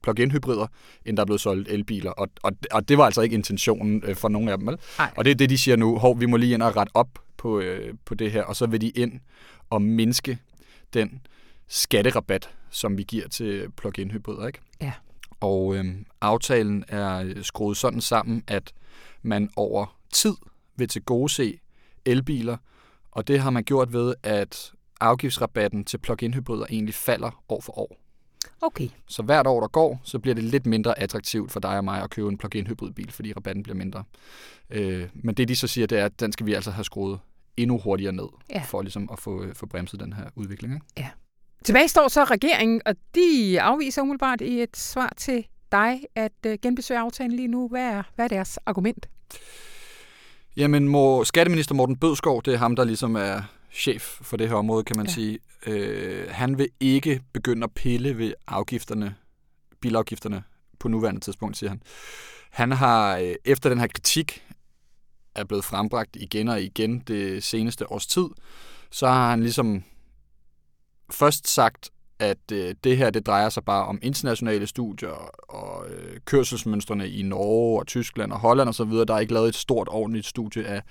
plug-in 0.03 0.31
hybrider, 0.31 0.67
end 1.05 1.17
der 1.17 1.21
er 1.21 1.25
blevet 1.27 1.41
solgt 1.41 1.69
elbiler. 1.69 2.11
Og, 2.11 2.29
og, 2.43 2.53
og 2.71 2.89
det 2.89 2.99
var 2.99 3.05
altså 3.05 3.21
ikke 3.21 3.35
intentionen 3.35 4.03
øh, 4.07 4.17
for 4.17 4.29
nogen 4.29 4.49
af 4.49 4.59
dem. 4.59 4.67
Vel? 4.67 4.79
Og 5.17 5.25
det 5.25 5.31
er 5.31 5.35
det, 5.35 5.51
de 5.51 5.59
siger 5.59 5.77
nu. 5.77 5.99
Hov, 5.99 6.21
vi 6.21 6.27
må 6.27 6.37
lige 6.37 6.55
ind 6.55 6.63
og 6.63 6.77
rette 6.77 6.91
op 6.95 7.09
på, 7.37 7.61
øh, 7.61 7.95
på 8.05 8.15
det 8.15 8.33
her, 8.33 8.43
og 8.43 8.57
så 8.57 8.67
vil 8.67 8.81
de 8.81 8.89
ind 8.91 9.21
og 9.71 9.83
mindske 9.83 10.39
den 10.95 11.21
skatterabat, 11.69 12.51
som 12.71 12.99
vi 12.99 13.03
giver 13.03 13.29
til 13.29 13.71
plug-in 13.77 14.11
hybrider. 14.11 14.47
Ikke? 14.47 14.61
Ja. 14.81 14.93
Og 15.41 15.77
øh, 15.77 15.85
aftalen 16.21 16.85
er 16.89 17.43
skruet 17.43 17.77
sådan 17.77 18.01
sammen, 18.01 18.45
at 18.49 18.73
man 19.23 19.51
over 19.57 19.99
tid 20.13 20.35
vil 20.77 20.89
til 20.89 21.03
gode 21.03 21.29
se 21.29 21.59
elbiler, 22.05 22.57
og 23.11 23.29
det 23.29 23.41
har 23.41 23.51
man 23.51 23.65
gjort 23.65 23.93
ved, 23.93 24.15
at 24.23 24.73
afgiftsrabatten 25.01 25.85
til 25.85 25.99
plug-in 25.99 26.35
hybrider 26.35 26.67
egentlig 26.71 26.95
falder 26.95 27.43
år 27.49 27.61
for 27.61 27.79
år. 27.79 28.02
Okay. 28.61 28.89
Så 29.09 29.23
hvert 29.23 29.47
år, 29.47 29.61
der 29.61 29.69
går, 29.69 30.01
så 30.05 30.19
bliver 30.19 30.35
det 30.35 30.45
lidt 30.45 30.67
mindre 30.67 30.99
attraktivt 30.99 31.53
for 31.53 31.61
dig 31.61 31.77
og 31.77 31.85
mig 31.85 32.03
at 32.03 32.11
købe 32.11 32.29
en 32.29 32.39
plug-in 32.39 32.67
hybridbil, 32.67 33.13
fordi 33.13 33.33
rabatten 33.33 33.63
bliver 33.63 33.77
mindre. 33.77 34.05
Øh, 34.71 35.09
men 35.15 35.35
det, 35.35 35.49
de 35.49 35.57
så 35.57 35.67
siger, 35.67 35.87
det 35.87 35.99
er, 35.99 36.05
at 36.05 36.21
den 36.21 36.33
skal 36.33 36.47
vi 36.47 36.55
altså 36.55 36.71
have 36.71 36.85
skruet 36.85 37.19
endnu 37.57 37.79
hurtigere 37.79 38.13
ned, 38.13 38.29
ja. 38.51 38.63
for 38.67 38.83
ligesom 38.83 39.09
at 39.13 39.19
få, 39.19 39.45
få 39.55 39.67
bremset 39.67 40.01
den 40.01 40.13
her 40.13 40.25
udvikling. 40.37 40.75
Ikke? 40.75 40.87
Ja. 40.99 41.09
Tilbage 41.65 41.89
står 41.89 42.09
så 42.09 42.25
regeringen, 42.25 42.81
og 42.87 42.95
de 43.15 43.61
afviser 43.61 44.03
umiddelbart 44.03 44.41
i 44.41 44.63
et 44.63 44.77
svar 44.77 45.13
til 45.17 45.47
dig 45.73 46.01
at 46.15 46.33
uh, 46.47 46.53
genbesøge 46.63 47.01
aftalen 47.01 47.33
lige 47.33 47.49
nu. 47.49 47.69
Hvad 47.69 47.83
er, 47.83 48.03
hvad 48.15 48.25
er 48.25 48.29
deres 48.29 48.59
argument? 48.67 49.09
Jamen, 50.57 50.89
må, 50.89 51.25
skatteminister 51.25 51.75
Morten 51.75 51.97
Bødskov, 51.97 52.43
det 52.43 52.55
er 52.55 52.59
ham, 52.59 52.77
der 52.77 52.85
ligesom 52.85 53.17
er 53.17 53.43
chef 53.73 54.03
for 54.03 54.37
det 54.37 54.49
her 54.49 54.57
område, 54.57 54.85
kan 54.85 54.97
man 54.97 55.07
ja. 55.07 55.13
sige. 55.13 55.39
Øh, 55.67 56.31
han 56.31 56.59
vil 56.59 56.69
ikke 56.81 57.21
begynde 57.33 57.65
at 57.65 57.73
pille 57.73 58.19
ved 58.19 58.35
afgifterne, 58.47 59.15
bilafgifterne 59.81 60.43
på 60.79 60.89
nuværende 60.89 61.21
tidspunkt, 61.21 61.57
siger 61.57 61.71
han. 61.71 61.83
Han 62.51 62.73
har 62.73 63.19
øh, 63.19 63.35
efter 63.45 63.69
den 63.69 63.79
her 63.79 63.87
kritik 63.87 64.43
er 65.35 65.45
blevet 65.45 65.65
frembragt 65.65 66.17
igen 66.17 66.49
og 66.49 66.63
igen 66.63 66.99
det 66.99 67.45
seneste 67.45 67.93
års 67.93 68.07
tid, 68.07 68.27
så 68.91 69.07
har 69.07 69.31
han 69.31 69.41
ligesom 69.41 69.83
først 71.11 71.49
sagt, 71.49 71.91
at 72.19 72.53
øh, 72.53 72.75
det 72.85 72.97
her 72.97 73.11
det 73.11 73.27
drejer 73.27 73.49
sig 73.49 73.65
bare 73.65 73.87
om 73.87 73.99
internationale 74.03 74.67
studier 74.67 75.31
og 75.49 75.91
øh, 75.91 76.21
kørselsmønstrene 76.25 77.11
i 77.11 77.23
Norge 77.23 77.81
og 77.81 77.87
Tyskland 77.87 78.33
og 78.33 78.39
Holland 78.39 78.69
osv. 78.69 78.91
Der 78.91 79.15
er 79.15 79.19
ikke 79.19 79.33
lavet 79.33 79.49
et 79.49 79.55
stort 79.55 79.89
ordentligt 79.91 80.27
studie 80.27 80.67
af 80.67 80.83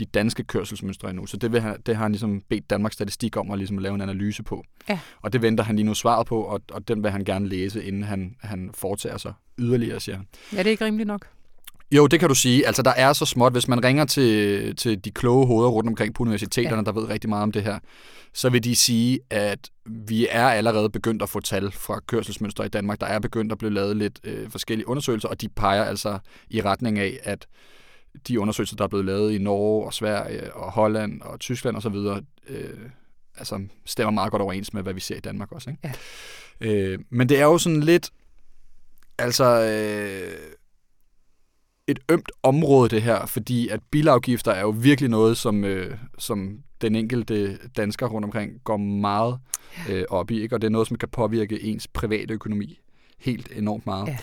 de 0.00 0.04
danske 0.04 0.44
kørselsmønstre 0.44 1.10
endnu. 1.10 1.26
Så 1.26 1.36
det, 1.36 1.52
vil 1.52 1.60
han, 1.60 1.76
det 1.86 1.96
har 1.96 2.02
han 2.02 2.12
ligesom 2.12 2.42
bedt 2.48 2.70
Danmarks 2.70 2.94
Statistik 2.94 3.36
om 3.36 3.50
at 3.50 3.58
ligesom 3.58 3.78
lave 3.78 3.94
en 3.94 4.00
analyse 4.00 4.42
på. 4.42 4.64
Ja. 4.88 4.98
Og 5.22 5.32
det 5.32 5.42
venter 5.42 5.64
han 5.64 5.76
lige 5.76 5.86
nu 5.86 5.94
svaret 5.94 6.26
på, 6.26 6.42
og, 6.42 6.60
og 6.72 6.88
den 6.88 7.02
vil 7.02 7.10
han 7.10 7.24
gerne 7.24 7.48
læse, 7.48 7.84
inden 7.84 8.02
han, 8.02 8.36
han 8.40 8.70
foretager 8.74 9.18
sig 9.18 9.32
yderligere, 9.58 10.00
siger 10.00 10.16
han. 10.16 10.26
Ja, 10.52 10.58
det 10.58 10.66
er 10.66 10.70
ikke 10.70 10.84
rimeligt 10.84 11.06
nok. 11.06 11.26
Jo, 11.92 12.06
det 12.06 12.20
kan 12.20 12.28
du 12.28 12.34
sige. 12.34 12.66
Altså, 12.66 12.82
der 12.82 12.90
er 12.90 13.12
så 13.12 13.26
småt. 13.26 13.52
Hvis 13.52 13.68
man 13.68 13.84
ringer 13.84 14.04
til, 14.04 14.76
til 14.76 15.04
de 15.04 15.10
kloge 15.10 15.46
hoveder 15.46 15.70
rundt 15.70 15.88
omkring 15.88 16.14
på 16.14 16.22
universiteterne, 16.22 16.76
ja. 16.76 16.82
der 16.82 16.92
ved 16.92 17.08
rigtig 17.08 17.30
meget 17.30 17.42
om 17.42 17.52
det 17.52 17.62
her, 17.62 17.78
så 18.34 18.50
vil 18.50 18.64
de 18.64 18.76
sige, 18.76 19.20
at 19.30 19.70
vi 19.86 20.26
er 20.30 20.48
allerede 20.48 20.90
begyndt 20.90 21.22
at 21.22 21.28
få 21.28 21.40
tal 21.40 21.70
fra 21.70 22.00
kørselsmønstre 22.06 22.66
i 22.66 22.68
Danmark. 22.68 23.00
Der 23.00 23.06
er 23.06 23.18
begyndt 23.18 23.52
at 23.52 23.58
blive 23.58 23.72
lavet 23.72 23.96
lidt 23.96 24.20
øh, 24.24 24.50
forskellige 24.50 24.88
undersøgelser, 24.88 25.28
og 25.28 25.40
de 25.40 25.48
peger 25.48 25.84
altså 25.84 26.18
i 26.50 26.60
retning 26.60 26.98
af, 26.98 27.18
at 27.22 27.46
de 28.28 28.40
undersøgelser, 28.40 28.76
der 28.76 28.84
er 28.84 28.88
blevet 28.88 29.06
lavet 29.06 29.32
i 29.32 29.38
Norge 29.38 29.86
og 29.86 29.94
Sverige 29.94 30.54
og 30.54 30.72
Holland 30.72 31.22
og 31.22 31.40
Tyskland 31.40 31.76
osv., 31.76 31.94
øh, 32.48 32.90
altså 33.36 33.66
stemmer 33.86 34.10
meget 34.10 34.30
godt 34.30 34.42
overens 34.42 34.74
med, 34.74 34.82
hvad 34.82 34.94
vi 34.94 35.00
ser 35.00 35.16
i 35.16 35.20
Danmark 35.20 35.52
også. 35.52 35.70
Ikke? 35.70 35.94
Ja. 36.60 36.72
Øh, 36.72 36.98
men 37.10 37.28
det 37.28 37.40
er 37.40 37.44
jo 37.44 37.58
sådan 37.58 37.80
lidt, 37.80 38.10
altså... 39.18 39.44
Øh, 39.44 40.56
et 41.86 41.98
ømt 42.10 42.32
område, 42.42 42.88
det 42.88 43.02
her, 43.02 43.26
fordi 43.26 43.68
at 43.68 43.80
bilafgifter 43.90 44.52
er 44.52 44.60
jo 44.60 44.70
virkelig 44.70 45.10
noget, 45.10 45.36
som, 45.36 45.64
øh, 45.64 45.98
som 46.18 46.58
den 46.80 46.94
enkelte 46.94 47.58
dansker 47.76 48.06
rundt 48.06 48.24
omkring 48.24 48.52
går 48.64 48.76
meget 48.76 49.38
øh, 49.90 50.04
op 50.08 50.30
i, 50.30 50.42
ikke? 50.42 50.56
og 50.56 50.60
det 50.60 50.66
er 50.66 50.70
noget, 50.70 50.88
som 50.88 50.98
kan 50.98 51.08
påvirke 51.08 51.62
ens 51.62 51.88
private 51.88 52.34
økonomi 52.34 52.78
helt 53.18 53.48
enormt 53.56 53.86
meget. 53.86 54.08
Ja. 54.08 54.18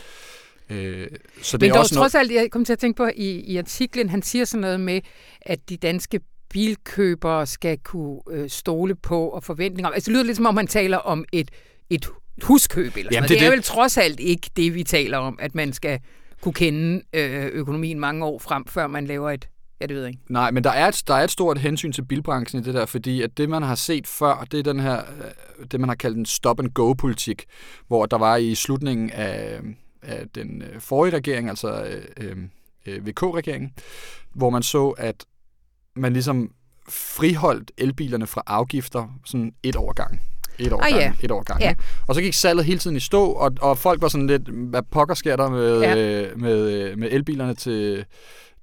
Øh, 0.70 1.08
så 1.42 1.58
det 1.58 1.68
Men 1.68 1.76
er 1.76 1.80
også 1.80 1.96
trods 1.96 2.16
alt, 2.16 2.32
jeg 2.32 2.52
kom 2.52 2.66
til 2.66 2.74
at 2.74 2.80
tænke 2.80 2.98
på 2.98 3.10
i, 3.16 3.30
i 3.40 3.58
artiklen, 3.58 4.10
han 4.10 4.22
siger 4.22 4.46
sådan 4.46 4.62
noget 4.62 4.80
med, 4.80 5.02
at 5.42 5.70
de 5.70 5.78
danske 5.78 6.20
bilkøbere 6.50 7.46
skal 7.46 7.78
kunne 7.78 8.20
øh, 8.32 8.50
stole 8.50 8.96
på 8.96 9.30
og 9.30 9.44
forventninger. 9.44 9.90
Altså 9.90 10.06
det 10.08 10.14
lyder 10.14 10.24
lidt 10.24 10.38
som 10.38 10.46
om, 10.46 10.56
man 10.56 10.68
taler 10.68 10.98
om 10.98 11.26
et, 11.32 11.52
et 11.90 12.08
huskøb 12.44 12.98
eller 12.98 13.10
Jamen, 13.12 13.30
det, 13.30 13.40
det 13.40 13.46
er 13.46 13.50
det. 13.50 13.52
vel 13.52 13.64
trods 13.64 13.98
alt 13.98 14.20
ikke 14.20 14.50
det, 14.56 14.76
vi 14.76 14.84
taler 14.84 15.18
om, 15.18 15.40
at 15.42 15.56
man 15.56 15.74
skal 15.74 16.00
kunne 16.42 16.54
kende 16.54 17.02
øh, 17.14 17.46
økonomien 17.46 18.00
mange 18.00 18.26
år 18.26 18.40
frem, 18.40 18.66
før 18.68 18.88
man 18.88 19.08
laver 19.08 19.32
et 19.32 19.48
Ja, 19.82 19.86
det 19.86 19.96
ved 19.96 20.04
jeg 20.04 20.10
ikke. 20.10 20.22
Nej, 20.30 20.52
men 20.52 20.64
der 20.64 20.70
er, 20.70 20.88
et, 20.88 21.04
der 21.08 21.14
er 21.14 21.24
et 21.24 21.32
stort 21.32 21.58
hensyn 21.58 21.92
til 21.92 22.06
bilbranchen 22.06 22.62
i 22.62 22.66
det 22.66 22.74
der, 22.74 22.86
fordi 22.86 23.22
at 23.22 23.38
det, 23.38 23.50
man 23.50 23.64
har 23.64 23.76
set 23.76 24.08
før, 24.08 24.48
det 24.52 24.60
er 24.60 24.64
den 24.64 24.80
her, 24.80 24.98
øh, 24.98 25.66
det 25.72 25.80
man 25.80 25.90
har 25.90 25.96
kaldt 25.96 26.18
en 26.18 26.26
stop-and-go-politik, 26.26 27.44
hvor 27.88 28.06
der 28.06 28.18
var 28.18 28.36
i 28.36 28.56
slutningen 28.56 29.10
af, 29.10 29.60
af 30.02 30.26
den 30.36 30.62
øh, 30.62 30.82
forrige 30.82 31.16
regering, 31.16 31.50
altså 31.50 31.86
øh, 32.18 32.38
øh, 32.86 33.08
VK-regeringen, 33.08 33.72
hvor 34.34 34.50
man 34.50 34.64
så, 34.64 34.90
at 34.90 35.26
man 35.96 36.14
ligesom 36.14 36.52
friholdt 36.90 37.72
elbilerne 37.78 38.28
fra 38.28 38.44
afgifter 38.48 39.20
sådan 39.26 39.54
et 39.64 39.76
år 39.76 39.94
gang. 39.94 40.22
Et 40.60 40.74
år, 40.74 40.82
ah, 40.84 40.90
gang, 40.90 41.02
ja. 41.02 41.14
et 41.22 41.32
år 41.32 41.44
gang. 41.44 41.62
Ja. 41.62 41.74
Og 42.08 42.16
så 42.16 42.22
gik 42.22 42.34
salget 42.34 42.66
hele 42.66 42.80
tiden 42.80 42.98
i 42.98 43.00
stå, 43.00 43.26
og, 43.26 43.52
og 43.62 43.78
folk 43.78 44.02
var 44.02 44.08
sådan 44.08 44.28
lidt, 44.28 44.50
hvad 44.50 44.82
pokker 44.92 45.16
sker 45.16 45.36
der 45.36 45.50
med, 45.50 45.82
ja. 45.82 45.98
øh, 45.98 46.40
med, 46.40 46.72
øh, 46.72 46.98
med 46.98 47.08
elbilerne 47.12 47.56
til, 47.56 48.06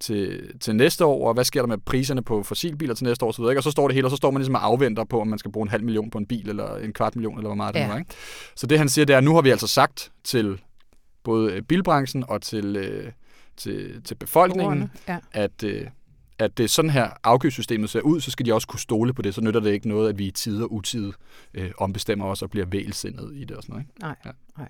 til, 0.00 0.50
til 0.60 0.76
næste 0.76 1.04
år, 1.04 1.28
og 1.28 1.34
hvad 1.34 1.44
sker 1.44 1.60
der 1.60 1.66
med 1.66 1.78
priserne 1.78 2.22
på 2.22 2.42
fossilbiler 2.42 2.94
til 2.94 3.04
næste 3.04 3.24
år, 3.24 3.32
så 3.32 3.42
videre, 3.42 3.52
ikke? 3.52 3.58
og 3.58 3.64
så 3.64 3.70
står 3.70 3.88
det 3.88 3.94
hele, 3.94 4.06
og 4.06 4.10
så 4.10 4.16
står 4.16 4.30
man 4.30 4.40
ligesom 4.40 4.54
og 4.54 4.64
afventer 4.64 5.04
på, 5.04 5.20
om 5.20 5.26
man 5.28 5.38
skal 5.38 5.52
bruge 5.52 5.64
en 5.64 5.70
halv 5.70 5.84
million 5.84 6.10
på 6.10 6.18
en 6.18 6.26
bil, 6.26 6.48
eller 6.48 6.76
en 6.76 6.92
kvart 6.92 7.16
million, 7.16 7.38
eller 7.38 7.48
hvor 7.48 7.54
meget 7.54 7.74
ja. 7.74 7.80
det 7.80 7.88
nu 7.88 7.94
er. 7.94 7.98
Ikke? 7.98 8.10
Så 8.56 8.66
det 8.66 8.78
han 8.78 8.88
siger, 8.88 9.04
det 9.04 9.14
er, 9.14 9.18
at 9.18 9.24
nu 9.24 9.34
har 9.34 9.42
vi 9.42 9.50
altså 9.50 9.66
sagt 9.66 10.12
til 10.24 10.58
både 11.24 11.52
øh, 11.52 11.62
bilbranchen 11.62 12.24
og 12.28 12.42
til, 12.42 12.76
øh, 12.76 13.12
til, 13.56 14.02
til 14.02 14.14
befolkningen, 14.14 14.90
ja. 15.08 15.18
at, 15.32 15.64
øh, 15.64 15.86
at 16.38 16.58
det 16.58 16.70
sådan 16.70 16.90
her 16.90 17.10
afgiftssystemet 17.24 17.90
ser 17.90 18.00
ud, 18.00 18.20
så 18.20 18.30
skal 18.30 18.46
de 18.46 18.54
også 18.54 18.68
kunne 18.68 18.80
stole 18.80 19.14
på 19.14 19.22
det. 19.22 19.34
Så 19.34 19.40
nytter 19.40 19.60
det 19.60 19.72
ikke 19.72 19.88
noget, 19.88 20.08
at 20.08 20.18
vi 20.18 20.26
i 20.26 20.30
tid 20.30 20.62
og 20.62 20.72
utid 20.72 21.12
øh, 21.54 21.70
ombestemmer 21.78 22.26
os 22.26 22.42
og 22.42 22.50
bliver 22.50 22.66
vælsindet 22.66 23.32
i 23.34 23.44
det 23.44 23.56
og 23.56 23.62
sådan 23.62 23.72
noget. 23.72 23.86
Ikke? 23.86 24.00
Nej, 24.00 24.16
ja. 24.24 24.30
nej. 24.58 24.68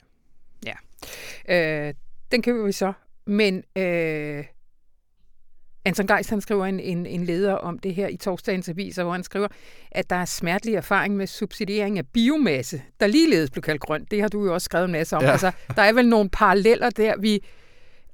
Ja. 0.66 1.88
Øh, 1.88 1.94
den 2.32 2.42
køber 2.42 2.66
vi 2.66 2.72
så. 2.72 2.92
Men 3.26 3.64
øh, 3.76 4.44
Anton 5.84 6.06
Geis, 6.06 6.28
han 6.28 6.40
skriver 6.40 6.66
en, 6.66 6.80
en, 6.80 7.06
en 7.06 7.24
leder 7.24 7.52
om 7.52 7.78
det 7.78 7.94
her 7.94 8.08
i 8.08 8.16
torsdagens 8.16 8.68
aviser, 8.68 9.02
hvor 9.02 9.12
han 9.12 9.22
skriver, 9.22 9.48
at 9.90 10.10
der 10.10 10.16
er 10.16 10.24
smertelig 10.24 10.74
erfaring 10.74 11.16
med 11.16 11.26
subsidiering 11.26 11.98
af 11.98 12.06
biomasse, 12.06 12.82
der 13.00 13.06
ligeledes 13.06 13.50
blev 13.50 13.62
kaldt 13.62 13.80
grønt. 13.80 14.10
Det 14.10 14.20
har 14.20 14.28
du 14.28 14.44
jo 14.44 14.54
også 14.54 14.64
skrevet 14.64 14.84
en 14.84 14.92
masse 14.92 15.16
om. 15.16 15.22
Ja. 15.22 15.30
Altså, 15.30 15.52
der 15.76 15.82
er 15.82 15.92
vel 15.92 16.08
nogle 16.08 16.30
paralleller 16.30 16.90
der. 16.90 17.14
Vi, 17.20 17.40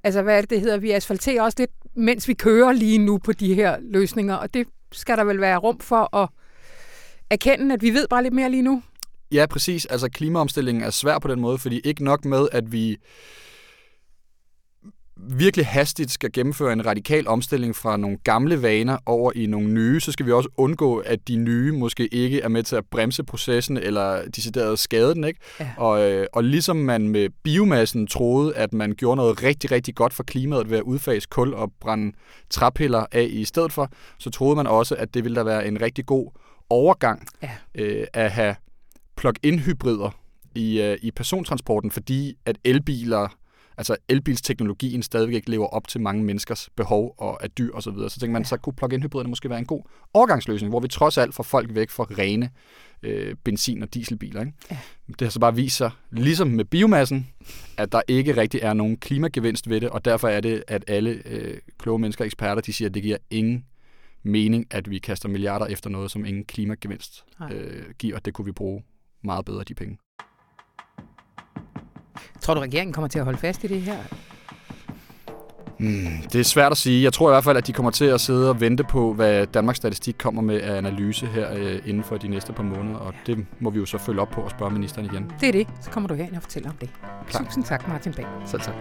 altså, 0.05 0.23
hvad 0.23 0.37
er 0.37 0.41
det, 0.41 0.51
det 0.51 0.61
hedder? 0.61 0.79
Vi 0.79 0.91
asfalterer 0.91 1.43
også 1.43 1.57
lidt, 1.59 1.71
mens 1.95 2.29
vi 2.29 2.35
kører 2.35 2.73
lige 2.73 2.99
nu 2.99 3.19
på 3.19 3.33
de 3.33 3.55
her 3.55 3.77
løsninger, 3.81 4.35
og 4.35 4.55
det 4.55 4.67
skal 4.93 5.17
der 5.17 5.25
vel 5.25 5.41
være 5.41 5.57
rum 5.57 5.81
for 5.81 6.17
at 6.17 6.29
erkende, 7.31 7.75
at 7.75 7.83
vi 7.83 7.91
ved 7.91 8.07
bare 8.11 8.23
lidt 8.23 8.35
mere 8.35 8.51
lige 8.51 8.63
nu. 8.63 8.83
Ja, 9.33 9.47
præcis. 9.47 9.87
Altså 9.87 10.09
klimaomstillingen 10.09 10.85
er 10.85 10.91
svær 10.91 11.19
på 11.19 11.29
den 11.29 11.41
måde, 11.41 11.59
fordi 11.59 11.81
ikke 11.85 12.05
nok 12.05 12.25
med, 12.25 12.49
at 12.53 12.73
vi 12.73 12.97
virkelig 15.23 15.67
hastigt 15.67 16.11
skal 16.11 16.33
gennemføre 16.33 16.73
en 16.73 16.87
radikal 16.87 17.29
omstilling 17.29 17.77
fra 17.77 17.97
nogle 17.97 18.19
gamle 18.25 18.63
vaner 18.63 18.99
over 19.07 19.33
i 19.35 19.47
nogle 19.47 19.69
nye, 19.69 20.01
så 20.01 20.13
skal 20.13 20.27
vi 20.27 20.33
også 20.33 20.49
undgå, 20.57 20.99
at 20.99 21.29
de 21.29 21.37
nye 21.37 21.73
måske 21.73 22.15
ikke 22.15 22.41
er 22.41 22.49
med 22.49 22.63
til 22.63 22.77
at 22.77 22.85
bremse 22.91 23.25
processen 23.25 23.77
eller 23.77 24.23
decideret 24.37 24.79
skade 24.79 25.15
den. 25.15 25.25
Ikke? 25.25 25.41
Ja. 25.61 25.71
Og, 25.77 26.11
øh, 26.11 26.27
og 26.33 26.45
ligesom 26.45 26.77
man 26.77 27.09
med 27.09 27.29
biomassen 27.43 28.07
troede, 28.07 28.57
at 28.57 28.73
man 28.73 28.95
gjorde 28.95 29.17
noget 29.17 29.43
rigtig, 29.43 29.71
rigtig 29.71 29.95
godt 29.95 30.15
for 30.15 30.23
klimaet 30.23 30.71
ved 30.71 30.79
at 30.79 30.83
udfase 30.83 31.29
kul 31.31 31.55
og 31.55 31.73
brænde 31.81 32.13
træpiller 32.51 33.07
af 33.13 33.29
i 33.31 33.45
stedet 33.45 33.73
for, 33.73 33.91
så 34.19 34.31
troede 34.31 34.57
man 34.57 34.67
også, 34.67 34.95
at 34.95 35.15
det 35.15 35.25
ville 35.25 35.37
der 35.37 35.45
være 35.45 35.67
en 35.67 35.81
rigtig 35.81 36.07
god 36.07 36.31
overgang 36.71 37.27
ja. 37.43 37.51
øh, 37.75 38.07
at 38.13 38.31
have 38.31 38.55
plug-in 39.17 39.59
hybrider 39.59 40.11
i, 40.55 40.81
øh, 40.81 40.99
i 41.03 41.11
persontransporten, 41.11 41.91
fordi 41.91 42.35
at 42.47 42.59
elbiler 42.65 43.29
altså 43.81 43.97
elbilsteknologien 44.09 45.03
stadigvæk 45.03 45.35
ikke 45.35 45.51
lever 45.51 45.67
op 45.67 45.89
til 45.89 46.01
mange 46.01 46.25
menneskers 46.25 46.69
behov 46.77 47.15
og 47.19 47.45
af 47.45 47.51
dyr 47.51 47.73
osv. 47.73 47.83
Så, 47.83 47.91
videre. 47.91 48.11
så 48.11 48.21
tænker 48.21 48.33
man, 48.33 48.45
så 48.45 48.57
kunne 48.57 48.73
plug-in 48.73 49.03
hybriderne 49.03 49.29
måske 49.29 49.51
være 49.51 49.59
en 49.59 49.67
god 49.67 49.83
overgangsløsning, 50.15 50.71
hvor 50.71 50.81
vi 50.81 50.89
trods 50.89 51.19
alt 51.19 51.35
får 51.35 51.43
folk 51.43 51.75
væk 51.75 51.91
fra 51.91 52.05
rene 52.05 52.51
øh, 53.03 53.35
benzin- 53.45 53.83
og 53.83 53.95
dieselbiler. 53.95 54.41
Ikke? 54.41 54.53
Ja. 54.71 54.79
Det 55.09 55.21
har 55.21 55.29
så 55.29 55.41
bare 55.41 55.55
vist 55.55 55.77
sig, 55.77 55.91
ligesom 56.11 56.49
med 56.49 56.65
biomassen, 56.65 57.29
at 57.77 57.93
der 57.93 58.03
ikke 58.09 58.37
rigtig 58.37 58.61
er 58.63 58.73
nogen 58.73 58.97
klimagevinst 58.97 59.69
ved 59.69 59.81
det, 59.81 59.91
og 59.91 60.05
derfor 60.05 60.29
er 60.29 60.41
det, 60.41 60.65
at 60.69 60.85
alle 60.87 61.23
øh, 61.25 61.59
kloge 61.79 61.99
mennesker 61.99 62.23
og 62.23 62.27
eksperter, 62.27 62.63
de 62.63 62.73
siger, 62.73 62.89
at 62.89 62.95
det 62.95 63.03
giver 63.03 63.17
ingen 63.31 63.65
mening, 64.23 64.67
at 64.71 64.91
vi 64.91 64.99
kaster 64.99 65.29
milliarder 65.29 65.67
efter 65.67 65.91
noget, 65.91 66.11
som 66.11 66.25
ingen 66.25 66.45
klimagevinst 66.45 67.25
øh, 67.53 67.85
giver, 67.99 68.17
og 68.17 68.25
det 68.25 68.35
kunne 68.35 68.45
vi 68.45 68.53
bruge 68.53 68.83
meget 69.25 69.45
bedre, 69.45 69.65
de 69.65 69.75
penge. 69.75 69.99
Tror 72.41 72.55
du, 72.55 72.61
regeringen 72.61 72.93
kommer 72.93 73.09
til 73.09 73.19
at 73.19 73.25
holde 73.25 73.39
fast 73.39 73.65
i 73.65 73.67
det 73.67 73.81
her? 73.83 73.97
Hmm, 75.79 76.23
det 76.33 76.41
er 76.41 76.45
svært 76.45 76.73
at 76.73 76.79
sige. 76.79 77.03
Jeg 77.03 77.13
tror 77.13 77.31
i 77.31 77.33
hvert 77.33 77.45
fald, 77.45 77.57
at 77.57 77.67
de 77.67 77.73
kommer 77.73 77.91
til 77.91 78.05
at 78.05 78.21
sidde 78.21 78.51
og 78.51 78.61
vente 78.61 78.85
på, 78.85 79.13
hvad 79.13 79.47
Danmarks 79.47 79.77
Statistik 79.77 80.15
kommer 80.19 80.43
med 80.43 80.61
af 80.61 80.77
analyse 80.77 81.27
her 81.27 81.55
øh, 81.55 81.79
inden 81.87 82.05
for 82.05 82.17
de 82.17 82.29
næste 82.29 82.53
par 82.53 82.63
måneder, 82.63 82.97
og 82.97 83.15
det 83.27 83.47
må 83.61 83.71
vi 83.71 83.79
jo 83.79 83.87
så 83.87 83.99
følge 83.99 84.21
op 84.21 84.29
på 84.29 84.41
og 84.41 84.51
spørge 84.51 84.73
ministeren 84.73 85.07
igen. 85.13 85.33
Det 85.41 85.49
er 85.49 85.53
det. 85.53 85.67
Så 85.81 85.91
kommer 85.91 86.09
du 86.09 86.15
herind 86.15 86.37
og 86.37 86.43
fortæller 86.43 86.71
om 86.71 86.77
det. 86.77 86.91
Klar. 87.29 87.45
Tusind 87.45 87.65
tak, 87.65 87.89
Martin 87.89 88.13
Bag. 88.13 88.27
Selv 88.47 88.61
tak. 88.63 88.75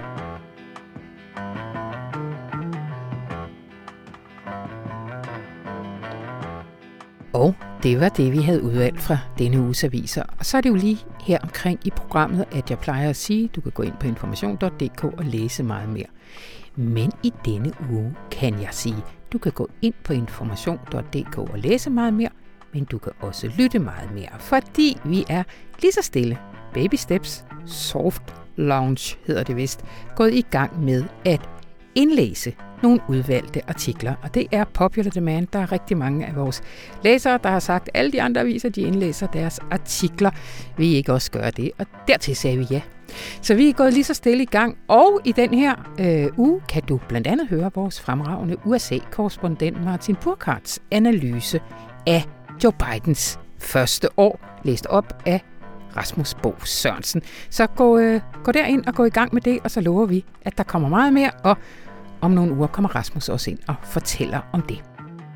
Og 7.33 7.55
det 7.83 7.99
var 7.99 8.09
det, 8.09 8.31
vi 8.31 8.41
havde 8.41 8.63
udvalgt 8.63 9.01
fra 9.01 9.17
denne 9.37 9.61
uges 9.61 9.83
aviser. 9.83 10.23
Og 10.39 10.45
så 10.45 10.57
er 10.57 10.61
det 10.61 10.69
jo 10.69 10.75
lige 10.75 10.97
her 11.21 11.39
omkring 11.39 11.79
i 11.85 11.89
programmet, 11.89 12.45
at 12.51 12.69
jeg 12.69 12.79
plejer 12.79 13.09
at 13.09 13.15
sige, 13.15 13.43
at 13.43 13.55
du 13.55 13.61
kan 13.61 13.71
gå 13.71 13.83
ind 13.83 13.93
på 13.99 14.07
information.dk 14.07 15.03
og 15.03 15.25
læse 15.25 15.63
meget 15.63 15.89
mere. 15.89 16.05
Men 16.75 17.11
i 17.23 17.33
denne 17.45 17.71
uge 17.91 18.15
kan 18.31 18.61
jeg 18.61 18.69
sige, 18.71 19.03
du 19.33 19.37
kan 19.37 19.51
gå 19.51 19.69
ind 19.81 19.93
på 20.03 20.13
information.dk 20.13 21.37
og 21.37 21.59
læse 21.59 21.89
meget 21.89 22.13
mere, 22.13 22.29
men 22.73 22.83
du 22.85 22.97
kan 22.97 23.11
også 23.19 23.51
lytte 23.57 23.79
meget 23.79 24.13
mere, 24.13 24.39
fordi 24.39 24.97
vi 25.05 25.25
er 25.29 25.43
lige 25.81 25.91
så 25.91 26.01
stille, 26.01 26.37
baby 26.73 26.95
steps, 26.95 27.45
soft 27.65 28.35
launch 28.55 29.17
hedder 29.27 29.43
det 29.43 29.55
vist, 29.55 29.85
gået 30.15 30.33
i 30.33 30.41
gang 30.41 30.83
med 30.83 31.03
at 31.25 31.49
indlæse 31.95 32.55
nogle 32.83 32.99
udvalgte 33.09 33.61
artikler. 33.67 34.13
Og 34.23 34.33
det 34.33 34.47
er 34.51 34.63
Popular 34.63 35.09
Demand. 35.09 35.47
Der 35.53 35.59
er 35.59 35.71
rigtig 35.71 35.97
mange 35.97 36.25
af 36.25 36.35
vores 36.35 36.61
læsere, 37.03 37.39
der 37.43 37.49
har 37.49 37.59
sagt, 37.59 37.89
at 37.93 37.99
alle 37.99 38.11
de 38.11 38.21
andre 38.21 38.41
aviser, 38.41 38.69
de 38.69 38.81
indlæser 38.81 39.27
deres 39.27 39.59
artikler. 39.71 40.31
Vil 40.77 40.87
I 40.87 40.93
ikke 40.93 41.13
også 41.13 41.31
gøre 41.31 41.51
det? 41.51 41.71
Og 41.77 41.85
dertil 42.07 42.35
sagde 42.35 42.57
vi 42.57 42.65
ja. 42.71 42.81
Så 43.41 43.55
vi 43.55 43.69
er 43.69 43.73
gået 43.73 43.93
lige 43.93 44.03
så 44.03 44.13
stille 44.13 44.43
i 44.43 44.45
gang, 44.45 44.77
og 44.87 45.21
i 45.25 45.31
den 45.31 45.53
her 45.53 45.75
øh, 45.99 46.27
uge 46.37 46.61
kan 46.69 46.83
du 46.83 46.99
blandt 47.07 47.27
andet 47.27 47.47
høre 47.47 47.71
vores 47.75 48.01
fremragende 48.01 48.57
USA-korrespondent 48.65 49.83
Martin 49.83 50.15
Burkhardts 50.15 50.79
analyse 50.91 51.61
af 52.07 52.25
Joe 52.63 52.73
Bidens 52.73 53.39
første 53.59 54.07
år, 54.17 54.39
læst 54.63 54.85
op 54.85 55.23
af 55.25 55.41
Rasmus 55.97 56.33
Bo 56.33 56.55
Sørensen. 56.63 57.21
Så 57.49 57.67
gå, 57.67 57.97
øh, 57.97 58.21
gå 58.43 58.51
derind 58.51 58.85
og 58.85 58.93
gå 58.93 59.05
i 59.05 59.09
gang 59.09 59.33
med 59.33 59.41
det, 59.41 59.59
og 59.63 59.71
så 59.71 59.81
lover 59.81 60.05
vi, 60.05 60.25
at 60.41 60.57
der 60.57 60.63
kommer 60.63 60.89
meget 60.89 61.13
mere, 61.13 61.31
og 61.43 61.57
om 62.21 62.31
nogle 62.31 62.53
uger 62.53 62.67
kommer 62.67 62.95
Rasmus 62.95 63.29
også 63.29 63.51
ind 63.51 63.59
og 63.67 63.75
fortæller 63.83 64.39
om 64.51 64.61
det. 64.61 64.83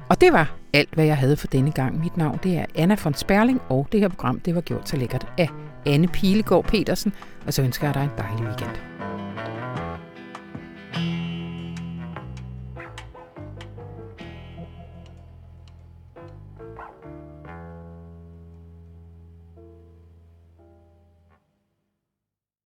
Og 0.09 0.21
det 0.21 0.33
var 0.33 0.55
alt, 0.73 0.93
hvad 0.93 1.05
jeg 1.05 1.17
havde 1.17 1.37
for 1.37 1.47
denne 1.47 1.71
gang. 1.71 1.99
Mit 1.99 2.17
navn 2.17 2.39
det 2.43 2.57
er 2.57 2.65
Anna 2.75 2.97
von 3.03 3.13
Sperling, 3.13 3.61
og 3.69 3.87
det 3.91 3.99
her 3.99 4.07
program 4.07 4.39
det 4.39 4.55
var 4.55 4.61
gjort 4.61 4.89
så 4.89 4.97
lækkert 4.97 5.27
af 5.37 5.49
Anne 5.85 6.07
Pilegaard 6.07 6.65
Petersen. 6.65 7.13
Og 7.45 7.53
så 7.53 7.61
ønsker 7.61 7.87
jeg 7.87 7.93
dig 7.93 8.03
en 8.03 8.09
dejlig 8.17 8.45
weekend. 8.45 8.92